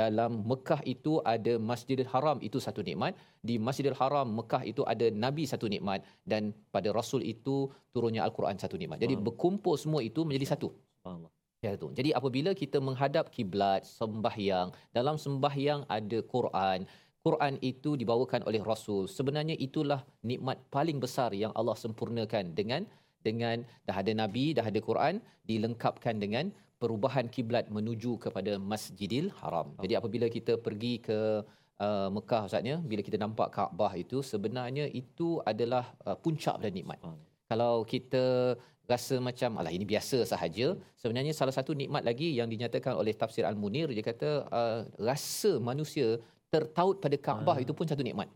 dalam 0.00 0.32
Mekah 0.50 0.80
itu 0.94 1.12
ada 1.34 1.54
Masjidil 1.70 2.10
Haram 2.12 2.38
itu 2.48 2.58
satu 2.66 2.80
nikmat. 2.88 3.16
Di 3.48 3.56
Masjidil 3.66 3.96
Haram 4.00 4.28
Mekah 4.38 4.62
itu 4.70 4.82
ada 4.92 5.06
nabi 5.24 5.44
satu 5.52 5.66
nikmat. 5.72 6.04
Dan 6.32 6.52
pada 6.74 6.92
rasul 6.98 7.24
itu 7.34 7.56
turunnya 7.96 8.22
al-Quran 8.28 8.60
satu 8.60 8.76
nikmat. 8.80 9.00
Jadi 9.04 9.14
berkumpul 9.26 9.74
semua 9.80 10.00
itu 10.04 10.22
menjadi 10.28 10.46
satu. 10.52 10.68
Ya 11.64 11.72
itu 11.72 11.88
jadi 11.98 12.12
apabila 12.12 12.52
kita 12.52 12.78
menghadap 12.84 13.32
kiblat 13.34 13.88
sembahyang 13.88 14.76
dalam 14.92 15.16
sembahyang 15.16 15.88
ada 15.88 16.18
Quran. 16.34 16.84
Quran 17.26 17.58
itu 17.58 17.98
dibawakan 17.98 18.46
oleh 18.46 18.62
rasul. 18.62 19.10
Sebenarnya 19.10 19.58
itulah 19.58 20.06
nikmat 20.22 20.62
paling 20.70 21.02
besar 21.02 21.34
yang 21.34 21.50
Allah 21.58 21.74
sempurnakan 21.74 22.54
dengan 22.54 22.86
dengan 23.26 23.66
dah 23.82 23.98
ada 23.98 24.12
nabi 24.14 24.54
dah 24.54 24.62
ada 24.70 24.78
Quran 24.78 25.18
dilengkapkan 25.50 26.22
dengan 26.22 26.54
perubahan 26.82 27.26
kiblat 27.34 27.66
menuju 27.76 28.20
kepada 28.24 28.52
Masjidil 28.60 29.32
Haram. 29.40 29.72
Jadi 29.82 29.94
apabila 29.98 30.26
kita 30.36 30.60
pergi 30.60 31.00
ke 31.00 31.18
uh, 31.80 32.08
Mekah 32.12 32.42
Ustaznya, 32.48 32.76
bila 32.90 33.00
kita 33.00 33.18
nampak 33.24 33.48
Kaabah 33.56 33.92
itu 33.96 34.20
sebenarnya 34.20 34.84
itu 35.02 35.40
adalah 35.52 35.84
uh, 36.04 36.16
puncak 36.16 36.56
dan 36.60 36.72
nikmat. 36.76 37.00
Kalau 37.50 37.86
kita 37.86 38.56
rasa 38.86 39.18
macam 39.18 39.58
alah 39.58 39.72
ini 39.74 39.82
biasa 39.82 40.22
sahaja, 40.32 40.78
sebenarnya 41.00 41.32
salah 41.34 41.54
satu 41.54 41.74
nikmat 41.74 42.06
lagi 42.06 42.28
yang 42.38 42.46
dinyatakan 42.46 42.94
oleh 42.94 43.14
tafsir 43.14 43.42
Al-Munir 43.42 43.90
dia 43.90 44.04
kata 44.04 44.30
uh, 44.46 44.80
rasa 45.02 45.58
manusia 45.58 46.22
tertaut 46.52 47.02
pada 47.02 47.16
Kaabah 47.18 47.58
itu 47.64 47.72
pun 47.74 47.86
satu 47.90 48.04
nikmat. 48.06 48.30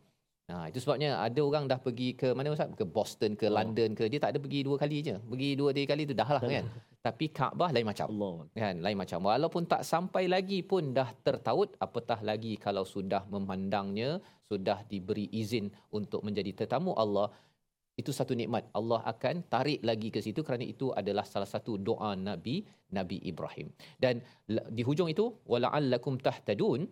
Nah, 0.51 0.67
itu 0.67 0.79
sebabnya 0.83 1.11
ada 1.27 1.41
orang 1.49 1.65
dah 1.71 1.79
pergi 1.79 2.09
ke 2.21 2.29
mana 2.35 2.51
Ustaz? 2.51 2.75
Ke 2.75 2.83
Boston, 2.97 3.39
ke 3.41 3.47
oh. 3.47 3.55
London 3.55 3.95
ke. 3.99 4.05
Dia 4.13 4.19
tak 4.25 4.31
ada 4.35 4.39
pergi 4.45 4.61
dua 4.67 4.77
kali 4.83 4.99
je. 5.09 5.15
Pergi 5.33 5.51
dua 5.61 5.71
tiga 5.77 5.87
kali 5.95 6.03
tu 6.11 6.15
dah 6.21 6.31
lah 6.37 6.43
kan. 6.43 6.67
Tapi 7.07 7.27
Kaabah 7.39 7.71
lain 7.75 7.87
macam. 7.91 8.07
Allah. 8.11 8.35
Kan, 8.63 8.75
lain 8.85 8.99
macam. 9.03 9.19
Walaupun 9.31 9.63
tak 9.73 9.83
sampai 9.93 10.25
lagi 10.35 10.59
pun 10.71 10.91
dah 10.99 11.09
tertaut, 11.27 11.79
apatah 11.87 12.19
lagi 12.31 12.59
kalau 12.65 12.83
sudah 12.95 13.23
memandangnya, 13.35 14.11
sudah 14.51 14.83
diberi 14.91 15.31
izin 15.43 15.71
untuk 15.99 16.27
menjadi 16.27 16.67
tetamu 16.67 16.93
Allah, 16.99 17.31
itu 18.01 18.11
satu 18.19 18.33
nikmat. 18.41 18.65
Allah 18.79 19.01
akan 19.13 19.37
tarik 19.55 19.81
lagi 19.89 20.09
ke 20.15 20.21
situ 20.27 20.41
kerana 20.47 20.65
itu 20.75 20.89
adalah 21.01 21.25
salah 21.33 21.49
satu 21.55 21.73
doa 21.89 22.11
Nabi 22.29 22.57
Nabi 22.99 23.17
Ibrahim. 23.31 23.69
Dan 24.03 24.25
di 24.77 24.83
hujung 24.89 25.09
itu 25.15 25.25
wala'allakum 25.53 26.17
tahtadun 26.27 26.89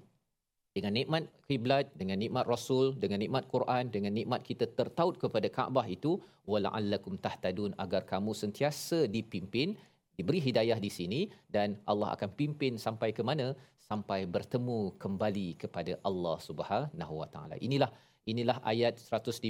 dengan 0.76 0.92
nikmat 0.98 1.24
kiblat 1.48 1.86
dengan 2.00 2.18
nikmat 2.22 2.44
rasul 2.44 2.94
dengan 3.02 3.18
nikmat 3.24 3.44
Quran 3.52 3.84
dengan 3.94 4.12
nikmat 4.18 4.40
kita 4.48 4.68
tertaut 4.78 5.16
kepada 5.22 5.48
Kaabah 5.56 5.86
itu 5.96 6.20
wala'allakum 6.50 7.16
tahtadun 7.24 7.72
agar 7.84 8.02
kamu 8.12 8.32
sentiasa 8.42 9.08
dipimpin 9.16 9.74
diberi 10.18 10.40
hidayah 10.42 10.78
di 10.82 10.90
sini 10.90 11.20
dan 11.54 11.78
Allah 11.86 12.10
akan 12.18 12.30
pimpin 12.34 12.74
sampai 12.74 13.14
ke 13.14 13.22
mana? 13.22 13.54
Sampai 13.78 14.26
bertemu 14.26 14.98
kembali 15.02 15.48
kepada 15.62 15.94
Allah 16.08 16.36
Subhanahu 16.42 17.14
wa 17.22 17.28
taala. 17.30 17.56
Inilah 17.62 17.88
inilah 18.26 18.58
ayat 18.72 18.98
150 18.98 19.46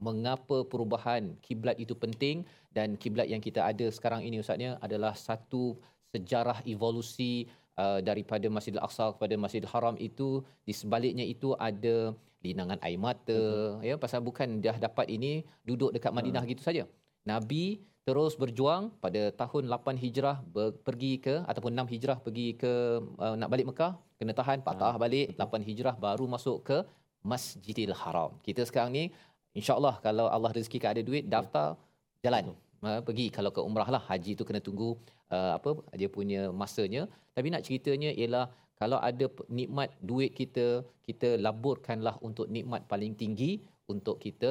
mengapa 0.00 0.64
perubahan 0.72 1.36
kiblat 1.44 1.76
itu 1.84 1.94
penting? 1.94 2.48
Dan 2.72 2.96
kiblat 3.02 3.28
yang 3.28 3.44
kita 3.44 3.60
ada 3.70 3.86
sekarang 3.92 4.24
ini 4.26 4.40
ustaznya 4.42 4.80
adalah 4.80 5.12
satu 5.12 5.76
sejarah 6.10 6.58
evolusi 6.66 7.46
uh, 7.76 8.00
daripada 8.02 8.46
Masjidil 8.50 8.82
Aqsa 8.82 9.14
kepada 9.14 9.34
Masjidil 9.38 9.70
Haram 9.70 9.94
itu 10.00 10.42
di 10.66 10.72
sebaliknya 10.74 11.22
itu 11.22 11.54
ada 11.54 12.16
linangan 12.40 12.80
air 12.80 12.96
mata 12.96 13.36
uh-huh. 13.36 13.84
ya 13.84 13.94
pasal 14.00 14.24
bukan 14.24 14.64
dah 14.64 14.76
dapat 14.80 15.06
ini 15.12 15.44
duduk 15.68 15.92
dekat 15.92 16.10
Madinah 16.10 16.42
uh-huh. 16.42 16.52
gitu 16.56 16.62
saja. 16.64 16.84
Nabi 17.28 17.84
terus 18.08 18.32
berjuang 18.32 18.88
pada 19.04 19.28
tahun 19.36 19.68
8 19.68 20.02
Hijrah 20.02 20.36
ber, 20.54 20.72
pergi 20.86 21.20
ke 21.20 21.44
ataupun 21.44 21.76
6 21.76 21.92
Hijrah 21.92 22.18
pergi 22.24 22.56
ke 22.56 22.72
uh, 23.20 23.36
nak 23.36 23.52
balik 23.52 23.68
Mekah 23.68 23.92
kena 24.16 24.32
tahan 24.32 24.64
patah 24.64 24.96
uh-huh. 24.96 25.04
balik 25.04 25.36
8 25.36 25.68
Hijrah 25.68 25.94
baru 26.00 26.24
masuk 26.24 26.64
ke 26.64 26.78
Masjidil 27.20 27.92
Haram. 27.92 28.40
Kita 28.40 28.64
sekarang 28.64 28.96
ni 28.96 29.04
InsyaAllah 29.52 30.00
kalau 30.00 30.26
Allah 30.32 30.50
rezekikan 30.56 30.96
ada 30.96 31.02
duit, 31.04 31.28
daftar, 31.28 31.76
jalan. 32.24 32.56
Pergi 32.80 33.26
kalau 33.36 33.50
ke 33.56 33.60
umrah 33.68 33.88
lah. 33.94 34.02
Haji 34.08 34.32
tu 34.40 34.44
kena 34.48 34.60
tunggu 34.68 34.96
uh, 35.34 35.52
apa 35.58 35.70
dia 36.00 36.08
punya 36.08 36.48
masanya. 36.62 37.02
Tapi 37.36 37.52
nak 37.52 37.64
ceritanya 37.66 38.10
ialah 38.20 38.46
kalau 38.80 38.98
ada 39.08 39.26
nikmat 39.58 39.92
duit 40.00 40.32
kita, 40.32 40.66
kita 41.04 41.36
laburkanlah 41.46 42.16
untuk 42.28 42.48
nikmat 42.48 42.88
paling 42.92 43.12
tinggi 43.22 43.60
untuk 43.92 44.16
kita 44.24 44.50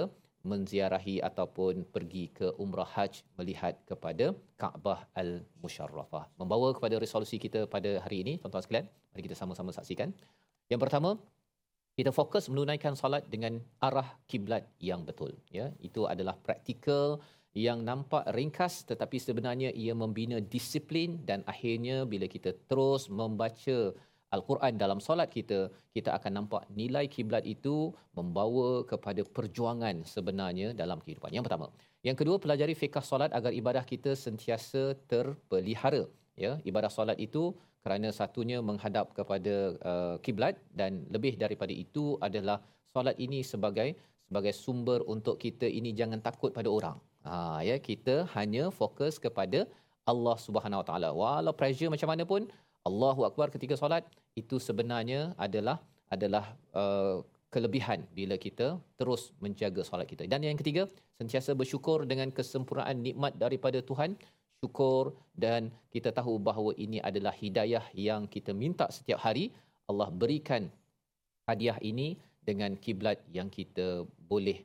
menziarahi 0.51 1.15
ataupun 1.29 1.83
pergi 1.93 2.25
ke 2.37 2.47
umrah 2.63 2.87
haj 2.95 3.25
melihat 3.39 3.75
kepada 3.89 4.25
Kaabah 4.61 4.99
Al-Musharrafah. 5.21 6.23
Membawa 6.39 6.69
kepada 6.77 6.95
resolusi 7.03 7.41
kita 7.45 7.65
pada 7.73 7.91
hari 8.05 8.23
ini, 8.23 8.33
tuan-tuan 8.39 8.63
sekalian, 8.63 8.87
mari 9.11 9.21
kita 9.27 9.35
sama-sama 9.41 9.75
saksikan. 9.75 10.13
Yang 10.71 10.81
pertama, 10.85 11.09
kita 11.99 12.11
fokus 12.15 12.47
menunaikan 12.47 12.95
solat 12.95 13.27
dengan 13.33 13.59
arah 13.83 14.07
kiblat 14.31 14.63
yang 14.79 15.03
betul. 15.03 15.35
Ya, 15.51 15.73
itu 15.83 16.07
adalah 16.07 16.37
praktikal 16.39 17.19
yang 17.57 17.81
nampak 17.81 18.29
ringkas 18.37 18.85
tetapi 18.85 19.17
sebenarnya 19.17 19.73
ia 19.73 19.97
membina 19.97 20.37
disiplin 20.37 21.17
dan 21.25 21.41
akhirnya 21.49 22.05
bila 22.05 22.29
kita 22.29 22.53
terus 22.69 23.09
membaca 23.09 23.93
Al-Quran 24.29 24.77
dalam 24.77 25.01
solat 25.01 25.33
kita, 25.33 25.73
kita 25.89 26.13
akan 26.13 26.31
nampak 26.45 26.69
nilai 26.77 27.09
kiblat 27.09 27.41
itu 27.49 27.89
membawa 28.13 28.85
kepada 28.85 29.25
perjuangan 29.25 30.05
sebenarnya 30.05 30.77
dalam 30.77 31.01
kehidupan. 31.01 31.33
Yang 31.33 31.49
pertama. 31.49 31.67
Yang 32.05 32.17
kedua, 32.21 32.35
pelajari 32.37 32.77
fiqh 32.77 33.01
solat 33.01 33.33
agar 33.33 33.49
ibadah 33.49 33.81
kita 33.81 34.13
sentiasa 34.13 34.93
terpelihara. 35.09 36.05
Ya, 36.37 36.61
ibadah 36.61 36.93
solat 36.93 37.17
itu 37.17 37.57
kerana 37.81 38.13
satunya 38.13 38.61
menghadap 38.61 39.11
kepada 39.17 39.55
uh, 39.81 40.15
kiblat 40.21 40.61
dan 40.77 41.09
lebih 41.09 41.33
daripada 41.35 41.73
itu 41.73 42.15
adalah 42.21 42.61
solat 42.93 43.17
ini 43.17 43.41
sebagai 43.41 43.97
sebagai 44.29 44.53
sumber 44.53 45.01
untuk 45.09 45.41
kita 45.41 45.65
ini 45.65 45.89
jangan 45.97 46.21
takut 46.21 46.53
pada 46.53 46.69
orang. 46.69 47.01
Ha 47.25 47.59
ya 47.67 47.75
kita 47.89 48.15
hanya 48.35 48.71
fokus 48.79 49.19
kepada 49.25 49.67
Allah 50.11 50.37
Subhanahu 50.45 50.81
Wa 50.81 50.87
Taala. 50.89 51.09
Walau 51.11 51.53
pressure 51.59 51.91
macam 51.93 52.09
mana 52.11 52.23
pun 52.23 52.47
Allahu 52.89 53.27
Akbar 53.29 53.51
ketika 53.55 53.75
solat 53.75 54.07
itu 54.41 54.57
sebenarnya 54.57 55.35
adalah 55.35 55.77
adalah 56.09 56.55
uh, 56.73 57.21
kelebihan 57.53 58.05
bila 58.17 58.37
kita 58.45 58.77
terus 58.99 59.33
menjaga 59.43 59.81
solat 59.85 60.07
kita. 60.09 60.25
Dan 60.29 60.45
yang 60.45 60.57
ketiga, 60.57 60.85
sentiasa 61.19 61.53
bersyukur 61.57 62.05
dengan 62.05 62.29
kesempurnaan 62.29 63.01
nikmat 63.01 63.35
daripada 63.37 63.81
Tuhan. 63.81 64.17
Syukur 64.59 65.15
dan 65.39 65.71
kita 65.87 66.11
tahu 66.11 66.35
bahawa 66.35 66.75
ini 66.75 66.99
adalah 66.99 67.31
hidayah 67.31 67.85
yang 67.95 68.27
kita 68.27 68.51
minta 68.51 68.91
setiap 68.91 69.23
hari. 69.23 69.55
Allah 69.87 70.11
berikan 70.11 70.67
hadiah 71.47 71.79
ini 71.79 72.19
dengan 72.43 72.75
kiblat 72.75 73.23
yang 73.31 73.47
kita 73.47 74.03
boleh 74.27 74.59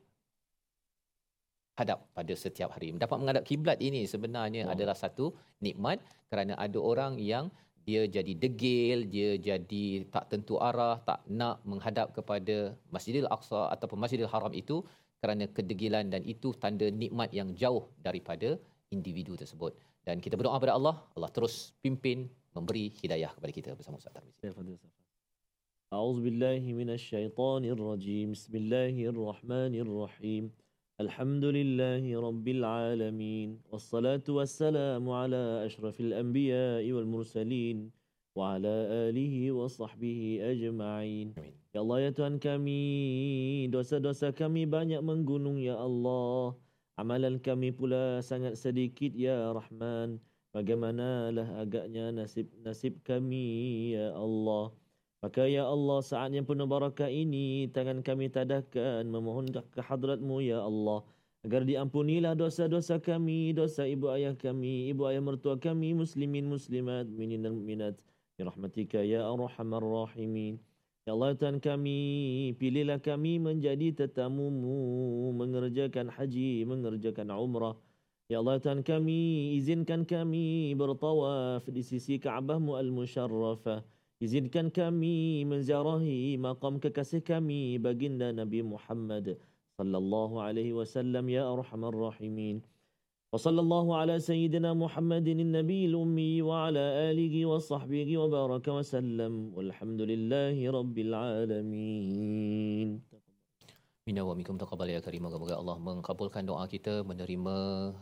hadap 1.80 2.00
pada 2.18 2.34
setiap 2.44 2.70
hari. 2.76 2.92
Dapat 3.04 3.18
menghadap 3.22 3.44
kiblat 3.50 3.80
ini 3.88 4.02
sebenarnya 4.14 4.68
oh. 4.68 4.74
adalah 4.76 4.96
satu 5.04 5.26
nikmat 5.66 5.98
kerana 6.32 6.54
ada 6.66 6.80
orang 6.92 7.16
yang 7.32 7.48
dia 7.88 8.02
jadi 8.16 8.34
degil, 8.44 8.98
dia 9.14 9.30
jadi 9.50 9.86
tak 10.14 10.26
tentu 10.32 10.56
arah, 10.70 10.96
tak 11.10 11.20
nak 11.42 11.56
menghadap 11.72 12.08
kepada 12.18 12.78
Masjidil 12.94 13.30
Aqsa 13.36 13.62
ataupun 13.74 13.98
Masjidil 14.04 14.30
Haram 14.34 14.54
itu 14.62 14.86
kerana 15.24 15.46
kedegilan 15.56 16.06
dan 16.14 16.22
itu 16.34 16.54
tanda 16.64 16.88
nikmat 17.02 17.30
yang 17.40 17.50
jauh 17.62 17.84
daripada 18.08 18.50
individu 18.96 19.34
tersebut. 19.42 19.74
Dan 20.06 20.22
kita 20.26 20.38
berdoa 20.38 20.56
kepada 20.60 20.76
Allah, 20.78 20.96
Allah 21.16 21.32
terus 21.34 21.74
pimpin 21.84 22.30
memberi 22.56 22.86
hidayah 23.02 23.32
kepada 23.36 23.52
kita 23.58 23.70
bersama 23.80 23.98
Ustaz 24.02 24.14
Tarmizi. 24.14 24.90
أعوذ 25.90 26.22
بالله 26.22 26.62
من 26.78 26.90
الشيطان 26.94 27.66
الرجيم 27.74 28.38
بسم 28.38 28.54
الله 28.62 28.96
الرحمن 29.10 29.74
الرحيم 29.74 30.44
الحمد 31.00 31.46
لله 31.56 32.04
رب 32.12 32.44
العالمين 32.44 33.72
والصلاة 33.72 34.28
والسلام 34.28 35.00
على 35.10 35.64
أشرف 35.64 35.96
الأنبياء 35.96 36.84
والمرسلين 36.92 37.78
وعلى 38.36 38.74
آله 39.08 39.36
وصحبه 39.56 40.20
أجمعين 40.44 41.28
Ya 41.70 41.86
Allah 41.86 42.02
ya 42.02 42.12
Tuhan 42.12 42.42
kami, 42.42 43.70
dosa-dosa 43.72 44.36
kami 44.36 44.68
banyak 44.68 45.00
menggunung 45.00 45.56
ya 45.62 45.80
Allah. 45.80 46.58
Amalan 47.00 47.40
kami 47.40 47.72
pula 47.72 48.20
sangat 48.20 48.60
sedikit 48.60 49.16
ya 49.16 49.56
Rahman. 49.56 50.20
Bagaimanalah 50.52 51.64
agaknya 51.64 52.12
nasib-nasib 52.12 53.00
kami 53.08 53.94
ya 53.96 54.12
Allah. 54.18 54.74
Maka 55.25 55.49
ya 55.49 55.65
Allah 55.65 56.05
saat 56.05 56.37
yang 56.37 56.45
penuh 56.45 56.69
barakah 56.69 57.09
ini 57.09 57.73
tangan 57.73 58.05
kami 58.05 58.29
tadahkan 58.29 59.09
memohon 59.09 59.49
ke 59.49 59.81
hadratmu 59.81 60.45
ya 60.45 60.61
Allah. 60.61 61.01
Agar 61.49 61.65
diampunilah 61.65 62.37
dosa-dosa 62.37 63.01
kami, 63.01 63.57
dosa 63.57 63.89
ibu 63.89 64.13
ayah 64.13 64.37
kami, 64.37 64.93
ibu 64.93 65.09
ayah 65.09 65.25
mertua 65.25 65.57
kami, 65.57 65.97
muslimin, 65.97 66.45
muslimat, 66.45 67.09
minin 67.09 67.41
dan 67.41 67.57
minat. 67.57 67.97
Ya 68.37 68.45
rahmatika 68.53 69.01
ya 69.01 69.25
arhamar 69.25 69.81
rahimin. 69.81 70.61
Ya 71.09 71.17
Allah 71.17 71.33
Tuhan 71.33 71.57
kami, 71.57 72.53
pilihlah 72.61 73.01
kami 73.01 73.41
menjadi 73.41 74.05
tetamumu, 74.05 75.33
mengerjakan 75.41 76.13
haji, 76.13 76.69
mengerjakan 76.69 77.33
umrah. 77.33 77.81
Ya 78.29 78.45
Allah 78.45 78.61
Tuhan 78.61 78.85
kami, 78.85 79.57
izinkan 79.57 80.05
kami 80.05 80.77
bertawaf 80.77 81.65
di 81.65 81.81
sisi 81.81 82.21
Kaabahmu 82.21 82.77
al-Musharrafah. 82.77 83.94
Izinkan 84.25 84.73
kami 84.73 85.45
menziarahi 85.45 86.41
maqam 86.41 86.81
kekasih 86.81 87.21
kami 87.21 87.77
baginda 87.77 88.33
Nabi 88.33 88.65
Muhammad 88.65 89.37
sallallahu 89.77 90.41
alaihi 90.41 90.73
wasallam 90.73 91.29
ya 91.29 91.45
arhamar 91.45 91.93
rahimin. 91.93 92.65
Wa 93.29 93.37
sallallahu 93.37 93.93
ala 93.93 94.17
sayyidina 94.17 94.73
Muhammadin 94.73 95.45
an-nabiyil 95.45 95.93
ummi 95.93 96.41
wa 96.41 96.73
ala 96.73 97.13
alihi 97.13 97.45
wa 97.45 97.61
sahbihi 97.61 98.17
wa 98.17 98.33
baraka 98.33 98.73
wa 98.73 98.81
sallam. 98.81 99.53
Walhamdulillahi 99.53 100.73
rabbil 100.73 101.13
alamin. 101.13 103.05
Minna 104.09 104.23
wa 104.29 104.33
minkum 104.39 104.57
taqabbal 104.61 104.91
ya 104.93 104.99
karim. 105.05 105.23
Moga-moga 105.27 105.55
Allah 105.61 105.77
mengabulkan 105.85 106.45
doa 106.49 106.65
kita, 106.73 106.95
menerima 107.11 107.55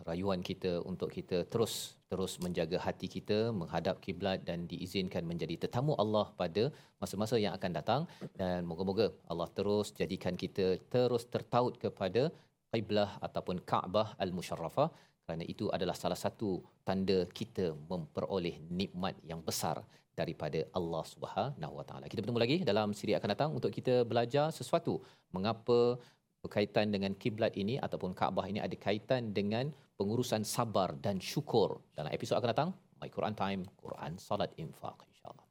rayuan 0.09 0.40
kita 0.48 0.72
untuk 0.90 1.11
kita 1.16 1.38
terus 1.53 1.74
terus 2.11 2.32
menjaga 2.44 2.78
hati 2.86 3.07
kita 3.16 3.38
menghadap 3.59 4.03
kiblat 4.05 4.42
dan 4.48 4.66
diizinkan 4.70 5.22
menjadi 5.30 5.55
tetamu 5.62 5.94
Allah 6.05 6.24
pada 6.40 6.64
masa-masa 7.03 7.38
yang 7.44 7.55
akan 7.59 7.72
datang. 7.78 8.03
Dan 8.40 8.66
moga-moga 8.70 9.07
Allah 9.30 9.48
terus 9.59 9.94
jadikan 10.00 10.34
kita 10.42 10.66
terus 10.94 11.24
tertaut 11.34 11.78
kepada 11.84 12.34
qiblah 12.74 13.11
ataupun 13.28 13.62
Kaabah 13.70 14.09
al-Musharrafah. 14.24 14.90
Kerana 15.22 15.46
itu 15.55 15.70
adalah 15.76 15.94
salah 16.03 16.18
satu 16.24 16.50
tanda 16.88 17.20
kita 17.40 17.78
memperoleh 17.92 18.57
nikmat 18.80 19.14
yang 19.30 19.38
besar 19.50 19.78
daripada 20.17 20.59
Allah 20.73 21.03
Subhanahu 21.13 21.73
Wa 21.79 21.85
Taala. 21.85 22.05
Kita 22.09 22.25
bertemu 22.25 22.41
lagi 22.41 22.57
dalam 22.65 22.89
siri 22.97 23.13
akan 23.13 23.29
datang 23.35 23.49
untuk 23.53 23.69
kita 23.69 24.01
belajar 24.01 24.49
sesuatu 24.49 24.97
mengapa 25.35 26.01
berkaitan 26.41 26.89
dengan 26.89 27.13
kiblat 27.21 27.53
ini 27.53 27.75
ataupun 27.77 28.17
Kaabah 28.17 28.45
ini 28.49 28.59
ada 28.63 28.73
kaitan 28.73 29.35
dengan 29.35 29.69
pengurusan 29.97 30.41
sabar 30.41 30.97
dan 31.05 31.21
syukur. 31.21 31.81
Dalam 31.97 32.09
episod 32.13 32.38
akan 32.38 32.49
datang, 32.53 32.69
My 33.01 33.09
Quran 33.13 33.35
Time, 33.38 33.61
Quran 33.77 34.17
Salat 34.17 34.53
Infaq 34.57 34.97
insya-Allah. 35.05 35.45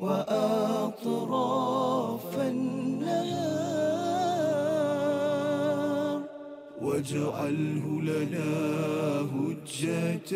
وأطراف 0.00 1.83
واجعله 6.95 8.01
لنا 8.01 8.51
هجتين. 9.35 10.35